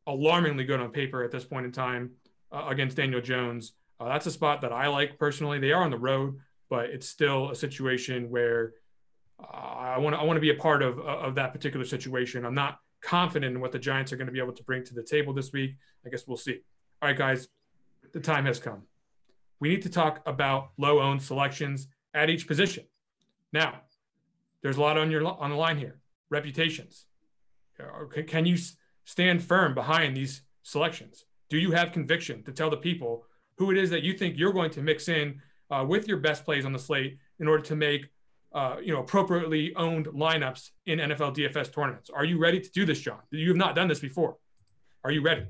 alarmingly 0.06 0.64
good 0.64 0.80
on 0.80 0.90
paper 0.90 1.22
at 1.22 1.30
this 1.30 1.44
point 1.44 1.66
in 1.66 1.72
time 1.72 2.10
uh, 2.52 2.66
against 2.68 2.96
Daniel 2.96 3.20
Jones 3.20 3.72
uh, 3.98 4.08
that's 4.08 4.26
a 4.26 4.30
spot 4.30 4.60
that 4.60 4.72
I 4.72 4.88
like 4.88 5.18
personally. 5.18 5.58
They 5.58 5.72
are 5.72 5.82
on 5.82 5.90
the 5.90 5.98
road, 5.98 6.38
but 6.68 6.86
it's 6.86 7.08
still 7.08 7.50
a 7.50 7.54
situation 7.54 8.30
where 8.30 8.74
uh, 9.40 9.56
I 9.56 9.98
want 9.98 10.16
I 10.16 10.22
want 10.24 10.36
to 10.36 10.40
be 10.40 10.50
a 10.50 10.54
part 10.54 10.82
of 10.82 10.98
of 10.98 11.34
that 11.36 11.52
particular 11.52 11.84
situation. 11.84 12.44
I'm 12.44 12.54
not 12.54 12.78
confident 13.00 13.54
in 13.54 13.60
what 13.60 13.72
the 13.72 13.78
Giants 13.78 14.12
are 14.12 14.16
going 14.16 14.26
to 14.26 14.32
be 14.32 14.40
able 14.40 14.52
to 14.52 14.62
bring 14.64 14.84
to 14.84 14.94
the 14.94 15.02
table 15.02 15.32
this 15.32 15.52
week. 15.52 15.76
I 16.04 16.10
guess 16.10 16.26
we'll 16.26 16.36
see. 16.36 16.60
All 17.00 17.08
right, 17.08 17.16
guys, 17.16 17.48
the 18.12 18.20
time 18.20 18.44
has 18.46 18.58
come. 18.58 18.82
We 19.60 19.68
need 19.70 19.82
to 19.82 19.90
talk 19.90 20.22
about 20.26 20.70
low 20.76 21.00
owned 21.00 21.22
selections 21.22 21.88
at 22.12 22.28
each 22.28 22.46
position. 22.46 22.84
Now, 23.52 23.80
there's 24.62 24.76
a 24.76 24.80
lot 24.80 24.98
on 24.98 25.10
your 25.10 25.26
on 25.26 25.50
the 25.50 25.56
line 25.56 25.78
here. 25.78 25.98
Reputations. 26.28 27.06
Can 28.26 28.46
you 28.46 28.56
stand 29.04 29.42
firm 29.42 29.74
behind 29.74 30.16
these 30.16 30.42
selections? 30.62 31.25
Do 31.48 31.58
you 31.58 31.72
have 31.72 31.92
conviction 31.92 32.42
to 32.44 32.52
tell 32.52 32.70
the 32.70 32.76
people 32.76 33.24
who 33.58 33.70
it 33.70 33.78
is 33.78 33.90
that 33.90 34.02
you 34.02 34.12
think 34.12 34.36
you're 34.36 34.52
going 34.52 34.70
to 34.72 34.82
mix 34.82 35.08
in 35.08 35.40
uh, 35.70 35.84
with 35.86 36.08
your 36.08 36.18
best 36.18 36.44
plays 36.44 36.64
on 36.64 36.72
the 36.72 36.78
slate 36.78 37.18
in 37.38 37.48
order 37.48 37.62
to 37.64 37.76
make 37.76 38.08
uh, 38.52 38.76
you 38.82 38.92
know 38.92 39.00
appropriately 39.00 39.74
owned 39.76 40.06
lineups 40.06 40.70
in 40.86 40.98
NFL 40.98 41.36
DFS 41.36 41.72
tournaments. 41.72 42.10
Are 42.10 42.24
you 42.24 42.38
ready 42.38 42.60
to 42.60 42.70
do 42.70 42.84
this, 42.84 43.00
John? 43.00 43.20
You 43.30 43.48
have 43.48 43.56
not 43.56 43.74
done 43.74 43.88
this 43.88 44.00
before. 44.00 44.36
Are 45.04 45.10
you 45.10 45.22
ready? 45.22 45.46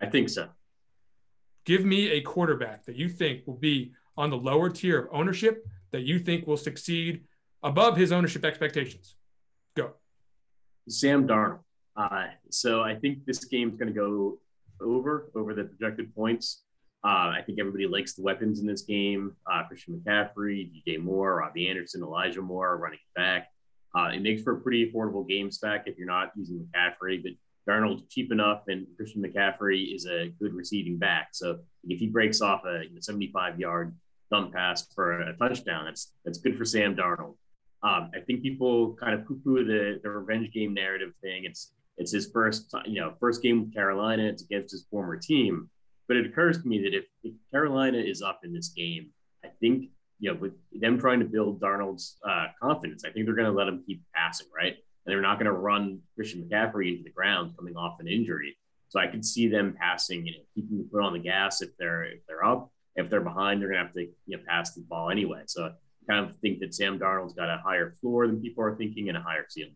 I 0.00 0.06
think 0.06 0.28
so. 0.28 0.48
Give 1.64 1.84
me 1.84 2.10
a 2.10 2.20
quarterback 2.22 2.84
that 2.86 2.96
you 2.96 3.08
think 3.08 3.46
will 3.46 3.54
be 3.54 3.92
on 4.16 4.30
the 4.30 4.36
lower 4.36 4.70
tier 4.70 4.98
of 4.98 5.08
ownership 5.12 5.66
that 5.92 6.02
you 6.02 6.18
think 6.18 6.46
will 6.46 6.56
succeed 6.56 7.24
above 7.62 7.96
his 7.96 8.12
ownership 8.12 8.44
expectations. 8.44 9.16
Go. 9.76 9.92
Sam 10.88 11.26
Darnold. 11.26 11.60
Uh, 11.96 12.26
so 12.48 12.82
I 12.82 12.94
think 12.94 13.24
this 13.26 13.44
game's 13.44 13.76
going 13.76 13.92
to 13.92 13.94
go 13.94 14.38
over 14.82 15.30
over 15.34 15.54
the 15.54 15.64
projected 15.64 16.14
points. 16.14 16.62
Uh, 17.02 17.32
I 17.32 17.42
think 17.46 17.58
everybody 17.58 17.86
likes 17.86 18.14
the 18.14 18.22
weapons 18.22 18.60
in 18.60 18.66
this 18.66 18.82
game. 18.82 19.34
Uh, 19.50 19.62
Christian 19.66 19.98
McCaffrey, 19.98 20.70
DJ 20.70 20.98
Moore, 20.98 21.36
Robbie 21.36 21.68
Anderson, 21.68 22.02
Elijah 22.02 22.42
Moore 22.42 22.76
running 22.76 22.98
back. 23.16 23.48
Uh, 23.96 24.10
it 24.14 24.20
makes 24.20 24.42
for 24.42 24.52
a 24.52 24.60
pretty 24.60 24.90
affordable 24.90 25.26
game 25.26 25.50
stack 25.50 25.84
if 25.86 25.96
you're 25.96 26.06
not 26.06 26.30
using 26.36 26.66
McCaffrey, 26.76 27.22
but 27.22 27.32
Darnold's 27.68 28.02
cheap 28.08 28.32
enough, 28.32 28.62
and 28.68 28.86
Christian 28.96 29.22
McCaffrey 29.22 29.94
is 29.94 30.06
a 30.06 30.28
good 30.40 30.54
receiving 30.54 30.98
back. 30.98 31.28
So 31.32 31.60
if 31.84 31.98
he 31.98 32.06
breaks 32.06 32.40
off 32.40 32.64
a 32.64 32.82
75 33.00 33.58
yard 33.58 33.94
thumb 34.30 34.50
pass 34.52 34.86
for 34.94 35.20
a 35.22 35.36
touchdown, 35.36 35.86
that's 35.86 36.12
that's 36.24 36.38
good 36.38 36.56
for 36.56 36.64
Sam 36.64 36.94
Darnold. 36.94 37.36
Um, 37.82 38.10
I 38.14 38.20
think 38.26 38.42
people 38.42 38.94
kind 38.96 39.14
of 39.14 39.26
poo-poo 39.26 39.64
the, 39.64 40.00
the 40.02 40.10
revenge 40.10 40.52
game 40.52 40.74
narrative 40.74 41.12
thing. 41.22 41.44
It's 41.44 41.72
it's 41.96 42.12
his 42.12 42.30
first 42.30 42.74
you 42.86 43.00
know 43.00 43.14
first 43.20 43.42
game 43.42 43.60
with 43.60 43.74
Carolina. 43.74 44.24
It's 44.24 44.42
against 44.42 44.72
his 44.72 44.86
former 44.90 45.16
team, 45.16 45.68
but 46.08 46.16
it 46.16 46.26
occurs 46.26 46.60
to 46.62 46.68
me 46.68 46.82
that 46.82 46.94
if, 46.94 47.04
if 47.22 47.34
Carolina 47.52 47.98
is 47.98 48.22
up 48.22 48.40
in 48.44 48.52
this 48.52 48.68
game, 48.68 49.10
I 49.44 49.48
think 49.60 49.90
you 50.18 50.32
know 50.32 50.38
with 50.38 50.52
them 50.72 50.98
trying 50.98 51.20
to 51.20 51.26
build 51.26 51.60
Darnold's 51.60 52.16
uh, 52.28 52.46
confidence, 52.60 53.04
I 53.04 53.10
think 53.10 53.26
they're 53.26 53.34
going 53.34 53.50
to 53.50 53.56
let 53.56 53.68
him 53.68 53.82
keep 53.86 54.02
passing 54.14 54.48
right, 54.56 54.74
and 54.74 55.12
they're 55.12 55.20
not 55.20 55.38
going 55.38 55.46
to 55.46 55.52
run 55.52 56.00
Christian 56.16 56.48
McCaffrey 56.48 56.90
into 56.90 57.04
the 57.04 57.10
ground 57.10 57.54
coming 57.56 57.76
off 57.76 58.00
an 58.00 58.08
injury. 58.08 58.56
So 58.88 58.98
I 58.98 59.06
could 59.06 59.24
see 59.24 59.46
them 59.46 59.76
passing, 59.78 60.26
you 60.26 60.32
know, 60.32 60.44
keeping 60.54 60.78
the 60.78 60.88
foot 60.90 61.02
on 61.02 61.12
the 61.12 61.20
gas 61.20 61.62
if 61.62 61.70
they're 61.78 62.04
if 62.04 62.26
they're 62.26 62.44
up. 62.44 62.72
If 62.96 63.08
they're 63.08 63.20
behind, 63.20 63.62
they're 63.62 63.68
gonna 63.68 63.84
have 63.84 63.92
to 63.94 64.08
you 64.26 64.36
know 64.36 64.42
pass 64.48 64.74
the 64.74 64.82
ball 64.82 65.10
anyway. 65.10 65.42
So 65.46 65.66
I 65.66 66.12
kind 66.12 66.28
of 66.28 66.36
think 66.38 66.58
that 66.60 66.74
Sam 66.74 66.98
Darnold's 66.98 67.34
got 67.34 67.48
a 67.48 67.62
higher 67.64 67.92
floor 68.00 68.26
than 68.26 68.40
people 68.40 68.64
are 68.64 68.74
thinking 68.74 69.08
and 69.08 69.16
a 69.16 69.20
higher 69.20 69.46
ceiling. 69.48 69.74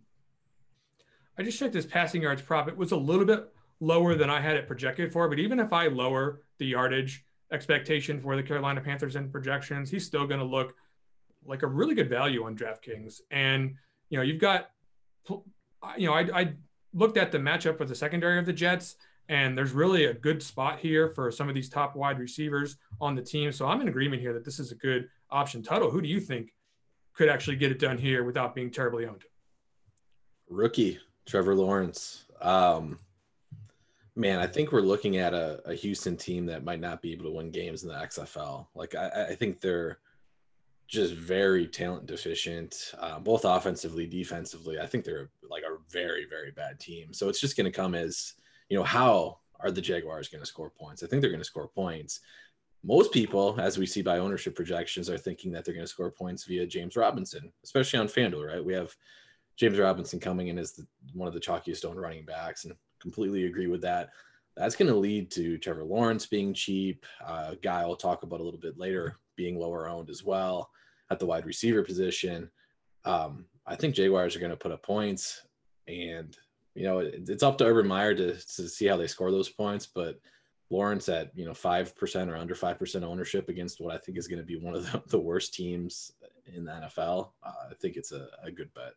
I 1.36 1.42
just 1.42 1.58
checked 1.58 1.74
his 1.74 1.86
passing 1.86 2.22
yards 2.22 2.42
prop. 2.42 2.68
It 2.68 2.76
was 2.76 2.92
a 2.92 2.96
little 2.96 3.24
bit 3.24 3.52
lower 3.80 4.14
than 4.14 4.30
I 4.30 4.40
had 4.40 4.56
it 4.56 4.66
projected 4.66 5.12
for, 5.12 5.28
but 5.28 5.38
even 5.38 5.58
if 5.58 5.72
I 5.72 5.88
lower 5.88 6.42
the 6.58 6.66
yardage 6.66 7.24
expectation 7.52 8.20
for 8.20 8.36
the 8.36 8.42
Carolina 8.42 8.80
Panthers 8.80 9.16
in 9.16 9.30
projections, 9.30 9.90
he's 9.90 10.06
still 10.06 10.26
going 10.26 10.40
to 10.40 10.46
look 10.46 10.74
like 11.44 11.62
a 11.62 11.66
really 11.66 11.94
good 11.94 12.08
value 12.08 12.44
on 12.44 12.56
DraftKings. 12.56 13.20
And, 13.30 13.74
you 14.10 14.16
know, 14.16 14.22
you've 14.22 14.40
got, 14.40 14.70
you 15.28 16.06
know, 16.06 16.14
I, 16.14 16.20
I 16.32 16.52
looked 16.92 17.16
at 17.16 17.32
the 17.32 17.38
matchup 17.38 17.78
with 17.78 17.88
the 17.88 17.94
secondary 17.94 18.38
of 18.38 18.46
the 18.46 18.52
Jets, 18.52 18.96
and 19.28 19.56
there's 19.56 19.72
really 19.72 20.04
a 20.06 20.14
good 20.14 20.42
spot 20.42 20.78
here 20.78 21.08
for 21.08 21.30
some 21.30 21.48
of 21.48 21.54
these 21.54 21.68
top 21.68 21.96
wide 21.96 22.18
receivers 22.18 22.76
on 23.00 23.14
the 23.14 23.22
team. 23.22 23.50
So 23.52 23.66
I'm 23.66 23.80
in 23.80 23.88
agreement 23.88 24.22
here 24.22 24.32
that 24.32 24.44
this 24.44 24.58
is 24.58 24.70
a 24.70 24.76
good 24.76 25.08
option. 25.30 25.62
Tuttle, 25.62 25.90
who 25.90 26.00
do 26.00 26.08
you 26.08 26.20
think 26.20 26.54
could 27.14 27.28
actually 27.28 27.56
get 27.56 27.72
it 27.72 27.78
done 27.78 27.98
here 27.98 28.24
without 28.24 28.54
being 28.54 28.70
terribly 28.70 29.06
owned? 29.06 29.24
Rookie 30.48 30.98
Trevor 31.26 31.54
Lawrence. 31.54 32.24
Um, 32.40 32.98
man, 34.16 34.38
I 34.38 34.46
think 34.46 34.72
we're 34.72 34.80
looking 34.80 35.16
at 35.16 35.34
a, 35.34 35.60
a, 35.64 35.74
Houston 35.74 36.16
team 36.16 36.46
that 36.46 36.64
might 36.64 36.80
not 36.80 37.00
be 37.00 37.12
able 37.12 37.24
to 37.24 37.30
win 37.30 37.50
games 37.50 37.82
in 37.82 37.88
the 37.88 37.94
XFL. 37.94 38.66
Like 38.74 38.94
I, 38.94 39.28
I 39.30 39.34
think 39.34 39.60
they're 39.60 39.98
just 40.86 41.14
very 41.14 41.66
talent 41.66 42.06
deficient, 42.06 42.92
uh, 42.98 43.18
both 43.18 43.44
offensively, 43.44 44.06
defensively. 44.06 44.78
I 44.78 44.86
think 44.86 45.04
they're 45.04 45.30
like 45.48 45.62
a 45.62 45.78
very, 45.90 46.26
very 46.28 46.50
bad 46.50 46.78
team. 46.78 47.14
So 47.14 47.28
it's 47.28 47.40
just 47.40 47.56
going 47.56 47.70
to 47.70 47.76
come 47.76 47.94
as 47.94 48.34
you 48.68 48.76
know 48.76 48.84
how 48.84 49.38
are 49.60 49.70
the 49.70 49.80
Jaguars 49.80 50.28
going 50.28 50.42
to 50.42 50.46
score 50.46 50.70
points? 50.70 51.02
I 51.02 51.06
think 51.06 51.22
they're 51.22 51.30
going 51.30 51.40
to 51.40 51.44
score 51.44 51.68
points 51.68 52.20
most 52.84 53.12
people, 53.12 53.58
as 53.58 53.78
we 53.78 53.86
see 53.86 54.02
by 54.02 54.18
ownership 54.18 54.54
projections, 54.54 55.08
are 55.08 55.16
thinking 55.16 55.50
that 55.52 55.64
they're 55.64 55.74
going 55.74 55.86
to 55.86 55.90
score 55.90 56.10
points 56.10 56.44
via 56.44 56.66
James 56.66 56.96
Robinson, 56.96 57.50
especially 57.64 57.98
on 57.98 58.08
FanDuel, 58.08 58.46
right? 58.46 58.64
We 58.64 58.74
have 58.74 58.94
James 59.56 59.78
Robinson 59.78 60.20
coming 60.20 60.48
in 60.48 60.58
as 60.58 60.72
the, 60.72 60.86
one 61.12 61.28
of 61.28 61.34
the 61.34 61.40
chalkiest 61.40 61.84
owned 61.84 62.00
running 62.00 62.24
backs, 62.24 62.64
and 62.64 62.74
completely 63.00 63.46
agree 63.46 63.66
with 63.66 63.82
that. 63.82 64.10
That's 64.56 64.76
going 64.76 64.90
to 64.90 64.96
lead 64.96 65.30
to 65.32 65.58
Trevor 65.58 65.84
Lawrence 65.84 66.26
being 66.26 66.54
cheap. 66.54 67.04
Uh, 67.24 67.54
guy 67.62 67.80
I'll 67.80 67.96
talk 67.96 68.22
about 68.22 68.40
a 68.40 68.44
little 68.44 68.60
bit 68.60 68.78
later 68.78 69.18
being 69.36 69.58
lower 69.58 69.88
owned 69.88 70.10
as 70.10 70.22
well 70.22 70.70
at 71.10 71.18
the 71.18 71.26
wide 71.26 71.46
receiver 71.46 71.82
position. 71.82 72.50
Um, 73.04 73.46
I 73.66 73.76
think 73.76 73.94
Jaguars 73.94 74.36
are 74.36 74.40
going 74.40 74.50
to 74.50 74.56
put 74.56 74.72
up 74.72 74.82
points, 74.82 75.42
and 75.88 76.36
you 76.74 76.84
know 76.84 76.98
it, 77.00 77.28
it's 77.28 77.42
up 77.42 77.58
to 77.58 77.66
Urban 77.66 77.86
Meyer 77.86 78.14
to, 78.14 78.34
to 78.34 78.68
see 78.68 78.86
how 78.86 78.96
they 78.96 79.06
score 79.06 79.30
those 79.30 79.48
points, 79.48 79.86
but 79.86 80.20
Lawrence 80.70 81.08
at 81.08 81.30
you 81.36 81.44
know 81.44 81.54
five 81.54 81.96
percent 81.96 82.30
or 82.30 82.36
under 82.36 82.54
five 82.54 82.78
percent 82.78 83.04
ownership 83.04 83.48
against 83.48 83.80
what 83.80 83.94
I 83.94 83.98
think 83.98 84.18
is 84.18 84.28
going 84.28 84.40
to 84.40 84.46
be 84.46 84.56
one 84.56 84.74
of 84.74 84.90
the, 84.90 85.02
the 85.08 85.20
worst 85.20 85.54
teams 85.54 86.12
in 86.54 86.64
the 86.64 86.72
NFL. 86.72 87.30
Uh, 87.42 87.70
I 87.70 87.74
think 87.80 87.96
it's 87.96 88.12
a, 88.12 88.28
a, 88.42 88.50
good 88.50 88.72
bet. 88.74 88.92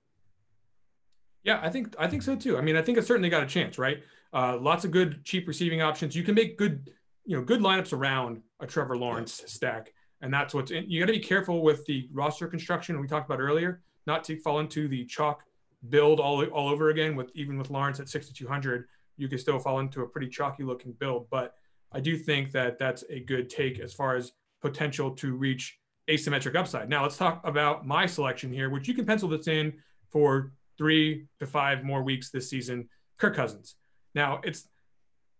Yeah, 1.47 1.62
I 1.63 1.69
think 1.69 1.95
I 1.97 2.07
think 2.07 2.23
so 2.23 2.36
too. 2.36 2.57
I 2.57 2.62
mean, 2.62 2.75
I 2.75 2.81
think 2.81 2.97
it's 2.97 3.07
certainly 3.07 3.29
got 3.29 3.41
a 3.41 3.47
chance, 3.47 3.77
right? 3.77 4.03
Uh, 4.33 4.57
lots 4.60 4.83
of 4.83 4.91
good 4.91 5.23
cheap 5.23 5.47
receiving 5.47 5.81
options. 5.81 6.13
You 6.13 6.23
can 6.23 6.36
make 6.36 6.57
good 6.57 6.91
you 7.23 7.38
know 7.38 7.43
good 7.43 7.62
lineups 7.62 7.93
around 7.93 8.41
a 8.60 8.67
Trevor 8.67 8.97
Lawrence 8.97 9.43
stack, 9.45 9.93
and 10.19 10.31
that's 10.31 10.53
what's 10.53 10.71
in. 10.71 10.89
You 10.89 10.99
got 10.99 11.05
to 11.05 11.13
be 11.13 11.19
careful 11.19 11.63
with 11.63 11.86
the 11.86 12.10
roster 12.12 12.47
construction 12.47 12.99
we 12.99 13.07
talked 13.07 13.29
about 13.29 13.39
earlier, 13.39 13.81
not 14.05 14.25
to 14.25 14.38
fall 14.41 14.60
into 14.60 14.89
the 14.89 15.05
chalk 15.05 15.43
build 15.88 16.19
all 16.19 16.43
all 16.47 16.67
over 16.67 16.89
again. 16.89 17.15
With 17.15 17.31
even 17.33 17.57
with 17.57 17.69
Lawrence 17.69 18.01
at 18.01 18.10
6,200, 18.10 18.83
you 19.15 19.29
can 19.29 19.39
still 19.39 19.57
fall 19.57 19.79
into 19.79 20.01
a 20.01 20.07
pretty 20.07 20.27
chalky 20.27 20.63
looking 20.63 20.91
build, 20.99 21.29
but 21.31 21.53
I 21.93 22.01
do 22.01 22.17
think 22.17 22.51
that 22.51 22.77
that's 22.77 23.05
a 23.10 23.21
good 23.21 23.49
take 23.49 23.79
as 23.79 23.93
far 23.93 24.17
as 24.17 24.33
potential 24.62 25.12
to 25.12 25.33
reach 25.33 25.79
asymmetric 26.10 26.57
upside. 26.57 26.89
Now 26.89 27.03
let's 27.03 27.15
talk 27.15 27.39
about 27.45 27.88
my 27.88 28.05
selection 28.05 28.51
here, 28.51 28.69
which 28.69 28.89
you 28.89 28.93
can 28.93 29.05
pencil 29.05 29.29
this 29.29 29.47
in 29.47 29.73
for 30.12 30.51
three 30.78 31.26
to 31.40 31.48
five 31.48 31.84
more 31.84 32.04
weeks 32.04 32.30
this 32.30 32.50
season. 32.50 32.90
Kirk 33.18 33.36
Cousins. 33.36 33.76
Now 34.13 34.42
it's 34.44 34.68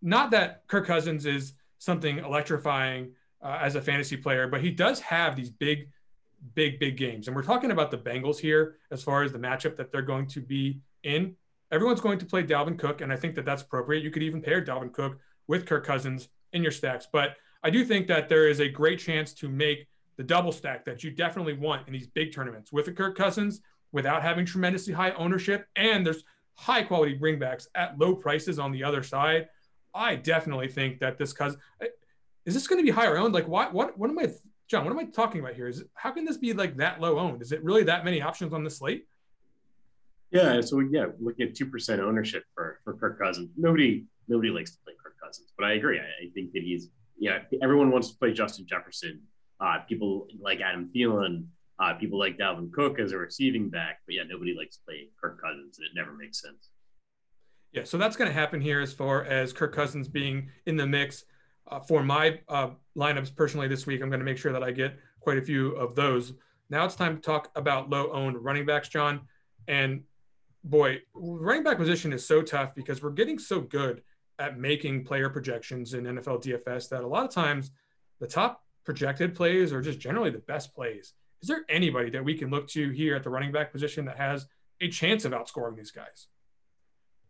not 0.02 0.32
that 0.32 0.64
Kirk 0.68 0.86
Cousins 0.86 1.26
is 1.26 1.54
something 1.80 2.20
electrifying 2.20 3.14
uh, 3.42 3.60
as 3.62 3.76
a 3.76 3.82
fantasy 3.82 4.18
player, 4.18 4.48
but 4.48 4.62
he 4.62 4.72
does 4.72 5.00
have 5.00 5.36
these 5.36 5.50
big, 5.50 5.90
big, 6.56 6.80
big 6.80 6.98
games. 6.98 7.28
And 7.28 7.36
we're 7.36 7.44
talking 7.44 7.72
about 7.72 7.92
the 7.92 7.98
Bengals 7.98 8.38
here 8.38 8.78
as 8.92 9.04
far 9.04 9.24
as 9.24 9.32
the 9.32 9.40
matchup 9.40 9.76
that 9.78 9.92
they're 9.92 10.02
going 10.02 10.28
to 10.28 10.42
be 10.42 10.80
in. 11.04 11.36
Everyone's 11.72 12.02
going 12.02 12.20
to 12.20 12.26
play 12.26 12.44
Dalvin 12.44 12.80
Cook, 12.80 13.02
and 13.02 13.12
I 13.12 13.18
think 13.18 13.36
that 13.36 13.46
that's 13.46 13.62
appropriate. 13.62 14.04
You 14.04 14.12
could 14.12 14.24
even 14.24 14.42
pair 14.42 14.64
Dalvin 14.64 14.92
Cook 14.94 15.20
with 15.48 15.66
Kirk 15.66 15.86
Cousins 15.86 16.30
in 16.54 16.64
your 16.64 16.72
stacks. 16.72 17.08
But 17.12 17.36
I 17.64 17.70
do 17.70 17.84
think 17.84 18.08
that 18.08 18.30
there 18.30 18.48
is 18.48 18.60
a 18.60 18.70
great 18.70 19.00
chance 19.00 19.34
to 19.36 19.50
make 19.50 19.88
the 20.16 20.24
double 20.24 20.52
stack 20.52 20.86
that 20.86 21.04
you 21.04 21.12
definitely 21.12 21.54
want 21.54 21.88
in 21.88 21.94
these 21.94 22.08
big 22.08 22.34
tournaments 22.34 22.72
with 22.72 22.88
a 22.88 22.92
Kirk 22.92 23.16
Cousins 23.16 23.62
without 23.92 24.22
having 24.22 24.46
tremendously 24.46 24.94
high 24.94 25.12
ownership. 25.12 25.66
And 25.76 26.06
there's 26.06 26.24
high 26.56 26.84
quality 26.84 27.18
bringbacks 27.18 27.68
at 27.76 27.98
low 27.98 28.16
prices 28.16 28.60
on 28.60 28.72
the 28.72 28.84
other 28.84 29.04
side. 29.04 29.48
I 29.94 30.16
definitely 30.16 30.68
think 30.68 31.00
that 31.00 31.18
this 31.18 31.34
cousin 31.34 31.60
is 32.48 32.54
this 32.54 32.66
going 32.66 32.80
to 32.80 32.84
be 32.84 32.92
higher 32.92 33.18
owned? 33.18 33.34
Like, 33.34 33.48
what, 33.48 33.74
what, 33.74 33.98
what 33.98 34.10
am 34.10 34.18
I, 34.18 34.32
John, 34.70 34.86
what 34.86 34.92
am 34.92 35.00
I 35.00 35.04
talking 35.04 35.42
about 35.42 35.56
here? 35.56 35.68
Is 35.68 35.84
how 35.94 36.12
can 36.12 36.24
this 36.24 36.38
be 36.38 36.54
like 36.54 36.78
that 36.78 37.02
low 37.02 37.20
owned? 37.20 37.42
Is 37.42 37.52
it 37.52 37.62
really 37.62 37.84
that 37.84 38.06
many 38.06 38.22
options 38.22 38.54
on 38.54 38.64
the 38.64 38.70
slate? 38.70 39.06
Yeah. 40.32 40.62
So 40.62 40.80
yeah, 40.80 41.08
looking 41.20 41.48
at 41.48 41.56
2% 41.56 42.00
ownership 42.00 42.44
for, 42.56 42.80
for 42.86 42.94
Kirk 42.94 43.20
Cousins, 43.20 43.50
nobody, 43.58 44.06
nobody 44.30 44.50
likes 44.50 44.72
to 44.72 44.78
play 44.86 44.94
Kirk 45.04 45.16
Cousins. 45.22 45.52
But 45.58 45.66
I 45.66 45.74
agree. 45.74 46.00
I, 46.00 46.04
I 46.04 46.30
think 46.34 46.54
that 46.54 46.64
he's 46.64 46.90
yeah. 47.20 47.40
Everyone 47.62 47.92
wants 47.92 48.12
to 48.12 48.18
play 48.18 48.32
Justin 48.32 48.66
Jefferson. 48.68 49.22
Uh, 49.60 49.80
people 49.90 50.28
like 50.40 50.62
Adam 50.62 50.90
Thielen. 50.96 51.46
Uh, 51.80 51.94
people 51.94 52.18
like 52.18 52.38
Dalvin 52.38 52.72
Cook 52.72 53.00
as 53.00 53.12
a 53.12 53.18
receiving 53.18 53.70
back. 53.70 54.00
But 54.06 54.16
yeah, 54.16 54.24
nobody 54.28 54.56
likes 54.58 54.78
to 54.78 54.84
play 54.84 55.10
Kirk 55.22 55.40
Cousins, 55.42 55.78
and 55.78 55.86
it 55.86 55.92
never 55.96 56.14
makes 56.14 56.42
sense. 56.42 56.70
Yeah, 57.72 57.84
so 57.84 57.98
that's 57.98 58.16
going 58.16 58.30
to 58.30 58.34
happen 58.34 58.62
here 58.62 58.80
as 58.80 58.94
far 58.94 59.24
as 59.26 59.54
Kirk 59.54 59.76
Cousins 59.76 60.08
being 60.08 60.50
in 60.66 60.78
the 60.78 60.88
mix. 60.88 61.26
Uh, 61.70 61.82
for 61.82 62.02
my 62.02 62.40
uh, 62.48 62.70
lineups 62.98 63.36
personally 63.36 63.68
this 63.68 63.86
week, 63.86 64.02
I'm 64.02 64.10
going 64.10 64.22
to 64.22 64.26
make 64.26 64.38
sure 64.38 64.54
that 64.54 64.64
I 64.64 64.72
get 64.72 64.98
quite 65.20 65.38
a 65.38 65.42
few 65.42 65.72
of 65.72 65.96
those. 65.96 66.34
Now 66.70 66.86
it's 66.86 66.96
time 66.96 67.18
to 67.18 67.22
talk 67.22 67.52
about 67.56 67.90
low 67.90 68.12
owned 68.12 68.44
running 68.44 68.66
backs, 68.66 68.88
John. 68.88 69.22
And 69.68 70.04
boy, 70.64 71.02
running 71.14 71.64
back 71.64 71.78
position 71.78 72.14
is 72.14 72.26
so 72.26 72.42
tough 72.42 72.74
because 72.74 73.04
we're 73.04 73.12
getting 73.12 73.38
so 73.38 73.60
good 73.60 74.02
at 74.40 74.58
making 74.58 75.04
player 75.04 75.30
projections 75.30 75.94
in 75.94 76.06
NFL 76.06 76.44
DFS 76.44 76.90
that 76.90 77.04
a 77.04 77.08
lot 77.08 77.26
of 77.26 77.32
times 77.32 77.72
the 78.20 78.28
top 78.28 78.64
projected 78.86 79.36
plays 79.36 79.74
are 79.74 79.82
just 79.82 80.00
generally 80.00 80.30
the 80.30 80.40
best 80.40 80.74
plays. 80.74 81.14
Is 81.48 81.56
there 81.56 81.64
anybody 81.70 82.10
that 82.10 82.26
we 82.26 82.38
can 82.38 82.50
look 82.50 82.68
to 82.72 82.90
here 82.90 83.16
at 83.16 83.24
the 83.24 83.30
running 83.30 83.54
back 83.54 83.72
position 83.72 84.04
that 84.04 84.18
has 84.18 84.48
a 84.82 84.90
chance 84.90 85.24
of 85.24 85.32
outscoring 85.32 85.78
these 85.78 85.92
guys? 85.92 86.28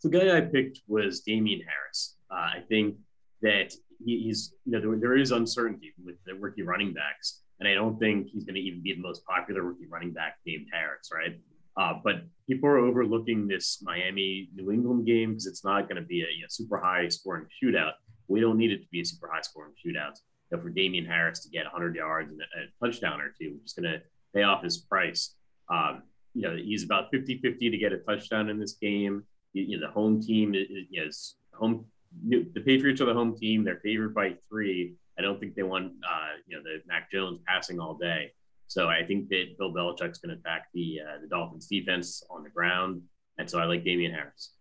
The 0.02 0.10
guy 0.10 0.36
I 0.36 0.42
picked 0.42 0.82
was 0.88 1.20
Damien 1.20 1.62
Harris. 1.62 2.16
Uh, 2.32 2.58
I 2.58 2.64
think 2.68 2.96
that 3.44 3.76
he, 4.04 4.24
he's, 4.24 4.56
you 4.66 4.72
know, 4.72 4.82
there, 4.82 4.98
there 5.00 5.18
is 5.18 5.30
uncertainty 5.30 5.94
with 6.04 6.16
the 6.26 6.34
rookie 6.34 6.64
running 6.64 6.96
backs. 6.96 7.44
And 7.60 7.70
I 7.70 7.76
don't 7.76 8.00
think 8.00 8.30
he's 8.34 8.44
going 8.44 8.56
to 8.56 8.60
even 8.60 8.82
be 8.82 8.96
the 8.96 9.02
most 9.02 9.24
popular 9.24 9.62
rookie 9.62 9.86
running 9.88 10.14
back 10.14 10.38
named 10.48 10.66
Harris, 10.74 11.12
right? 11.14 11.40
Uh, 11.80 12.00
but 12.04 12.24
people 12.50 12.70
are 12.70 12.80
overlooking 12.80 13.48
this 13.48 13.84
Miami 13.84 14.50
New 14.56 14.72
England 14.72 15.06
game 15.06 15.34
because 15.34 15.46
it's 15.46 15.64
not 15.64 15.88
going 15.88 16.02
to 16.02 16.08
be 16.08 16.22
a 16.24 16.34
you 16.36 16.42
know, 16.42 16.48
super 16.50 16.80
high 16.80 17.08
scoring 17.10 17.46
shootout. 17.64 17.92
We 18.28 18.40
don't 18.40 18.58
need 18.58 18.72
it 18.72 18.80
to 18.80 18.88
be 18.92 19.02
a 19.02 19.06
super 19.06 19.30
high 19.32 19.42
scoring 19.42 19.74
shootout. 19.86 20.18
You 20.50 20.58
know, 20.58 20.64
for 20.64 20.70
Damien 20.70 21.06
Harris 21.06 21.42
to 21.42 21.50
get 21.50 21.66
100 21.66 21.96
yards 21.96 22.32
and 22.32 22.42
a, 22.42 22.86
touchdown 22.86 23.22
or 23.22 23.34
two, 23.40 23.54
which 23.54 23.66
is 23.66 23.74
going 23.74 23.92
to 23.92 24.02
pay 24.34 24.44
off 24.44 24.64
his 24.64 24.78
price. 24.78 25.36
Um, 25.70 26.04
you 26.34 26.44
know, 26.44 26.56
he's 26.56 26.84
about 26.84 27.10
50 27.12 27.40
50 27.40 27.70
to 27.70 27.78
get 27.78 27.94
a 27.94 27.98
touchdown 27.98 28.50
in 28.50 28.60
this 28.60 28.74
game. 28.74 29.24
You, 29.54 29.64
you 29.64 29.80
know, 29.80 29.88
the 29.88 29.94
home 29.94 30.22
team 30.22 30.56
is, 30.56 30.68
is 30.92 31.36
home. 31.54 31.86
The 32.28 32.62
Patriots 32.66 33.02
are 33.02 33.06
the 33.06 33.14
home 33.14 33.36
team. 33.36 33.64
They're 33.64 33.82
favored 33.84 34.14
by 34.14 34.36
three. 34.48 34.96
I 35.18 35.22
don't 35.22 35.40
think 35.40 35.56
they 35.56 35.64
want, 35.64 35.94
uh, 36.08 36.38
you 36.46 36.56
know, 36.56 36.64
the 36.64 36.82
Mac 36.88 37.12
Jones 37.12 37.40
passing 37.48 37.80
all 37.80 37.96
day. 37.96 38.32
So 38.68 38.90
I 38.90 39.04
think 39.04 39.30
that 39.30 39.58
Bill 39.58 39.74
Belichick's 39.74 40.20
going 40.20 40.36
to 40.36 40.40
attack 40.40 40.68
the 40.74 41.00
uh, 41.02 41.22
the 41.22 41.28
Dolphins 41.28 41.68
defense 41.68 42.22
on 42.30 42.44
the 42.44 42.50
ground, 42.50 43.02
and 43.38 43.50
so 43.50 43.60
I 43.60 43.66
like 43.66 43.84
Damien 43.84 44.14
Harris. 44.14 44.52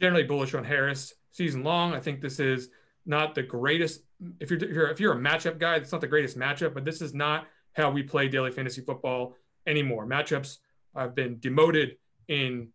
Generally 0.00 0.24
bullish 0.24 0.54
on 0.54 0.64
Harris 0.64 1.14
season 1.32 1.64
long. 1.64 1.94
I 1.94 2.00
think 2.00 2.20
this 2.20 2.38
is 2.38 2.68
not 3.06 3.34
the 3.34 3.42
greatest. 3.42 4.02
If 4.40 4.50
you're 4.50 4.58
if 4.58 4.70
you're, 4.70 4.90
if 4.90 5.00
you're 5.00 5.12
a 5.12 5.16
matchup 5.16 5.58
guy, 5.58 5.76
it's 5.76 5.92
not 5.92 6.00
the 6.00 6.06
greatest 6.06 6.38
matchup, 6.38 6.74
but 6.74 6.84
this 6.84 7.00
is 7.00 7.14
not 7.14 7.46
how 7.74 7.90
we 7.90 8.02
play 8.02 8.28
daily 8.28 8.50
fantasy 8.50 8.80
football 8.80 9.36
anymore. 9.66 10.06
Matchups 10.06 10.58
have 10.96 11.14
been 11.14 11.38
demoted 11.38 11.96
in 12.28 12.68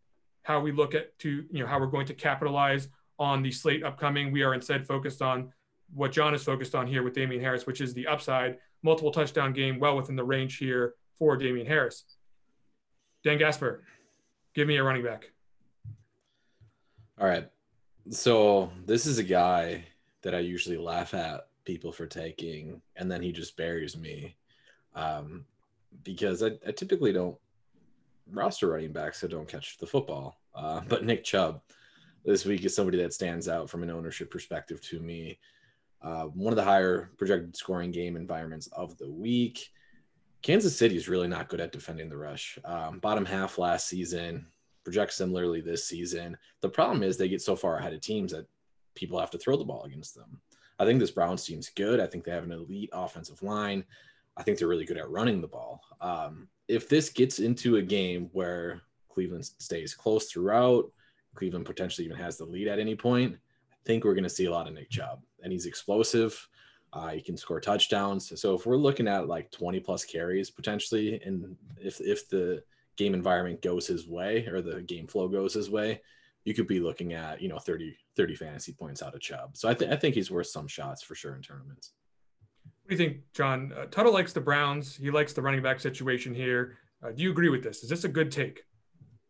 how 0.44 0.60
we 0.60 0.72
look 0.72 0.96
at 0.96 1.18
to 1.20 1.44
you 1.52 1.60
know 1.60 1.68
how 1.68 1.80
we're 1.80 1.88
going 1.88 2.08
to 2.08 2.14
capitalize 2.14 2.88
on 3.20 3.44
the 3.44 3.52
slate 3.52 3.84
upcoming. 3.84 4.32
We 4.32 4.44
are 4.44 4.54
instead 4.54 4.88
focused 4.88 5.22
on 5.22 5.52
what 5.94 6.12
John 6.12 6.34
is 6.34 6.44
focused 6.44 6.74
on 6.74 6.88
here 6.88 7.04
with 7.04 7.14
Damien 7.14 7.42
Harris, 7.42 7.68
which 7.68 7.82
is 7.82 7.94
the 7.94 8.08
upside 8.08 8.58
multiple 8.84 9.12
touchdown 9.12 9.54
game, 9.54 9.80
well 9.80 9.96
within 9.96 10.16
the 10.16 10.24
range 10.24 10.58
here 10.58 10.96
for 11.20 11.38
Damien 11.38 11.68
Harris. 11.68 12.04
Dan 13.24 13.38
Gaspar, 13.38 13.84
give 14.56 14.68
me 14.68 14.78
a 14.78 14.84
running 14.84 15.04
back. 15.04 15.32
All 17.20 17.28
right. 17.28 17.48
So 18.10 18.72
this 18.86 19.06
is 19.06 19.20
a 19.20 19.24
guy 19.24 19.86
that 20.22 20.36
I 20.36 20.40
usually 20.40 20.78
laugh 20.78 21.14
at 21.14 21.48
people 21.66 21.92
for 21.92 22.06
taking, 22.06 22.82
and 22.96 23.12
then 23.12 23.22
he 23.22 23.32
just 23.32 23.58
buries 23.58 23.98
me 23.98 24.36
um, 24.96 25.46
because 26.04 26.44
I, 26.44 26.52
I 26.68 26.72
typically 26.72 27.14
don't 27.14 27.38
roster 28.32 28.68
running 28.70 28.92
backs 28.92 29.22
that 29.22 29.32
don't 29.32 29.48
catch 29.48 29.78
the 29.78 29.86
football. 29.86 30.40
Uh, 30.56 30.82
but 30.88 31.06
Nick 31.06 31.24
Chubb 31.24 31.62
this 32.24 32.46
week 32.46 32.64
is 32.66 32.76
somebody 32.76 32.98
that 33.00 33.14
stands 33.14 33.48
out 33.48 33.70
from 33.70 33.84
an 33.84 33.90
ownership 33.90 34.30
perspective 34.30 34.82
to 34.82 35.00
me. 35.00 35.40
Uh, 36.02 36.26
one 36.26 36.52
of 36.52 36.58
the 36.58 36.64
higher 36.64 37.12
projected 37.18 37.56
scoring 37.56 37.92
game 37.92 38.16
environments 38.16 38.68
of 38.68 38.98
the 38.98 39.10
week. 39.10 39.70
Kansas 40.42 40.76
City 40.76 40.96
is 40.96 41.08
really 41.08 41.28
not 41.28 41.50
good 41.50 41.62
at 41.62 41.72
defending 41.72 42.10
the 42.10 42.18
rush. 42.18 42.58
Um, 42.66 42.98
bottom 42.98 43.26
half 43.26 43.60
last 43.60 43.88
season, 43.88 44.48
project 44.84 45.14
similarly 45.14 45.62
this 45.62 45.86
season. 45.86 46.38
The 46.62 46.70
problem 46.70 47.04
is 47.04 47.18
they 47.18 47.30
get 47.30 47.44
so 47.44 47.56
far 47.56 47.78
ahead 47.78 47.94
of 47.94 48.02
teams 48.02 48.32
that 48.32 48.48
people 48.96 49.20
have 49.20 49.32
to 49.32 49.38
throw 49.38 49.58
the 49.58 49.64
ball 49.64 49.84
against 49.84 50.16
them. 50.16 50.42
I 50.80 50.86
think 50.86 51.00
this 51.00 51.12
Browns 51.12 51.46
team's 51.46 51.70
good. 51.70 52.00
I 52.00 52.08
think 52.08 52.24
they 52.24 52.32
have 52.32 52.44
an 52.44 52.52
elite 52.52 52.90
offensive 52.92 53.44
line. 53.44 53.86
I 54.36 54.44
think 54.44 54.58
they're 54.58 54.68
really 54.68 54.86
good 54.86 54.98
at 54.98 55.10
running 55.10 55.42
the 55.42 55.48
ball. 55.48 55.82
Um, 56.00 56.48
if 56.68 56.90
this 56.90 57.10
gets 57.10 57.40
into 57.40 57.78
a 57.78 57.82
game 57.82 58.30
where 58.32 58.82
Cleveland 59.10 59.46
stays 59.46 59.94
close 59.94 60.32
throughout, 60.32 60.92
Cleveland 61.36 61.66
potentially 61.66 62.06
even 62.06 62.18
has 62.18 62.38
the 62.38 62.46
lead 62.46 62.68
at 62.68 62.80
any 62.80 62.96
point, 62.96 63.36
I 63.72 63.76
think 63.86 64.04
we're 64.04 64.14
going 64.14 64.24
to 64.24 64.30
see 64.30 64.46
a 64.46 64.52
lot 64.52 64.68
of 64.68 64.74
Nick 64.74 64.90
Chubb 64.90 65.22
and 65.44 65.52
he's 65.52 65.66
explosive. 65.66 66.48
Uh, 66.94 67.10
he 67.10 67.22
can 67.22 67.38
score 67.38 67.62
touchdowns. 67.62 68.40
So 68.40 68.54
if 68.54 68.66
we're 68.66 68.76
looking 68.76 69.08
at 69.08 69.28
like 69.28 69.52
20 69.52 69.80
plus 69.80 70.04
carries 70.04 70.50
potentially, 70.50 71.22
and 71.24 71.56
if 71.78 72.02
if 72.02 72.28
the 72.28 72.64
game 72.98 73.14
environment 73.14 73.62
goes 73.62 73.88
his 73.88 74.08
way 74.08 74.46
or 74.48 74.62
the 74.62 74.82
game 74.82 75.08
flow 75.08 75.30
goes 75.30 75.54
his 75.54 75.70
way, 75.70 76.02
you 76.44 76.54
could 76.54 76.68
be 76.68 76.82
looking 76.82 77.14
at 77.14 77.42
you 77.42 77.48
know 77.48 77.60
30 77.60 77.96
30 78.18 78.36
fantasy 78.36 78.74
points 78.74 79.02
out 79.02 79.16
of 79.16 79.22
Chubb. 79.22 79.56
So 79.56 79.70
I 79.70 79.74
think 79.74 79.92
I 79.92 79.96
think 79.96 80.16
he's 80.16 80.32
worth 80.32 80.48
some 80.48 80.68
shots 80.68 81.04
for 81.04 81.16
sure 81.16 81.36
in 81.36 81.42
tournaments. 81.42 81.94
What 82.84 82.90
do 82.90 83.04
you 83.04 83.10
think, 83.10 83.24
John? 83.34 83.74
Uh, 83.78 83.86
Tuttle 83.86 84.14
likes 84.14 84.34
the 84.34 84.42
Browns. 84.42 84.96
He 84.96 85.12
likes 85.12 85.34
the 85.34 85.42
running 85.42 85.62
back 85.62 85.80
situation 85.80 86.34
here. 86.34 86.78
Uh, 87.04 87.12
do 87.12 87.24
you 87.24 87.32
agree 87.32 87.50
with 87.50 87.64
this? 87.64 87.84
Is 87.84 87.90
this 87.90 88.04
a 88.04 88.10
good 88.10 88.32
take? 88.32 88.64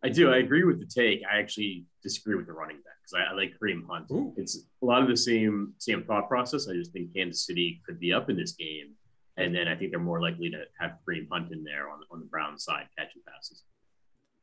I 0.04 0.10
do. 0.10 0.34
I 0.34 0.38
agree 0.38 0.64
with 0.64 0.80
the 0.80 0.86
take. 0.86 1.22
I 1.32 1.40
actually 1.40 1.86
disagree 2.02 2.36
with 2.36 2.48
the 2.48 2.54
running 2.54 2.78
back 2.78 2.96
because 3.04 3.26
I, 3.28 3.32
I, 3.32 3.36
like 3.36 3.54
Kareem 3.62 3.86
Hunt. 3.88 4.08
Ooh. 4.12 4.34
It's 4.36 4.66
a 4.82 4.86
lot 4.86 5.04
of 5.04 5.08
the 5.08 5.18
same 5.18 5.74
same 5.78 6.04
thought 6.04 6.28
process. 6.28 6.68
I 6.68 6.74
just 6.74 6.92
think 6.92 7.14
Kansas 7.14 7.46
City 7.46 7.82
could 7.86 8.00
be 8.00 8.12
up 8.12 8.30
in 8.30 8.36
this 8.36 8.54
game, 8.54 8.96
and 9.38 9.54
then 9.54 9.68
I 9.68 9.76
think 9.76 9.92
they're 9.92 10.00
more 10.00 10.22
likely 10.22 10.50
to 10.50 10.64
have 10.80 10.98
Kareem 11.08 11.28
Hunt 11.32 11.52
in 11.52 11.64
there 11.64 11.90
on 11.90 12.00
on 12.12 12.20
the 12.20 12.26
Brown 12.26 12.58
side 12.58 12.88
catching 12.98 13.22
passes. 13.28 13.64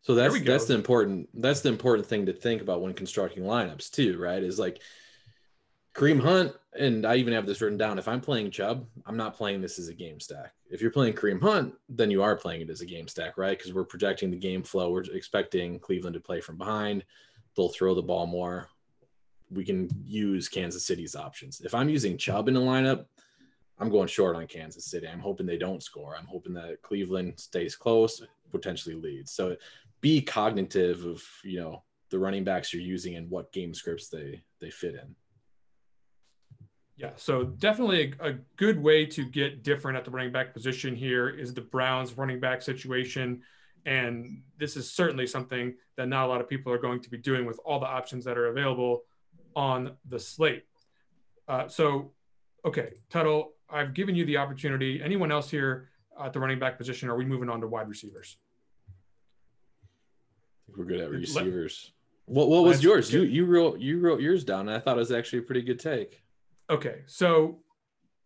So 0.03 0.15
that's 0.15 0.41
that's 0.43 0.65
the 0.67 0.75
important 0.75 1.29
that's 1.35 1.61
the 1.61 1.69
important 1.69 2.07
thing 2.07 2.27
to 2.27 2.33
think 2.33 2.63
about 2.63 2.81
when 2.81 2.95
constructing 2.95 3.43
lineups 3.43 3.91
too, 3.91 4.19
right? 4.19 4.43
Is 4.43 4.59
like 4.59 4.81
Kareem 5.95 6.21
Hunt, 6.21 6.53
and 6.79 7.05
I 7.05 7.17
even 7.17 7.33
have 7.33 7.47
this 7.47 7.61
written 7.61 7.77
down. 7.77 7.99
If 7.99 8.07
I'm 8.07 8.21
playing 8.21 8.53
Chubb, 8.53 8.87
I'm 9.05 9.17
not 9.17 9.37
playing 9.37 9.61
this 9.61 9.79
as 9.79 9.89
a 9.89 9.95
game 9.95 10.21
stack. 10.21 10.53
If 10.71 10.81
you're 10.81 10.93
playing 10.93 11.15
Kareem 11.15 11.43
Hunt, 11.43 11.75
then 11.89 12.11
you 12.11 12.23
are 12.23 12.37
playing 12.37 12.61
it 12.61 12.71
as 12.71 12.81
a 12.81 12.87
game 12.87 13.09
stack, 13.09 13.37
right? 13.37 13.59
Because 13.59 13.75
we're 13.75 13.85
projecting 13.85 14.31
the 14.31 14.37
game 14.37 14.63
flow. 14.63 14.93
We're 14.93 15.03
expecting 15.03 15.81
Cleveland 15.81 16.15
to 16.15 16.21
play 16.21 16.41
from 16.41 16.57
behind. 16.57 17.05
They'll 17.57 17.69
throw 17.69 17.95
the 17.95 18.03
ball 18.03 18.27
more. 18.27 18.69
We 19.51 19.65
can 19.65 19.89
use 20.05 20.49
Kansas 20.49 20.87
City's 20.87 21.17
options. 21.17 21.61
If 21.63 21.75
I'm 21.75 21.89
using 21.89 22.17
Chubb 22.17 22.49
in 22.49 22.57
a 22.57 22.61
lineup, 22.61 23.07
I'm 23.81 23.91
going 23.91 24.09
short 24.09 24.37
on 24.37 24.47
Kansas 24.47 24.85
City. 24.85 25.09
I'm 25.09 25.21
hoping 25.21 25.47
they 25.47 25.57
don't 25.57 25.83
score. 25.83 26.15
I'm 26.17 26.27
hoping 26.27 26.55
that 26.55 26.83
Cleveland 26.83 27.41
stays 27.41 27.75
close, 27.75 28.23
potentially 28.53 28.95
leads. 28.95 29.33
So 29.33 29.57
be 30.01 30.21
cognitive 30.23 31.05
of, 31.05 31.23
you 31.45 31.61
know, 31.61 31.83
the 32.11 32.19
running 32.19 32.45
backs 32.45 32.73
you're 32.73 32.83
using 32.83 33.17
and 33.17 33.31
what 33.31 33.53
game 33.53 33.75
scripts 33.75 34.09
they 34.09 34.43
they 34.61 34.71
fit 34.71 34.95
in. 34.95 35.15
Yeah, 36.97 37.13
so 37.15 37.45
definitely 37.45 38.15
a, 38.21 38.31
a, 38.31 38.33
good 38.57 38.83
way 38.83 39.07
to 39.07 39.25
get 39.25 39.63
different 39.63 39.97
at 39.97 40.05
the 40.05 40.11
running 40.11 40.33
back 40.33 40.53
position 40.53 40.97
here 40.97 41.29
is 41.29 41.55
the 41.55 41.61
Browns 41.61 42.19
running 42.19 42.41
back 42.41 42.61
situation. 42.61 43.43
And 43.87 44.43
this 44.59 44.77
is 44.77 44.91
certainly 44.91 45.25
something 45.25 45.77
that 45.97 46.09
not 46.09 46.27
a 46.27 46.29
lot 46.29 46.41
of 46.41 46.49
people 46.49 46.73
are 46.73 46.79
going 46.79 47.01
to 47.03 47.09
be 47.09 47.17
doing 47.17 47.47
with 47.47 47.61
all 47.65 47.79
the 47.79 47.87
options 47.87 48.25
that 48.25 48.37
are 48.37 48.47
available 48.47 49.05
on 49.55 49.93
the 50.09 50.19
slate. 50.19 50.65
Uh, 51.47 51.69
so, 51.69 52.11
okay, 52.65 52.95
Tuttle, 53.11 53.53
I've 53.71 53.95
given 53.95 54.17
you 54.17 54.25
the 54.25 54.37
opportunity. 54.37 55.01
Anyone 55.01 55.31
else 55.31 55.49
here 55.49 55.91
at 56.21 56.33
the 56.33 56.41
running 56.41 56.59
back 56.59 56.79
position? 56.79 57.09
Are 57.09 57.17
we 57.17 57.25
moving 57.25 57.49
on 57.49 57.61
to 57.61 57.69
wide 57.69 57.89
receivers? 57.89 58.39
We're 60.77 60.85
good 60.85 61.01
at 61.01 61.11
receivers. 61.11 61.93
What, 62.27 62.49
what 62.49 62.65
was 62.65 62.83
yours? 62.83 63.13
You 63.13 63.23
you 63.23 63.47
wrote 63.47 63.81
you 63.81 64.01
wrote 64.01 64.21
yours 64.21 64.45
down. 64.45 64.69
And 64.69 64.71
I 64.71 64.81
thought 64.81 64.97
it 64.97 65.01
was 65.01 65.13
actually 65.13 65.41
a 65.41 65.43
pretty 65.43 65.63
good 65.63 65.81
take. 65.81 66.23
Okay, 66.71 67.03
so 67.07 67.61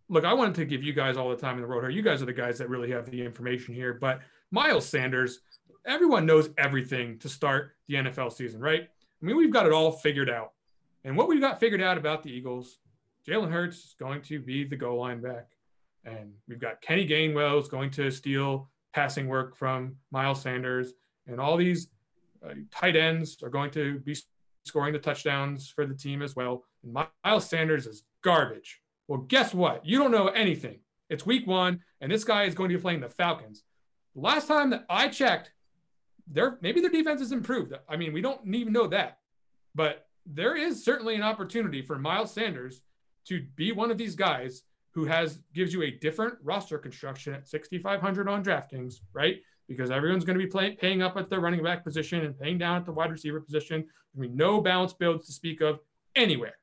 look, 0.09 0.25
I 0.25 0.35
wanted 0.35 0.57
to 0.57 0.65
give 0.65 0.83
you 0.83 0.93
guys 0.93 1.17
all 1.17 1.31
the 1.31 1.37
time 1.37 1.57
in 1.57 1.63
the 1.63 1.67
road 1.67 1.83
here. 1.83 1.91
You 1.91 2.03
guys 2.03 2.21
are 2.21 2.27
the 2.27 2.33
guys 2.33 2.59
that 2.59 2.69
really 2.69 2.91
have 2.91 3.09
the 3.11 3.25
information 3.25 3.75
here. 3.75 3.95
But 3.95 4.21
Miles 4.51 4.87
Sanders, 4.87 5.41
everyone 5.87 6.27
knows 6.27 6.51
everything 6.59 7.19
to 7.21 7.29
start 7.29 7.77
the 7.89 7.95
NFL 7.95 8.33
season, 8.33 8.61
right? 8.61 8.83
I 8.83 9.25
mean, 9.25 9.37
we've 9.37 9.53
got 9.53 9.67
it 9.67 9.73
all 9.73 9.93
figured 9.93 10.29
out. 10.29 10.53
And 11.05 11.17
what 11.17 11.29
we've 11.29 11.41
got 11.41 11.61
figured 11.61 11.83
out 11.83 11.99
about 11.99 12.23
the 12.23 12.31
Eagles, 12.31 12.79
Jalen 13.27 13.51
Hurts 13.51 13.79
is 13.79 13.95
going 13.99 14.23
to 14.23 14.41
be 14.41 14.65
the 14.65 14.77
goal 14.77 15.01
line 15.01 15.21
back. 15.21 15.49
And 16.05 16.33
we've 16.49 16.61
got 16.61 16.81
Kenny 16.81 17.07
Gainwell 17.07 17.61
is 17.61 17.69
going 17.69 17.91
to 17.93 18.11
steal 18.11 18.69
passing 18.93 19.29
work 19.29 19.57
from 19.57 19.97
Miles 20.11 20.43
Sanders. 20.43 20.93
And 21.27 21.41
all 21.41 21.57
these 21.57 21.89
uh, 22.45 22.55
tight 22.71 22.97
ends 22.97 23.43
are 23.43 23.49
going 23.49 23.71
to 23.73 24.01
be 24.01 24.17
scoring 24.65 24.93
the 24.93 24.99
touchdowns 24.99 25.69
for 25.69 25.87
the 25.87 25.95
team 25.95 26.23
as 26.23 26.37
well. 26.37 26.65
And 26.83 27.07
Miles 27.25 27.49
Sanders 27.49 27.87
is 27.87 28.05
garbage. 28.23 28.81
Well, 29.09 29.21
guess 29.21 29.53
what? 29.53 29.85
You 29.85 29.99
don't 29.99 30.11
know 30.11 30.29
anything. 30.29 30.81
It's 31.11 31.27
week 31.27 31.47
one, 31.47 31.81
and 32.01 32.11
this 32.11 32.25
guy 32.25 32.45
is 32.45 32.55
going 32.55 32.71
to 32.71 32.77
be 32.77 32.81
playing 32.81 33.01
the 33.01 33.09
Falcons. 33.09 33.65
Last 34.15 34.49
time 34.49 34.71
that 34.71 34.85
I 34.89 35.09
checked, 35.09 35.53
their 36.27 36.59
maybe 36.63 36.81
their 36.81 36.91
defense 36.91 37.21
has 37.21 37.33
improved. 37.33 37.75
I 37.89 37.97
mean, 37.97 38.13
we 38.13 38.21
don't 38.21 38.55
even 38.55 38.73
know 38.73 38.87
that, 38.89 39.19
but 39.75 40.07
there 40.25 40.57
is 40.57 40.85
certainly 40.85 41.15
an 41.15 41.23
opportunity 41.23 41.83
for 41.83 41.99
Miles 41.99 42.33
Sanders 42.33 42.81
to 43.27 43.45
be 43.57 43.73
one 43.73 43.91
of 43.91 43.99
these 43.99 44.15
guys 44.15 44.63
who 44.93 45.05
has 45.07 45.39
gives 45.55 45.73
you 45.73 45.83
a 45.83 45.91
different 45.91 46.35
roster 46.43 46.79
construction 46.79 47.35
at 47.35 47.49
6,500 47.49 48.29
on 48.29 48.45
DraftKings, 48.45 48.97
right? 49.13 49.41
Because 49.77 49.91
everyone's 49.91 50.25
going 50.25 50.39
to 50.39 50.45
be 50.45 50.51
play, 50.51 50.73
paying 50.73 51.03
up 51.03 51.17
at 51.17 51.31
the 51.31 51.39
running 51.39 51.63
back 51.63 51.85
position 51.85 52.25
and 52.25 52.39
paying 52.39 52.59
down 52.59 52.77
at 52.77 52.85
the 52.85 52.93
wide 52.93 53.11
receiver 53.11 53.41
position. 53.41 53.85
I 54.15 54.21
mean, 54.21 54.37
no 54.37 54.61
balance 54.61 54.93
builds 54.93 55.27
to 55.27 55.33
speak 55.33 55.61
of 55.61 55.81
anywhere. 56.15 56.55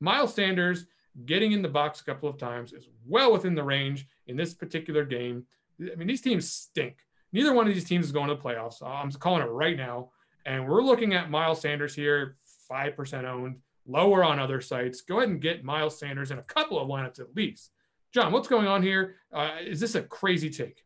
Miles 0.00 0.34
Sanders 0.34 0.86
getting 1.26 1.52
in 1.52 1.62
the 1.62 1.68
box 1.68 2.00
a 2.00 2.04
couple 2.04 2.28
of 2.28 2.38
times 2.38 2.72
is 2.72 2.88
well 3.06 3.32
within 3.32 3.54
the 3.54 3.62
range 3.62 4.06
in 4.26 4.36
this 4.36 4.54
particular 4.54 5.04
game. 5.04 5.44
I 5.80 5.94
mean, 5.96 6.08
these 6.08 6.20
teams 6.20 6.50
stink. 6.50 6.96
Neither 7.32 7.52
one 7.52 7.68
of 7.68 7.74
these 7.74 7.84
teams 7.84 8.06
is 8.06 8.12
going 8.12 8.28
to 8.28 8.34
the 8.34 8.40
playoffs. 8.40 8.82
I'm 8.82 9.10
calling 9.12 9.42
it 9.42 9.50
right 9.50 9.76
now. 9.76 10.10
And 10.46 10.66
we're 10.66 10.82
looking 10.82 11.14
at 11.14 11.30
Miles 11.30 11.60
Sanders 11.60 11.94
here, 11.94 12.36
5% 12.70 13.24
owned, 13.24 13.56
lower 13.86 14.24
on 14.24 14.38
other 14.38 14.60
sites. 14.60 15.02
Go 15.02 15.18
ahead 15.18 15.28
and 15.28 15.40
get 15.40 15.64
Miles 15.64 15.98
Sanders 15.98 16.30
in 16.30 16.38
a 16.38 16.42
couple 16.42 16.80
of 16.80 16.88
lineups 16.88 17.20
at 17.20 17.34
least. 17.34 17.70
John, 18.14 18.32
what's 18.32 18.48
going 18.48 18.66
on 18.66 18.82
here? 18.82 19.16
Uh, 19.32 19.56
is 19.60 19.80
this 19.80 19.94
a 19.94 20.02
crazy 20.02 20.48
take? 20.48 20.84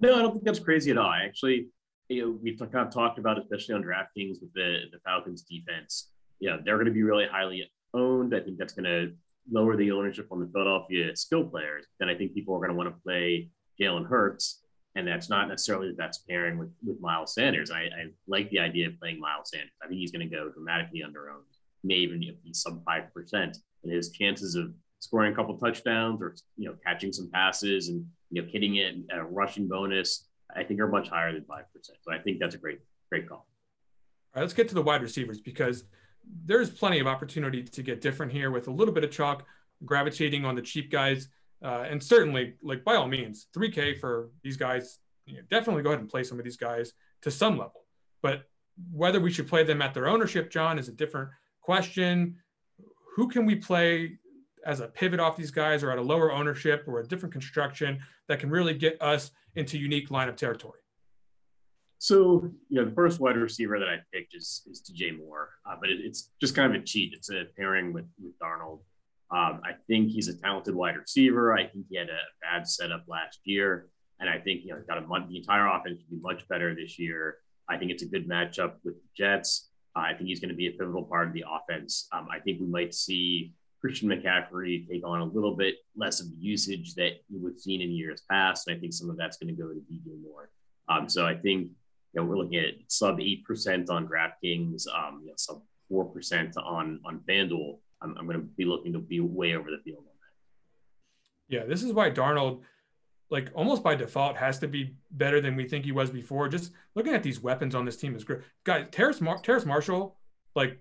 No, 0.00 0.14
I 0.14 0.22
don't 0.22 0.32
think 0.32 0.44
that's 0.44 0.58
crazy 0.58 0.90
at 0.90 0.98
all. 0.98 1.10
Actually, 1.10 1.68
you 2.08 2.22
know, 2.22 2.38
we've 2.42 2.58
kind 2.58 2.86
of 2.86 2.92
talked 2.92 3.18
about, 3.18 3.38
especially 3.38 3.74
on 3.74 3.82
DraftKings 3.82 4.40
with 4.40 4.52
the, 4.54 4.82
the 4.92 4.98
Falcons 5.04 5.42
defense. 5.42 6.10
Yeah, 6.40 6.58
they're 6.64 6.76
going 6.76 6.86
to 6.86 6.92
be 6.92 7.02
really 7.02 7.26
highly 7.30 7.70
owned. 7.94 8.34
I 8.34 8.40
think 8.40 8.58
that's 8.58 8.74
going 8.74 8.84
to 8.84 9.12
lower 9.50 9.76
the 9.76 9.90
ownership 9.90 10.28
on 10.30 10.40
the 10.40 10.48
Philadelphia 10.52 11.14
skill 11.16 11.44
players, 11.44 11.86
then 11.98 12.08
I 12.08 12.14
think 12.14 12.34
people 12.34 12.54
are 12.54 12.58
going 12.58 12.70
to 12.70 12.76
want 12.76 12.88
to 12.88 13.02
play 13.02 13.50
Jalen 13.80 14.06
Hurts. 14.06 14.62
And 14.94 15.06
that's 15.06 15.28
not 15.28 15.48
necessarily 15.48 15.88
the 15.88 15.94
best 15.94 16.26
pairing 16.26 16.58
with, 16.58 16.70
with 16.84 17.00
Miles 17.00 17.34
Sanders. 17.34 17.70
I, 17.70 17.80
I 17.82 18.06
like 18.26 18.48
the 18.50 18.60
idea 18.60 18.88
of 18.88 18.98
playing 18.98 19.20
Miles 19.20 19.50
Sanders. 19.50 19.70
I 19.82 19.88
think 19.88 20.00
he's 20.00 20.10
going 20.10 20.28
to 20.28 20.34
go 20.34 20.50
dramatically 20.50 21.02
under 21.02 21.30
owned, 21.30 21.44
may 21.84 21.96
even 21.96 22.20
be 22.20 22.34
sub 22.52 22.82
5%. 22.84 23.04
And 23.32 23.92
his 23.92 24.10
chances 24.10 24.54
of 24.54 24.72
scoring 25.00 25.32
a 25.32 25.36
couple 25.36 25.56
touchdowns 25.58 26.22
or 26.22 26.34
you 26.56 26.66
know 26.66 26.74
catching 26.84 27.12
some 27.12 27.30
passes 27.30 27.88
and 27.88 28.06
you 28.30 28.42
know, 28.42 28.48
hitting 28.50 28.76
it 28.76 28.96
at 29.10 29.18
a 29.18 29.24
rushing 29.24 29.68
bonus, 29.68 30.26
I 30.54 30.64
think 30.64 30.80
are 30.80 30.88
much 30.88 31.08
higher 31.08 31.32
than 31.32 31.42
5%. 31.42 31.62
So 32.02 32.12
I 32.12 32.18
think 32.18 32.38
that's 32.38 32.54
a 32.54 32.58
great, 32.58 32.80
great 33.10 33.28
call. 33.28 33.38
All 33.38 33.46
right, 34.36 34.42
let's 34.42 34.54
get 34.54 34.68
to 34.68 34.74
the 34.74 34.82
wide 34.82 35.02
receivers 35.02 35.40
because 35.40 35.84
there's 36.44 36.70
plenty 36.70 36.98
of 36.98 37.06
opportunity 37.06 37.62
to 37.62 37.82
get 37.82 38.00
different 38.00 38.32
here 38.32 38.50
with 38.50 38.68
a 38.68 38.70
little 38.70 38.92
bit 38.92 39.04
of 39.04 39.10
chalk 39.10 39.44
gravitating 39.84 40.44
on 40.44 40.54
the 40.54 40.62
cheap 40.62 40.90
guys. 40.90 41.28
Uh, 41.62 41.84
and 41.88 42.02
certainly, 42.02 42.54
like 42.62 42.84
by 42.84 42.96
all 42.96 43.08
means, 43.08 43.46
3K 43.56 43.98
for 43.98 44.30
these 44.42 44.56
guys, 44.56 44.98
you 45.24 45.36
know, 45.36 45.42
definitely 45.50 45.82
go 45.82 45.90
ahead 45.90 46.00
and 46.00 46.08
play 46.08 46.22
some 46.22 46.38
of 46.38 46.44
these 46.44 46.56
guys 46.56 46.92
to 47.22 47.30
some 47.30 47.56
level. 47.58 47.84
But 48.22 48.44
whether 48.92 49.20
we 49.20 49.30
should 49.30 49.48
play 49.48 49.62
them 49.62 49.80
at 49.80 49.94
their 49.94 50.06
ownership, 50.06 50.50
John, 50.50 50.78
is 50.78 50.88
a 50.88 50.92
different 50.92 51.30
question. 51.62 52.36
Who 53.16 53.28
can 53.28 53.46
we 53.46 53.56
play 53.56 54.18
as 54.66 54.80
a 54.80 54.88
pivot 54.88 55.20
off 55.20 55.36
these 55.36 55.50
guys 55.50 55.82
or 55.82 55.90
at 55.90 55.98
a 55.98 56.02
lower 56.02 56.32
ownership 56.32 56.84
or 56.86 57.00
a 57.00 57.06
different 57.06 57.32
construction 57.32 58.00
that 58.28 58.40
can 58.40 58.50
really 58.50 58.74
get 58.74 59.00
us 59.00 59.30
into 59.54 59.78
unique 59.78 60.10
lineup 60.10 60.36
territory? 60.36 60.80
So, 61.98 62.50
you 62.68 62.78
know, 62.78 62.84
the 62.84 62.94
first 62.94 63.20
wide 63.20 63.36
receiver 63.36 63.78
that 63.78 63.88
I 63.88 63.96
picked 64.12 64.34
is, 64.34 64.62
is 64.70 64.82
DJ 64.82 65.16
Moore, 65.16 65.50
uh, 65.64 65.76
but 65.80 65.88
it, 65.88 66.00
it's 66.02 66.30
just 66.40 66.54
kind 66.54 66.74
of 66.74 66.82
a 66.82 66.84
cheat. 66.84 67.14
It's 67.14 67.30
a 67.30 67.44
pairing 67.56 67.92
with, 67.92 68.04
with 68.22 68.38
Darnold. 68.38 68.80
Um, 69.30 69.60
I 69.64 69.72
think 69.86 70.10
he's 70.10 70.28
a 70.28 70.36
talented 70.36 70.74
wide 70.74 70.96
receiver. 70.96 71.54
I 71.54 71.66
think 71.66 71.86
he 71.88 71.96
had 71.96 72.08
a 72.08 72.18
bad 72.42 72.68
setup 72.68 73.04
last 73.08 73.40
year. 73.44 73.88
And 74.20 74.28
I 74.28 74.38
think, 74.38 74.62
you 74.64 74.70
know, 74.70 74.82
got 74.86 74.98
a 74.98 75.06
month, 75.06 75.28
the 75.28 75.38
entire 75.38 75.66
offense 75.66 76.00
should 76.00 76.10
be 76.10 76.20
much 76.20 76.46
better 76.48 76.74
this 76.74 76.98
year. 76.98 77.38
I 77.68 77.76
think 77.76 77.90
it's 77.90 78.02
a 78.02 78.06
good 78.06 78.28
matchup 78.28 78.74
with 78.84 78.94
the 78.94 79.08
Jets. 79.16 79.70
Uh, 79.96 80.00
I 80.00 80.14
think 80.14 80.28
he's 80.28 80.40
going 80.40 80.50
to 80.50 80.54
be 80.54 80.68
a 80.68 80.72
pivotal 80.72 81.04
part 81.04 81.28
of 81.28 81.34
the 81.34 81.44
offense. 81.48 82.08
Um, 82.12 82.28
I 82.30 82.38
think 82.40 82.60
we 82.60 82.66
might 82.66 82.94
see 82.94 83.52
Christian 83.86 84.08
McCaffrey 84.08 84.88
take 84.88 85.06
on 85.06 85.20
a 85.20 85.24
little 85.24 85.54
bit 85.54 85.76
less 85.94 86.20
of 86.20 86.28
the 86.28 86.36
usage 86.40 86.96
that 86.96 87.20
we've 87.32 87.56
seen 87.56 87.80
in 87.80 87.92
years 87.92 88.24
past. 88.28 88.66
And 88.66 88.76
I 88.76 88.80
think 88.80 88.92
some 88.92 89.08
of 89.08 89.16
that's 89.16 89.36
going 89.36 89.54
to 89.54 89.62
go 89.62 89.68
to 89.68 89.78
DJ 89.78 90.20
Moore. 90.20 90.50
Um, 90.88 91.08
so 91.08 91.24
I 91.24 91.36
think 91.36 91.68
you 92.12 92.20
know, 92.20 92.24
we're 92.24 92.36
looking 92.36 92.58
at 92.58 92.74
sub 92.88 93.18
8% 93.18 93.88
on 93.88 94.08
DraftKings, 94.08 94.88
um, 94.92 95.20
you 95.22 95.28
know, 95.28 95.34
sub 95.36 95.62
4% 95.92 96.56
on, 96.56 96.98
on 97.04 97.20
FanDuel. 97.28 97.78
I'm, 98.02 98.16
I'm 98.18 98.26
going 98.26 98.40
to 98.40 98.44
be 98.44 98.64
looking 98.64 98.92
to 98.92 98.98
be 98.98 99.20
way 99.20 99.54
over 99.54 99.70
the 99.70 99.78
field 99.84 99.98
on 99.98 100.04
that. 100.04 101.54
Yeah, 101.56 101.64
this 101.64 101.84
is 101.84 101.92
why 101.92 102.10
Darnold, 102.10 102.62
like 103.30 103.52
almost 103.54 103.84
by 103.84 103.94
default, 103.94 104.36
has 104.36 104.58
to 104.58 104.66
be 104.66 104.96
better 105.12 105.40
than 105.40 105.54
we 105.54 105.68
think 105.68 105.84
he 105.84 105.92
was 105.92 106.10
before. 106.10 106.48
Just 106.48 106.72
looking 106.96 107.14
at 107.14 107.22
these 107.22 107.40
weapons 107.40 107.76
on 107.76 107.84
this 107.84 107.96
team 107.96 108.16
is 108.16 108.24
great. 108.24 108.40
Guys, 108.64 108.88
Terrace, 108.90 109.20
Mar- 109.20 109.40
Terrace 109.42 109.64
Marshall, 109.64 110.16
like, 110.56 110.80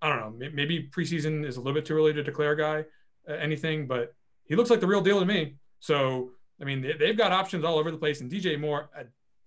I 0.00 0.08
don't 0.08 0.38
know, 0.38 0.50
maybe 0.52 0.88
preseason 0.94 1.44
is 1.44 1.56
a 1.56 1.60
little 1.60 1.74
bit 1.74 1.84
too 1.84 1.96
early 1.96 2.12
to 2.12 2.22
declare 2.22 2.52
a 2.52 2.56
guy 2.56 2.84
uh, 3.28 3.34
anything, 3.34 3.86
but 3.86 4.14
he 4.44 4.56
looks 4.56 4.70
like 4.70 4.80
the 4.80 4.86
real 4.86 5.00
deal 5.00 5.20
to 5.20 5.26
me. 5.26 5.56
So, 5.80 6.30
I 6.60 6.64
mean, 6.64 6.80
they, 6.80 6.92
they've 6.92 7.16
got 7.16 7.32
options 7.32 7.64
all 7.64 7.78
over 7.78 7.90
the 7.90 7.98
place. 7.98 8.20
And 8.20 8.30
DJ 8.30 8.58
Moore, 8.58 8.90
uh, 8.96 9.04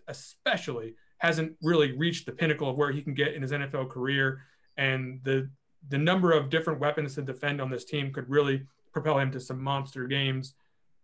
especially, 0.08 0.96
hasn't 1.18 1.54
really 1.62 1.98
reached 1.98 2.26
the 2.26 2.32
pinnacle 2.32 2.70
of 2.70 2.78
where 2.78 2.92
he 2.92 3.02
can 3.02 3.14
get 3.14 3.34
in 3.34 3.42
his 3.42 3.52
NFL 3.52 3.90
career. 3.90 4.42
And 4.78 5.22
the 5.24 5.50
the 5.90 5.98
number 5.98 6.32
of 6.32 6.50
different 6.50 6.80
weapons 6.80 7.16
to 7.16 7.22
defend 7.24 7.60
on 7.60 7.72
this 7.72 7.86
team 7.86 8.14
could 8.14 8.30
really 8.30 8.68
propel 8.94 9.18
him 9.18 9.32
to 9.32 9.40
some 9.40 9.62
monster 9.62 10.06
games. 10.06 10.54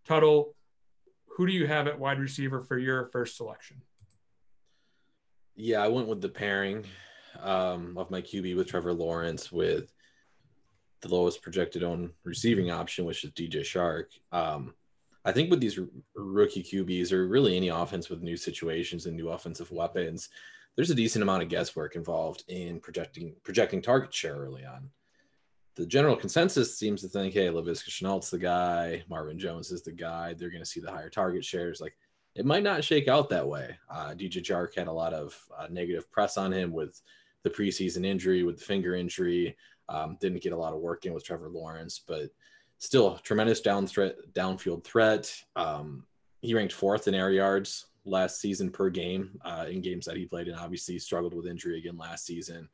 Tuttle, 0.06 0.54
who 1.26 1.46
do 1.46 1.52
you 1.52 1.66
have 1.66 1.86
at 1.86 1.98
wide 1.98 2.20
receiver 2.20 2.62
for 2.62 2.78
your 2.78 3.06
first 3.06 3.36
selection? 3.36 3.82
Yeah, 5.56 5.82
I 5.82 5.88
went 5.88 6.06
with 6.06 6.20
the 6.20 6.28
pairing 6.28 6.84
um, 7.40 7.96
of 7.98 8.10
my 8.10 8.20
QB 8.20 8.56
with 8.56 8.68
Trevor 8.68 8.92
Lawrence 8.92 9.52
with 9.52 9.92
the 11.00 11.08
lowest 11.08 11.42
projected 11.42 11.82
on 11.82 12.10
receiving 12.24 12.70
option, 12.70 13.04
which 13.04 13.24
is 13.24 13.30
DJ 13.30 13.60
Chark. 13.60 14.06
Um, 14.32 14.74
I 15.24 15.32
think 15.32 15.50
with 15.50 15.60
these 15.60 15.78
r- 15.78 15.86
rookie 16.14 16.62
QBs 16.62 17.12
or 17.12 17.28
really 17.28 17.56
any 17.56 17.68
offense 17.68 18.08
with 18.08 18.22
new 18.22 18.36
situations 18.36 19.06
and 19.06 19.16
new 19.16 19.28
offensive 19.28 19.70
weapons, 19.70 20.28
there's 20.76 20.90
a 20.90 20.94
decent 20.94 21.22
amount 21.22 21.42
of 21.42 21.48
guesswork 21.48 21.96
involved 21.96 22.44
in 22.48 22.80
projecting 22.80 23.34
projecting 23.42 23.82
target 23.82 24.14
share 24.14 24.36
early 24.36 24.64
on. 24.64 24.90
The 25.74 25.86
general 25.86 26.16
consensus 26.16 26.76
seems 26.76 27.02
to 27.02 27.08
think, 27.08 27.34
hey, 27.34 27.48
Laviska 27.48 27.90
Shenault's 27.90 28.30
the 28.30 28.38
guy, 28.38 29.04
Marvin 29.08 29.38
Jones 29.38 29.70
is 29.70 29.82
the 29.82 29.92
guy. 29.92 30.34
They're 30.34 30.50
going 30.50 30.62
to 30.62 30.68
see 30.68 30.80
the 30.80 30.90
higher 30.90 31.10
target 31.10 31.44
shares. 31.44 31.80
Like 31.80 31.96
it 32.38 32.46
might 32.46 32.62
not 32.62 32.84
shake 32.84 33.08
out 33.08 33.28
that 33.30 33.46
way. 33.46 33.76
Uh, 33.90 34.10
DJ 34.10 34.36
Chark 34.36 34.76
had 34.76 34.86
a 34.86 34.92
lot 34.92 35.12
of 35.12 35.36
uh, 35.58 35.66
negative 35.68 36.08
press 36.12 36.36
on 36.36 36.52
him 36.52 36.72
with 36.72 37.02
the 37.42 37.50
preseason 37.50 38.06
injury, 38.06 38.44
with 38.44 38.58
the 38.58 38.64
finger 38.64 38.94
injury. 38.94 39.56
Um, 39.88 40.16
didn't 40.20 40.42
get 40.42 40.52
a 40.52 40.56
lot 40.56 40.72
of 40.72 40.78
work 40.78 41.04
in 41.04 41.12
with 41.12 41.24
Trevor 41.24 41.48
Lawrence, 41.48 42.00
but 42.06 42.30
still 42.78 43.18
tremendous 43.18 43.60
down 43.60 43.88
threat, 43.88 44.14
downfield 44.34 44.84
threat. 44.84 45.34
Um, 45.56 46.04
he 46.40 46.54
ranked 46.54 46.72
fourth 46.72 47.08
in 47.08 47.14
air 47.14 47.32
yards 47.32 47.86
last 48.04 48.40
season 48.40 48.70
per 48.70 48.88
game 48.88 49.40
uh, 49.44 49.66
in 49.68 49.80
games 49.80 50.06
that 50.06 50.16
he 50.16 50.24
played, 50.24 50.46
and 50.46 50.56
obviously 50.56 50.96
struggled 51.00 51.34
with 51.34 51.48
injury 51.48 51.78
again 51.78 51.98
last 51.98 52.24
season. 52.24 52.68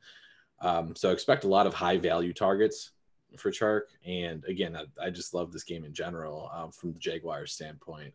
Um, 0.61 0.95
so 0.95 1.09
expect 1.09 1.43
a 1.43 1.49
lot 1.49 1.65
of 1.65 1.73
high 1.73 1.97
value 1.97 2.33
targets 2.33 2.91
for 3.37 3.49
Chark. 3.49 3.81
And 4.05 4.43
again, 4.45 4.75
I, 4.75 5.07
I 5.07 5.09
just 5.09 5.33
love 5.33 5.51
this 5.51 5.63
game 5.63 5.85
in 5.85 5.93
general 5.93 6.51
um, 6.53 6.71
from 6.71 6.93
the 6.93 6.99
Jaguars 6.99 7.53
standpoint. 7.53 8.13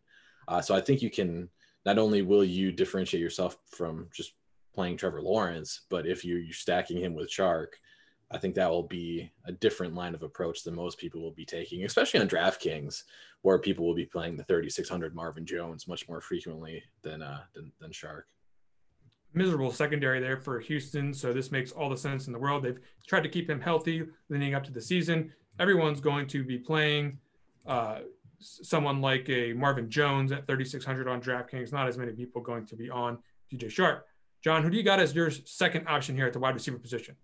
Uh, 0.50 0.60
so 0.60 0.74
I 0.74 0.80
think 0.80 1.00
you 1.00 1.10
can 1.10 1.48
not 1.86 1.96
only 1.96 2.22
will 2.22 2.44
you 2.44 2.72
differentiate 2.72 3.22
yourself 3.22 3.56
from 3.70 4.08
just 4.12 4.32
playing 4.74 4.96
Trevor 4.96 5.22
Lawrence, 5.22 5.82
but 5.88 6.06
if 6.06 6.24
you're, 6.24 6.40
you're 6.40 6.52
stacking 6.52 6.98
him 6.98 7.14
with 7.14 7.30
Chark, 7.30 7.68
I 8.32 8.38
think 8.38 8.56
that 8.56 8.68
will 8.68 8.82
be 8.82 9.30
a 9.44 9.52
different 9.52 9.94
line 9.94 10.14
of 10.14 10.24
approach 10.24 10.64
than 10.64 10.74
most 10.74 10.98
people 10.98 11.22
will 11.22 11.30
be 11.30 11.44
taking, 11.44 11.84
especially 11.84 12.20
on 12.20 12.28
DraftKings, 12.28 13.04
where 13.42 13.58
people 13.58 13.86
will 13.86 13.94
be 13.94 14.06
playing 14.06 14.36
the 14.36 14.44
3600 14.44 15.14
Marvin 15.14 15.46
Jones 15.46 15.86
much 15.86 16.08
more 16.08 16.20
frequently 16.20 16.82
than 17.02 17.22
uh, 17.22 17.40
than, 17.54 17.72
than 17.80 17.90
Chark. 17.90 18.22
Miserable 19.32 19.72
secondary 19.72 20.18
there 20.18 20.36
for 20.36 20.58
Houston, 20.58 21.14
so 21.14 21.32
this 21.32 21.52
makes 21.52 21.70
all 21.70 21.88
the 21.88 21.96
sense 21.96 22.26
in 22.26 22.32
the 22.32 22.38
world. 22.38 22.64
They've 22.64 22.80
tried 23.06 23.22
to 23.22 23.28
keep 23.28 23.48
him 23.48 23.60
healthy 23.60 24.02
leading 24.28 24.54
up 24.54 24.64
to 24.64 24.72
the 24.72 24.80
season. 24.80 25.32
Everyone's 25.60 26.00
going 26.00 26.26
to 26.28 26.42
be 26.42 26.58
playing 26.58 27.18
uh, 27.66 28.00
someone 28.40 29.00
like 29.00 29.28
a 29.28 29.52
Marvin 29.52 29.90
Jones 29.90 30.32
at 30.32 30.46
3600 30.46 31.08
on 31.08 31.20
DraftKings. 31.20 31.72
Not 31.72 31.88
as 31.88 31.98
many 31.98 32.12
people 32.12 32.42
going 32.42 32.66
to 32.66 32.76
be 32.76 32.90
on 32.90 33.18
DJ 33.52 33.66
Chark. 33.66 34.00
John, 34.42 34.62
who 34.62 34.70
do 34.70 34.76
you 34.76 34.82
got 34.82 35.00
as 35.00 35.14
your 35.14 35.30
second 35.30 35.86
option 35.86 36.16
here 36.16 36.26
at 36.26 36.32
the 36.32 36.38
wide 36.38 36.54
receiver 36.54 36.78
position? 36.78 37.16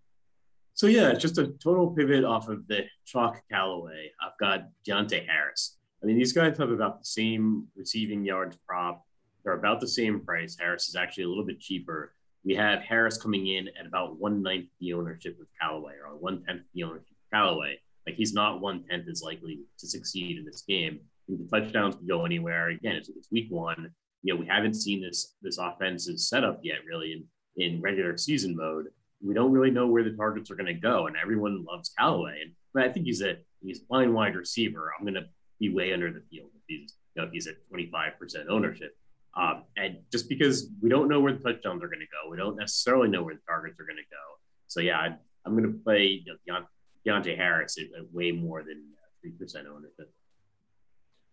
So 0.74 0.86
yeah, 0.86 1.14
just 1.14 1.38
a 1.38 1.46
total 1.46 1.90
pivot 1.90 2.22
off 2.22 2.48
of 2.48 2.66
the 2.68 2.84
chalk 3.06 3.42
Callaway. 3.50 4.10
I've 4.20 4.36
got 4.38 4.68
Deonte 4.86 5.26
Harris. 5.26 5.78
I 6.02 6.06
mean, 6.06 6.18
these 6.18 6.34
guys 6.34 6.58
have 6.58 6.70
about 6.70 6.98
the 6.98 7.06
same 7.06 7.66
receiving 7.74 8.24
yards 8.24 8.58
prop. 8.66 9.02
They're 9.42 9.54
about 9.54 9.80
the 9.80 9.88
same 9.88 10.20
price. 10.20 10.56
Harris 10.60 10.88
is 10.88 10.96
actually 10.96 11.24
a 11.24 11.28
little 11.28 11.46
bit 11.46 11.60
cheaper. 11.60 12.12
We 12.44 12.54
have 12.56 12.80
Harris 12.82 13.16
coming 13.16 13.46
in 13.46 13.68
at 13.80 13.86
about 13.86 14.20
one 14.20 14.42
ninth 14.42 14.68
the 14.78 14.92
ownership 14.92 15.40
of 15.40 15.46
Callaway, 15.58 15.94
or 15.94 16.14
one 16.16 16.44
tenth 16.44 16.62
the 16.74 16.82
ownership 16.82 17.10
of 17.10 17.30
Callaway. 17.32 17.80
Like 18.06 18.16
he's 18.16 18.32
not 18.32 18.60
one 18.60 18.84
tenth 18.88 19.08
as 19.10 19.22
likely 19.22 19.60
to 19.78 19.86
succeed 19.86 20.38
in 20.38 20.44
this 20.44 20.62
game. 20.68 21.00
The 21.28 21.48
touchdowns 21.50 21.96
can 21.96 22.06
go 22.06 22.24
anywhere. 22.24 22.68
Again, 22.68 22.96
it's, 22.96 23.08
it's 23.08 23.30
week 23.32 23.48
one. 23.50 23.90
You 24.22 24.34
know, 24.34 24.40
we 24.40 24.46
haven't 24.46 24.74
seen 24.74 25.02
this 25.02 25.34
this 25.42 25.58
offensive 25.58 26.18
setup 26.20 26.60
yet, 26.62 26.78
really, 26.86 27.12
in 27.12 27.24
in 27.56 27.80
regular 27.80 28.16
season 28.16 28.54
mode 28.56 28.86
we 29.22 29.34
don't 29.34 29.52
really 29.52 29.70
know 29.70 29.86
where 29.86 30.04
the 30.04 30.10
targets 30.10 30.50
are 30.50 30.56
going 30.56 30.66
to 30.66 30.74
go, 30.74 31.06
and 31.06 31.16
everyone 31.16 31.64
loves 31.64 31.92
Callaway. 31.98 32.40
And 32.42 32.52
but 32.74 32.84
I 32.84 32.92
think 32.92 33.06
he's 33.06 33.22
a 33.22 33.36
he's 33.62 33.80
fine 33.88 34.12
wide 34.12 34.36
receiver. 34.36 34.92
I'm 34.96 35.04
going 35.04 35.14
to 35.14 35.26
be 35.58 35.74
way 35.74 35.92
under 35.92 36.12
the 36.12 36.22
field 36.30 36.50
if 36.54 36.62
he's 36.66 36.94
you 37.14 37.22
know, 37.22 37.28
if 37.28 37.32
he's 37.32 37.46
at 37.46 37.54
25 37.68 38.18
percent 38.18 38.48
ownership. 38.48 38.96
Um, 39.36 39.64
and 39.76 39.98
just 40.10 40.28
because 40.28 40.68
we 40.80 40.88
don't 40.88 41.08
know 41.08 41.20
where 41.20 41.32
the 41.32 41.40
touchdowns 41.40 41.82
are 41.82 41.88
going 41.88 42.00
to 42.00 42.06
go, 42.06 42.30
we 42.30 42.38
don't 42.38 42.56
necessarily 42.56 43.08
know 43.08 43.22
where 43.22 43.34
the 43.34 43.40
targets 43.46 43.78
are 43.78 43.84
going 43.84 43.96
to 43.96 44.10
go. 44.10 44.16
So 44.66 44.80
yeah, 44.80 44.98
I, 44.98 45.06
am 45.46 45.56
going 45.56 45.64
to 45.64 45.78
play 45.84 46.22
you 46.24 46.36
know, 46.46 46.64
Deonte 47.06 47.36
Harris 47.36 47.78
at, 47.78 47.98
at 47.98 48.12
way 48.12 48.32
more 48.32 48.62
than 48.62 48.82
three 49.20 49.32
percent 49.32 49.66
ownership. 49.66 50.12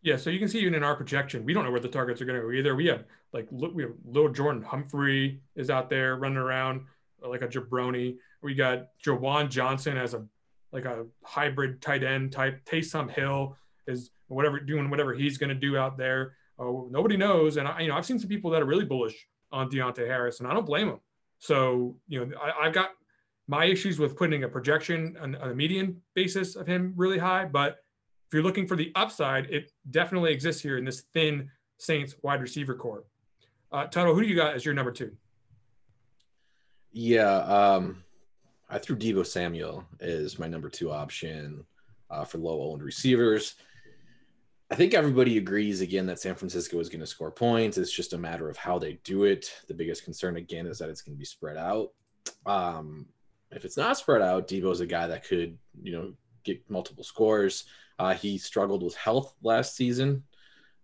Yeah, 0.02 0.18
so 0.18 0.30
you 0.30 0.40
can 0.40 0.50
see 0.50 0.60
even 0.60 0.74
in 0.74 0.84
our 0.84 0.96
projection, 0.96 1.46
we 1.46 1.54
don't 1.54 1.64
know 1.64 1.72
where 1.72 1.80
the 1.80 1.88
targets 1.88 2.22
are 2.22 2.26
going 2.26 2.40
to 2.40 2.46
go 2.46 2.52
either. 2.52 2.76
We 2.76 2.88
have 2.88 3.06
like 3.32 3.48
we 3.52 3.84
have 3.84 3.94
little 4.06 4.30
Jordan 4.30 4.62
Humphrey 4.62 5.42
is 5.56 5.70
out 5.70 5.90
there 5.90 6.18
running 6.18 6.38
around 6.38 6.82
like 7.22 7.42
a 7.42 7.48
jabroni. 7.48 8.18
We 8.42 8.54
got 8.54 8.88
Juwan 9.06 9.50
Johnson 9.50 9.98
as 9.98 10.14
a 10.14 10.26
like 10.74 10.86
a 10.86 11.06
hybrid 11.24 11.82
tight 11.82 12.04
end 12.04 12.34
type. 12.34 12.66
Taysom 12.66 13.10
Hill 13.10 13.56
is 13.88 14.12
whatever 14.28 14.60
doing 14.60 14.90
whatever 14.90 15.14
he's 15.14 15.38
going 15.38 15.50
to 15.50 15.56
do 15.56 15.78
out 15.78 15.98
there. 15.98 16.36
Uh, 16.60 16.72
nobody 16.90 17.16
knows, 17.18 17.58
and 17.58 17.68
I, 17.68 17.82
you 17.82 17.88
know 17.88 17.96
I've 17.96 18.06
seen 18.06 18.20
some 18.20 18.30
people 18.30 18.52
that 18.52 18.62
are 18.62 18.66
really 18.66 18.86
bullish 18.86 19.16
on 19.52 19.70
Deonte 19.70 20.06
Harris, 20.06 20.40
and 20.40 20.50
I 20.50 20.54
don't 20.54 20.66
blame 20.66 20.88
them. 20.88 21.00
So 21.40 21.96
you 22.08 22.26
know 22.26 22.38
I, 22.38 22.66
have 22.66 22.74
got 22.74 22.90
my 23.48 23.66
issues 23.66 24.00
with 24.00 24.16
putting 24.16 24.44
a 24.44 24.48
projection 24.48 25.18
on, 25.20 25.36
on 25.36 25.52
a 25.52 25.56
median 25.56 26.02
basis 26.16 26.56
of 26.56 26.66
him 26.66 26.94
really 26.96 27.18
high, 27.18 27.46
but 27.46 27.80
if 28.28 28.34
you're 28.34 28.44
looking 28.44 28.68
for 28.68 28.76
the 28.76 28.92
upside, 28.96 29.46
it 29.52 29.72
definitely 29.92 30.32
exists 30.32 30.62
here 30.62 30.78
in 30.78 30.86
this 30.86 31.02
thin 31.14 31.50
Saints 31.78 32.16
wide 32.22 32.42
receiver 32.42 32.76
corps. 32.76 33.04
Uh, 33.72 33.86
Tuttle, 33.88 34.14
who 34.14 34.22
do 34.22 34.28
you 34.28 34.36
got 34.36 34.54
as 34.56 34.64
your 34.64 34.74
number 34.74 34.92
two? 34.92 35.12
Yeah, 36.92 37.38
um, 37.38 38.04
I 38.70 38.78
threw 38.78 38.96
Deebo 38.96 39.26
Samuel 39.26 39.84
as 40.00 40.40
my 40.40 40.48
number 40.48 40.70
two 40.70 40.92
option 40.92 41.66
uh, 42.10 42.24
for 42.24 42.38
low 42.38 42.72
owned 42.72 42.84
receivers. 42.84 43.56
I 44.72 44.76
think 44.76 44.94
everybody 44.94 45.38
agrees 45.38 45.82
again 45.82 46.06
that 46.08 46.20
San 46.20 46.36
Francisco 46.36 46.80
is 46.80 46.90
going 46.90 47.02
to 47.02 47.08
score 47.08 47.32
points. 47.32 47.78
It's 47.78 47.92
just 47.92 48.14
a 48.14 48.18
matter 48.18 48.50
of 48.50 48.58
how 48.58 48.80
they 48.80 48.94
do 49.04 49.24
it. 49.26 49.54
The 49.68 49.74
biggest 49.74 50.04
concern 50.04 50.38
again 50.38 50.66
is 50.66 50.80
that 50.80 50.90
it's 50.90 51.02
going 51.02 51.16
to 51.16 51.20
be 51.20 51.26
spread 51.26 51.58
out. 51.58 51.92
Um, 52.46 53.08
if 53.56 53.66
it's 53.66 53.78
not 53.78 53.98
spread 53.98 54.22
out, 54.22 54.48
Deebo's 54.48 54.80
a 54.80 54.86
guy 54.86 55.08
that 55.08 55.28
could, 55.28 55.58
you 55.82 55.92
know, 55.92 56.14
get 56.44 56.70
multiple 56.70 57.04
scores. 57.04 57.66
Uh, 58.00 58.14
he 58.14 58.38
struggled 58.38 58.84
with 58.84 58.96
health 58.96 59.34
last 59.44 59.76
season, 59.76 60.24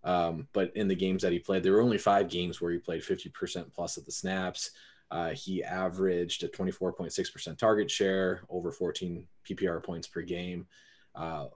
um, 0.03 0.47
but 0.53 0.75
in 0.75 0.87
the 0.87 0.95
games 0.95 1.21
that 1.23 1.31
he 1.31 1.39
played, 1.39 1.63
there 1.63 1.73
were 1.73 1.81
only 1.81 1.97
five 1.97 2.29
games 2.29 2.61
where 2.61 2.71
he 2.71 2.77
played 2.77 3.01
50% 3.01 3.73
plus 3.73 3.97
of 3.97 4.05
the 4.05 4.11
snaps. 4.11 4.71
Uh, 5.11 5.29
he 5.29 5.63
averaged 5.63 6.43
a 6.43 6.47
24.6% 6.47 7.57
target 7.57 7.89
share, 7.89 8.41
over 8.49 8.71
14 8.71 9.27
PPR 9.47 9.83
points 9.83 10.07
per 10.07 10.21
game. 10.21 10.67
Uh, 11.15 11.47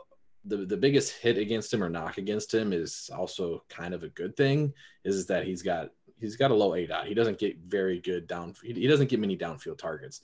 the, 0.46 0.58
the 0.58 0.78
biggest 0.78 1.14
hit 1.14 1.38
against 1.38 1.74
him 1.74 1.84
or 1.84 1.90
knock 1.90 2.18
against 2.18 2.54
him 2.54 2.74
is 2.74 3.10
also 3.16 3.64
kind 3.70 3.94
of 3.94 4.04
a 4.04 4.10
good 4.10 4.36
thing 4.36 4.74
is 5.06 5.26
that 5.28 5.46
he's 5.46 5.62
got 5.62 5.92
he's 6.20 6.36
got 6.36 6.52
a 6.52 6.56
low 6.56 6.72
aDOT. 6.72 7.06
He 7.06 7.14
doesn't 7.14 7.40
get 7.40 7.58
very 7.60 8.00
good 8.00 8.28
down. 8.28 8.54
He 8.64 8.88
doesn't 8.88 9.10
get 9.10 9.20
many 9.20 9.38
downfield 9.38 9.78
targets. 9.78 10.22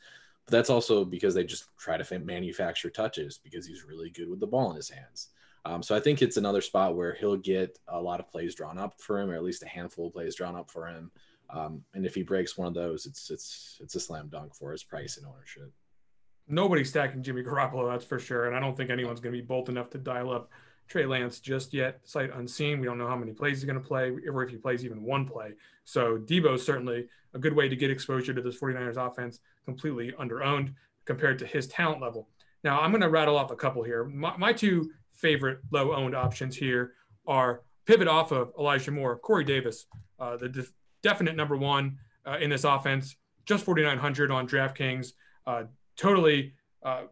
But 0.49 0.57
that's 0.57 0.69
also 0.71 1.05
because 1.05 1.35
they 1.35 1.43
just 1.43 1.65
try 1.77 1.97
to 1.97 2.19
manufacture 2.19 2.89
touches 2.89 3.37
because 3.37 3.67
he's 3.67 3.83
really 3.83 4.09
good 4.09 4.29
with 4.29 4.39
the 4.39 4.47
ball 4.47 4.71
in 4.71 4.75
his 4.75 4.89
hands. 4.89 5.27
Um, 5.63 5.83
so 5.83 5.95
I 5.95 5.99
think 5.99 6.21
it's 6.21 6.37
another 6.37 6.61
spot 6.61 6.95
where 6.95 7.13
he'll 7.13 7.37
get 7.37 7.77
a 7.87 8.01
lot 8.01 8.19
of 8.19 8.31
plays 8.31 8.55
drawn 8.55 8.79
up 8.79 8.99
for 8.99 9.19
him, 9.19 9.29
or 9.29 9.35
at 9.35 9.43
least 9.43 9.61
a 9.61 9.67
handful 9.67 10.07
of 10.07 10.13
plays 10.13 10.33
drawn 10.33 10.55
up 10.55 10.71
for 10.71 10.87
him. 10.87 11.11
Um, 11.51 11.83
and 11.93 12.03
if 12.03 12.15
he 12.15 12.23
breaks 12.23 12.57
one 12.57 12.67
of 12.67 12.73
those, 12.73 13.05
it's 13.05 13.29
it's 13.29 13.77
it's 13.79 13.93
a 13.93 13.99
slam 13.99 14.29
dunk 14.29 14.55
for 14.55 14.71
his 14.71 14.83
price 14.83 15.17
and 15.17 15.27
ownership. 15.27 15.71
Nobody's 16.47 16.89
stacking 16.89 17.21
Jimmy 17.21 17.43
Garoppolo, 17.43 17.91
that's 17.91 18.05
for 18.05 18.17
sure. 18.17 18.47
And 18.47 18.55
I 18.55 18.59
don't 18.59 18.75
think 18.75 18.89
anyone's 18.89 19.19
going 19.19 19.35
to 19.35 19.39
be 19.39 19.45
bold 19.45 19.69
enough 19.69 19.91
to 19.91 19.99
dial 19.99 20.31
up 20.31 20.49
Trey 20.87 21.05
Lance 21.05 21.39
just 21.39 21.75
yet, 21.75 21.99
sight 22.05 22.31
unseen. 22.33 22.79
We 22.79 22.87
don't 22.87 22.97
know 22.97 23.07
how 23.07 23.15
many 23.15 23.33
plays 23.33 23.57
he's 23.57 23.65
going 23.65 23.79
to 23.79 23.87
play, 23.87 24.11
or 24.27 24.43
if 24.43 24.49
he 24.49 24.57
plays 24.57 24.83
even 24.83 25.03
one 25.03 25.27
play. 25.27 25.51
So 25.83 26.17
Deebo 26.17 26.55
is 26.55 26.65
certainly 26.65 27.07
a 27.33 27.39
good 27.39 27.53
way 27.53 27.69
to 27.69 27.75
get 27.75 27.91
exposure 27.91 28.33
to 28.33 28.41
this 28.41 28.59
49ers 28.59 28.97
offense, 28.97 29.39
completely 29.65 30.13
underowned 30.19 30.73
compared 31.05 31.39
to 31.39 31.45
his 31.45 31.67
talent 31.67 32.01
level. 32.01 32.29
Now, 32.63 32.81
I'm 32.81 32.91
going 32.91 33.01
to 33.01 33.09
rattle 33.09 33.37
off 33.37 33.51
a 33.51 33.55
couple 33.55 33.83
here. 33.83 34.05
My, 34.05 34.35
my 34.37 34.53
two 34.53 34.91
favorite 35.13 35.59
low 35.71 35.93
owned 35.93 36.15
options 36.15 36.55
here 36.55 36.93
are 37.27 37.61
pivot 37.85 38.07
off 38.07 38.31
of 38.31 38.51
Elijah 38.59 38.91
Moore, 38.91 39.17
Corey 39.17 39.43
Davis, 39.43 39.85
uh, 40.19 40.37
the 40.37 40.49
def- 40.49 40.73
definite 41.01 41.35
number 41.35 41.57
one 41.57 41.97
uh, 42.25 42.37
in 42.39 42.49
this 42.49 42.63
offense, 42.63 43.15
just 43.45 43.65
4,900 43.65 44.31
on 44.31 44.47
DraftKings, 44.47 45.13
uh, 45.47 45.63
totally 45.95 46.53
uh, 46.83 47.03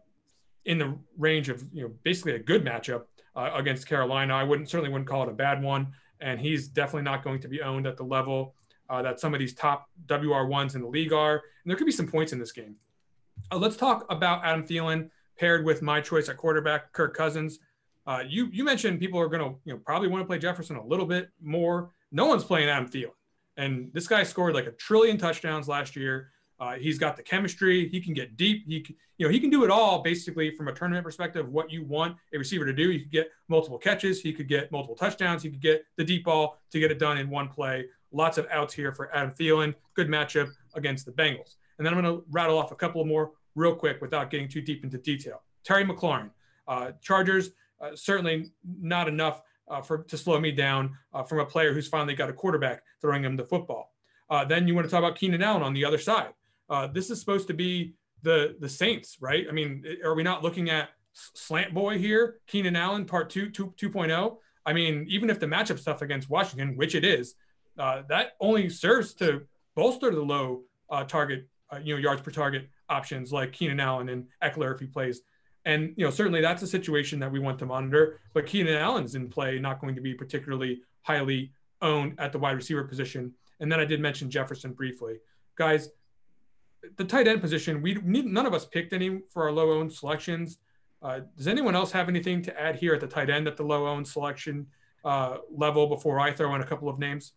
in 0.64 0.78
the 0.78 0.96
range 1.16 1.48
of, 1.48 1.64
you 1.72 1.82
know, 1.82 1.92
basically 2.02 2.34
a 2.34 2.38
good 2.38 2.64
matchup 2.64 3.04
uh, 3.34 3.50
against 3.54 3.86
Carolina. 3.88 4.34
I 4.34 4.44
wouldn't 4.44 4.68
certainly 4.68 4.90
wouldn't 4.90 5.08
call 5.08 5.22
it 5.22 5.28
a 5.28 5.32
bad 5.32 5.62
one. 5.62 5.92
And 6.20 6.40
he's 6.40 6.68
definitely 6.68 7.02
not 7.02 7.22
going 7.22 7.40
to 7.40 7.48
be 7.48 7.62
owned 7.62 7.86
at 7.86 7.96
the 7.96 8.02
level 8.02 8.54
uh, 8.88 9.02
that 9.02 9.20
some 9.20 9.34
of 9.34 9.40
these 9.40 9.54
top 9.54 9.88
WR1s 10.06 10.74
in 10.74 10.82
the 10.82 10.88
league 10.88 11.12
are. 11.12 11.34
And 11.34 11.70
there 11.70 11.76
could 11.76 11.86
be 11.86 11.92
some 11.92 12.06
points 12.06 12.32
in 12.32 12.38
this 12.38 12.52
game. 12.52 12.76
let's 13.52 13.76
talk 13.76 14.06
about 14.10 14.44
Adam 14.44 14.64
Thielen 14.64 15.10
paired 15.38 15.64
with 15.64 15.82
my 15.82 16.00
choice 16.00 16.28
at 16.28 16.36
quarterback, 16.36 16.92
Kirk 16.92 17.16
Cousins. 17.16 17.58
Uh, 18.06 18.22
you 18.26 18.48
you 18.50 18.64
mentioned 18.64 18.98
people 18.98 19.20
are 19.20 19.28
going 19.28 19.42
to 19.42 19.58
you 19.64 19.72
know 19.74 19.78
probably 19.84 20.08
want 20.08 20.22
to 20.22 20.26
play 20.26 20.38
Jefferson 20.38 20.76
a 20.76 20.84
little 20.84 21.06
bit 21.06 21.28
more. 21.42 21.90
No 22.10 22.26
one's 22.26 22.42
playing 22.42 22.68
Adam 22.70 22.88
Thielen, 22.88 23.10
and 23.58 23.90
this 23.92 24.08
guy 24.08 24.22
scored 24.22 24.54
like 24.54 24.66
a 24.66 24.72
trillion 24.72 25.18
touchdowns 25.18 25.68
last 25.68 25.94
year. 25.94 26.30
Uh, 26.58 26.74
he's 26.74 26.98
got 26.98 27.16
the 27.16 27.22
chemistry. 27.22 27.88
He 27.88 28.00
can 28.00 28.14
get 28.14 28.36
deep. 28.36 28.64
He 28.66 28.84
you 29.18 29.26
know 29.26 29.30
he 29.30 29.38
can 29.38 29.50
do 29.50 29.62
it 29.62 29.70
all 29.70 30.02
basically 30.02 30.56
from 30.56 30.68
a 30.68 30.72
tournament 30.72 31.04
perspective. 31.04 31.50
What 31.50 31.70
you 31.70 31.84
want 31.84 32.16
a 32.32 32.38
receiver 32.38 32.64
to 32.64 32.72
do, 32.72 32.88
he 32.88 33.00
could 33.00 33.12
get 33.12 33.28
multiple 33.48 33.78
catches. 33.78 34.22
He 34.22 34.32
could 34.32 34.48
get 34.48 34.72
multiple 34.72 34.96
touchdowns. 34.96 35.42
He 35.42 35.50
could 35.50 35.60
get 35.60 35.84
the 35.96 36.04
deep 36.04 36.24
ball 36.24 36.58
to 36.70 36.80
get 36.80 36.90
it 36.90 36.98
done 36.98 37.18
in 37.18 37.28
one 37.28 37.48
play. 37.48 37.84
Lots 38.12 38.38
of 38.38 38.46
outs 38.50 38.74
here 38.74 38.92
for 38.92 39.14
Adam 39.14 39.32
Thielen. 39.32 39.74
Good 39.94 40.08
matchup 40.08 40.50
against 40.74 41.06
the 41.06 41.12
Bengals. 41.12 41.56
And 41.78 41.86
then 41.86 41.94
I'm 41.94 42.02
going 42.02 42.16
to 42.16 42.24
rattle 42.30 42.58
off 42.58 42.72
a 42.72 42.76
couple 42.76 43.04
more 43.04 43.32
real 43.54 43.74
quick 43.74 44.00
without 44.00 44.30
getting 44.30 44.48
too 44.48 44.60
deep 44.60 44.84
into 44.84 44.98
detail. 44.98 45.42
Terry 45.64 45.84
McLaurin, 45.84 46.30
uh, 46.66 46.92
Chargers 47.00 47.50
uh, 47.80 47.90
certainly 47.94 48.50
not 48.80 49.08
enough 49.08 49.42
uh, 49.68 49.80
for 49.80 49.98
to 49.98 50.16
slow 50.16 50.40
me 50.40 50.50
down 50.50 50.96
uh, 51.12 51.22
from 51.22 51.40
a 51.40 51.44
player 51.44 51.72
who's 51.72 51.88
finally 51.88 52.14
got 52.14 52.30
a 52.30 52.32
quarterback 52.32 52.82
throwing 53.00 53.24
him 53.24 53.36
the 53.36 53.44
football. 53.44 53.92
Uh, 54.30 54.44
then 54.44 54.66
you 54.66 54.74
want 54.74 54.86
to 54.86 54.90
talk 54.90 54.98
about 54.98 55.16
Keenan 55.16 55.42
Allen 55.42 55.62
on 55.62 55.74
the 55.74 55.84
other 55.84 55.98
side. 55.98 56.32
Uh, 56.68 56.86
this 56.86 57.10
is 57.10 57.20
supposed 57.20 57.46
to 57.48 57.54
be 57.54 57.94
the 58.22 58.56
the 58.60 58.68
Saints, 58.68 59.18
right? 59.20 59.46
I 59.48 59.52
mean, 59.52 59.84
are 60.04 60.14
we 60.14 60.22
not 60.22 60.42
looking 60.42 60.70
at 60.70 60.90
slant 61.12 61.72
boy 61.72 61.98
here, 61.98 62.40
Keenan 62.46 62.76
Allen 62.76 63.04
part 63.04 63.30
two, 63.30 63.50
2 63.50 63.74
2.0? 63.76 64.36
I 64.66 64.72
mean, 64.72 65.06
even 65.08 65.30
if 65.30 65.40
the 65.40 65.46
matchup 65.46 65.78
stuff 65.78 66.02
against 66.02 66.28
Washington, 66.28 66.76
which 66.76 66.94
it 66.94 67.04
is, 67.04 67.34
uh, 67.78 68.02
that 68.08 68.32
only 68.40 68.68
serves 68.68 69.14
to 69.14 69.42
bolster 69.74 70.10
the 70.10 70.22
low 70.22 70.62
target, 71.06 71.48
you 71.82 71.94
know, 71.94 72.00
yards 72.00 72.22
per 72.22 72.30
target 72.30 72.68
options 72.88 73.32
like 73.32 73.52
Keenan 73.52 73.80
Allen 73.80 74.08
and 74.08 74.26
Ekeler 74.42 74.74
if 74.74 74.80
he 74.80 74.86
plays 74.86 75.22
and 75.68 75.92
you 75.96 76.04
know, 76.04 76.10
certainly 76.10 76.40
that's 76.40 76.62
a 76.62 76.66
situation 76.66 77.18
that 77.20 77.30
we 77.30 77.38
want 77.38 77.58
to 77.58 77.66
monitor. 77.66 78.20
But 78.32 78.46
Keenan 78.46 78.76
Allen's 78.76 79.14
in 79.14 79.28
play, 79.28 79.58
not 79.58 79.80
going 79.80 79.94
to 79.96 80.00
be 80.00 80.14
particularly 80.14 80.80
highly 81.02 81.52
owned 81.82 82.14
at 82.18 82.32
the 82.32 82.38
wide 82.38 82.56
receiver 82.56 82.84
position. 82.84 83.34
And 83.60 83.70
then 83.70 83.78
I 83.78 83.84
did 83.84 84.00
mention 84.00 84.30
Jefferson 84.30 84.72
briefly, 84.72 85.16
guys. 85.56 85.90
The 86.96 87.04
tight 87.04 87.28
end 87.28 87.42
position, 87.42 87.82
we 87.82 87.94
need, 88.02 88.24
none 88.24 88.46
of 88.46 88.54
us 88.54 88.64
picked 88.64 88.94
any 88.94 89.20
for 89.30 89.44
our 89.44 89.52
low 89.52 89.72
owned 89.72 89.92
selections. 89.92 90.58
Uh, 91.02 91.20
does 91.36 91.46
anyone 91.46 91.76
else 91.76 91.92
have 91.92 92.08
anything 92.08 92.40
to 92.42 92.60
add 92.60 92.76
here 92.76 92.94
at 92.94 93.00
the 93.00 93.06
tight 93.06 93.28
end 93.28 93.46
at 93.46 93.58
the 93.58 93.62
low 93.62 93.86
owned 93.86 94.08
selection 94.08 94.66
uh, 95.04 95.36
level 95.50 95.86
before 95.86 96.18
I 96.18 96.32
throw 96.32 96.54
in 96.54 96.62
a 96.62 96.66
couple 96.66 96.88
of 96.88 96.98
names? 96.98 97.32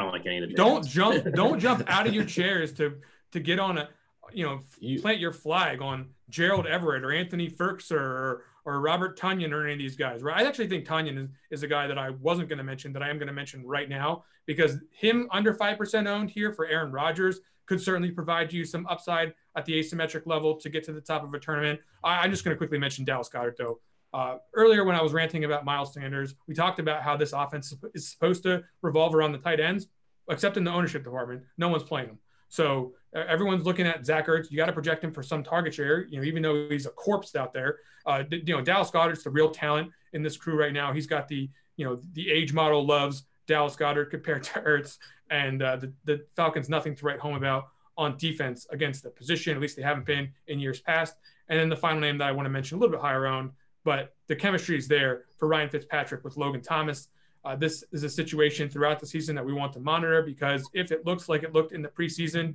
I 0.00 0.04
don't 0.04 0.12
like 0.12 0.26
any 0.26 0.38
of 0.38 0.48
the. 0.48 0.54
Don't 0.54 0.86
jump! 0.86 1.24
Don't 1.34 1.60
jump 1.60 1.84
out 1.86 2.06
of 2.06 2.14
your 2.14 2.24
chairs 2.24 2.72
to 2.74 2.96
to 3.32 3.40
get 3.40 3.58
on 3.58 3.78
a 3.78 3.88
you 4.32 4.44
know, 4.44 4.60
you, 4.78 5.00
plant 5.00 5.18
your 5.18 5.32
flag 5.32 5.82
on 5.82 6.10
Gerald 6.28 6.66
Everett 6.66 7.04
or 7.04 7.12
Anthony 7.12 7.48
Firkser 7.48 7.92
or, 7.92 8.44
or 8.64 8.80
Robert 8.80 9.18
Tonyan 9.18 9.52
or 9.52 9.64
any 9.64 9.72
of 9.72 9.78
these 9.78 9.96
guys, 9.96 10.22
right? 10.22 10.36
I 10.36 10.46
actually 10.46 10.68
think 10.68 10.86
Tonyan 10.86 11.18
is, 11.18 11.28
is 11.50 11.62
a 11.62 11.66
guy 11.66 11.86
that 11.86 11.98
I 11.98 12.10
wasn't 12.10 12.48
going 12.48 12.58
to 12.58 12.64
mention 12.64 12.92
that 12.92 13.02
I 13.02 13.10
am 13.10 13.18
going 13.18 13.28
to 13.28 13.32
mention 13.32 13.66
right 13.66 13.88
now 13.88 14.24
because 14.46 14.78
him 14.92 15.28
under 15.30 15.54
5% 15.54 16.06
owned 16.06 16.30
here 16.30 16.52
for 16.52 16.66
Aaron 16.66 16.92
Rodgers 16.92 17.40
could 17.66 17.80
certainly 17.80 18.10
provide 18.10 18.52
you 18.52 18.64
some 18.64 18.86
upside 18.88 19.32
at 19.56 19.64
the 19.64 19.72
asymmetric 19.72 20.26
level 20.26 20.56
to 20.56 20.68
get 20.68 20.84
to 20.84 20.92
the 20.92 21.00
top 21.00 21.22
of 21.22 21.32
a 21.34 21.38
tournament. 21.38 21.80
I, 22.02 22.24
am 22.24 22.30
just 22.30 22.44
going 22.44 22.54
to 22.54 22.58
quickly 22.58 22.78
mention 22.78 23.04
Dallas 23.04 23.28
Goedert 23.28 23.56
though. 23.56 23.80
Uh, 24.12 24.36
earlier, 24.54 24.84
when 24.84 24.96
I 24.96 25.02
was 25.02 25.12
ranting 25.12 25.44
about 25.44 25.64
Miles 25.64 25.94
Sanders, 25.94 26.34
we 26.48 26.54
talked 26.54 26.80
about 26.80 27.02
how 27.02 27.16
this 27.16 27.32
offense 27.32 27.72
is 27.94 28.08
supposed 28.08 28.42
to 28.42 28.62
revolve 28.82 29.14
around 29.14 29.32
the 29.32 29.38
tight 29.38 29.60
ends, 29.60 29.86
except 30.28 30.56
in 30.56 30.64
the 30.64 30.70
ownership 30.70 31.04
department. 31.04 31.42
No 31.58 31.68
one's 31.68 31.84
playing 31.84 32.08
them. 32.08 32.18
So 32.48 32.94
everyone's 33.14 33.64
looking 33.64 33.86
at 33.86 34.04
Zach 34.04 34.26
Ertz. 34.26 34.50
You 34.50 34.56
got 34.56 34.66
to 34.66 34.72
project 34.72 35.04
him 35.04 35.12
for 35.12 35.22
some 35.22 35.44
target 35.44 35.74
share. 35.74 36.06
You 36.06 36.18
know, 36.18 36.24
even 36.24 36.42
though 36.42 36.68
he's 36.68 36.86
a 36.86 36.90
corpse 36.90 37.36
out 37.36 37.52
there, 37.52 37.78
uh, 38.06 38.24
you 38.30 38.56
know, 38.56 38.60
Dallas 38.60 38.90
Goedert's 38.90 39.22
the 39.22 39.30
real 39.30 39.50
talent 39.50 39.90
in 40.12 40.22
this 40.22 40.36
crew 40.36 40.58
right 40.58 40.72
now. 40.72 40.92
He's 40.92 41.06
got 41.06 41.28
the, 41.28 41.48
you 41.76 41.84
know, 41.84 42.00
the 42.12 42.28
age 42.30 42.52
model 42.52 42.84
loves 42.84 43.24
Dallas 43.46 43.76
Goedert 43.76 44.10
compared 44.10 44.42
to 44.44 44.60
Ertz, 44.60 44.98
and 45.30 45.62
uh, 45.62 45.76
the, 45.76 45.92
the 46.04 46.26
Falcons 46.34 46.68
nothing 46.68 46.96
to 46.96 47.06
write 47.06 47.20
home 47.20 47.36
about 47.36 47.68
on 47.96 48.16
defense 48.16 48.66
against 48.70 49.02
the 49.02 49.10
position. 49.10 49.54
At 49.54 49.60
least 49.60 49.76
they 49.76 49.82
haven't 49.82 50.06
been 50.06 50.32
in 50.48 50.58
years 50.58 50.80
past. 50.80 51.14
And 51.48 51.58
then 51.58 51.68
the 51.68 51.76
final 51.76 52.00
name 52.00 52.18
that 52.18 52.28
I 52.28 52.32
want 52.32 52.46
to 52.46 52.50
mention 52.50 52.78
a 52.78 52.80
little 52.80 52.92
bit 52.92 53.02
higher 53.02 53.26
on, 53.26 53.52
but 53.84 54.14
the 54.26 54.36
chemistry 54.36 54.76
is 54.76 54.88
there 54.88 55.24
for 55.38 55.48
Ryan 55.48 55.68
Fitzpatrick 55.68 56.24
with 56.24 56.36
Logan 56.36 56.62
Thomas. 56.62 57.08
Uh, 57.44 57.56
this 57.56 57.84
is 57.92 58.02
a 58.02 58.08
situation 58.08 58.68
throughout 58.68 59.00
the 59.00 59.06
season 59.06 59.34
that 59.34 59.44
we 59.44 59.52
want 59.52 59.72
to 59.72 59.80
monitor 59.80 60.22
because 60.22 60.68
if 60.74 60.92
it 60.92 61.06
looks 61.06 61.28
like 61.28 61.42
it 61.42 61.54
looked 61.54 61.72
in 61.72 61.80
the 61.82 61.88
preseason, 61.88 62.54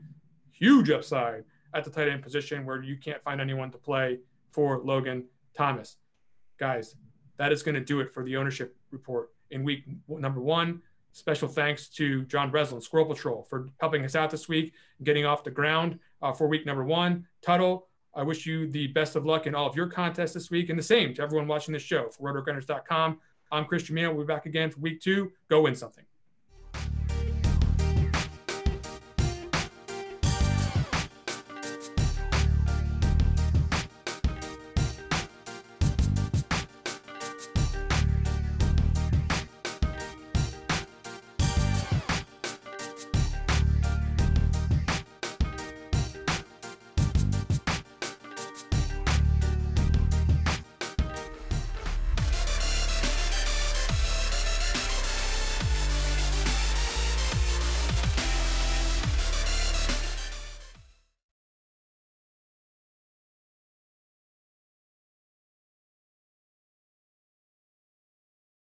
huge 0.52 0.90
upside 0.90 1.44
at 1.74 1.84
the 1.84 1.90
tight 1.90 2.08
end 2.08 2.22
position 2.22 2.66
where 2.66 2.82
you 2.82 2.98
can't 2.98 3.22
find 3.24 3.42
anyone 3.42 3.72
to 3.72 3.78
play 3.78 4.20
for 4.52 4.80
Logan 4.84 5.26
Thomas. 5.58 5.98
Guys, 6.58 6.96
that 7.38 7.52
is 7.52 7.64
going 7.64 7.76
to 7.76 7.82
do 7.82 8.00
it 8.00 8.14
for 8.14 8.24
the 8.24 8.38
ownership 8.38 8.76
report 8.92 9.32
in 9.52 9.64
week 9.64 9.84
number 10.08 10.40
one. 10.40 10.82
Special 11.12 11.48
thanks 11.48 11.88
to 11.90 12.24
John 12.24 12.52
Breslin, 12.52 12.82
Squirrel 12.82 13.06
Patrol, 13.06 13.44
for 13.50 13.70
helping 13.80 14.04
us 14.04 14.16
out 14.16 14.30
this 14.30 14.50
week, 14.50 14.74
getting 15.04 15.26
off 15.26 15.44
the 15.44 15.52
ground 15.52 16.00
uh, 16.22 16.34
for 16.34 16.48
week 16.48 16.66
number 16.66 16.84
one. 16.84 17.26
Tuttle, 17.42 17.88
I 18.16 18.24
wish 18.24 18.46
you 18.46 18.68
the 18.68 18.88
best 18.88 19.16
of 19.16 19.26
luck 19.26 19.46
in 19.46 19.54
all 19.54 19.68
of 19.68 19.76
your 19.76 19.88
contests 19.88 20.34
this 20.34 20.50
week, 20.50 20.70
and 20.70 20.80
the 20.80 20.84
same 20.84 21.14
to 21.16 21.22
everyone 21.22 21.48
watching 21.48 21.74
this 21.74 21.84
show 21.84 22.10
for 22.10 22.32
rotogrinders.com. 22.34 23.20
I'm 23.52 23.66
Christian 23.66 23.96
Gimino. 23.96 24.16
We'll 24.16 24.26
be 24.26 24.34
back 24.34 24.46
again 24.46 24.72
for 24.72 24.80
week 24.80 25.02
two. 25.02 25.32
Go 25.50 25.62
win 25.62 25.76
something. 25.76 26.05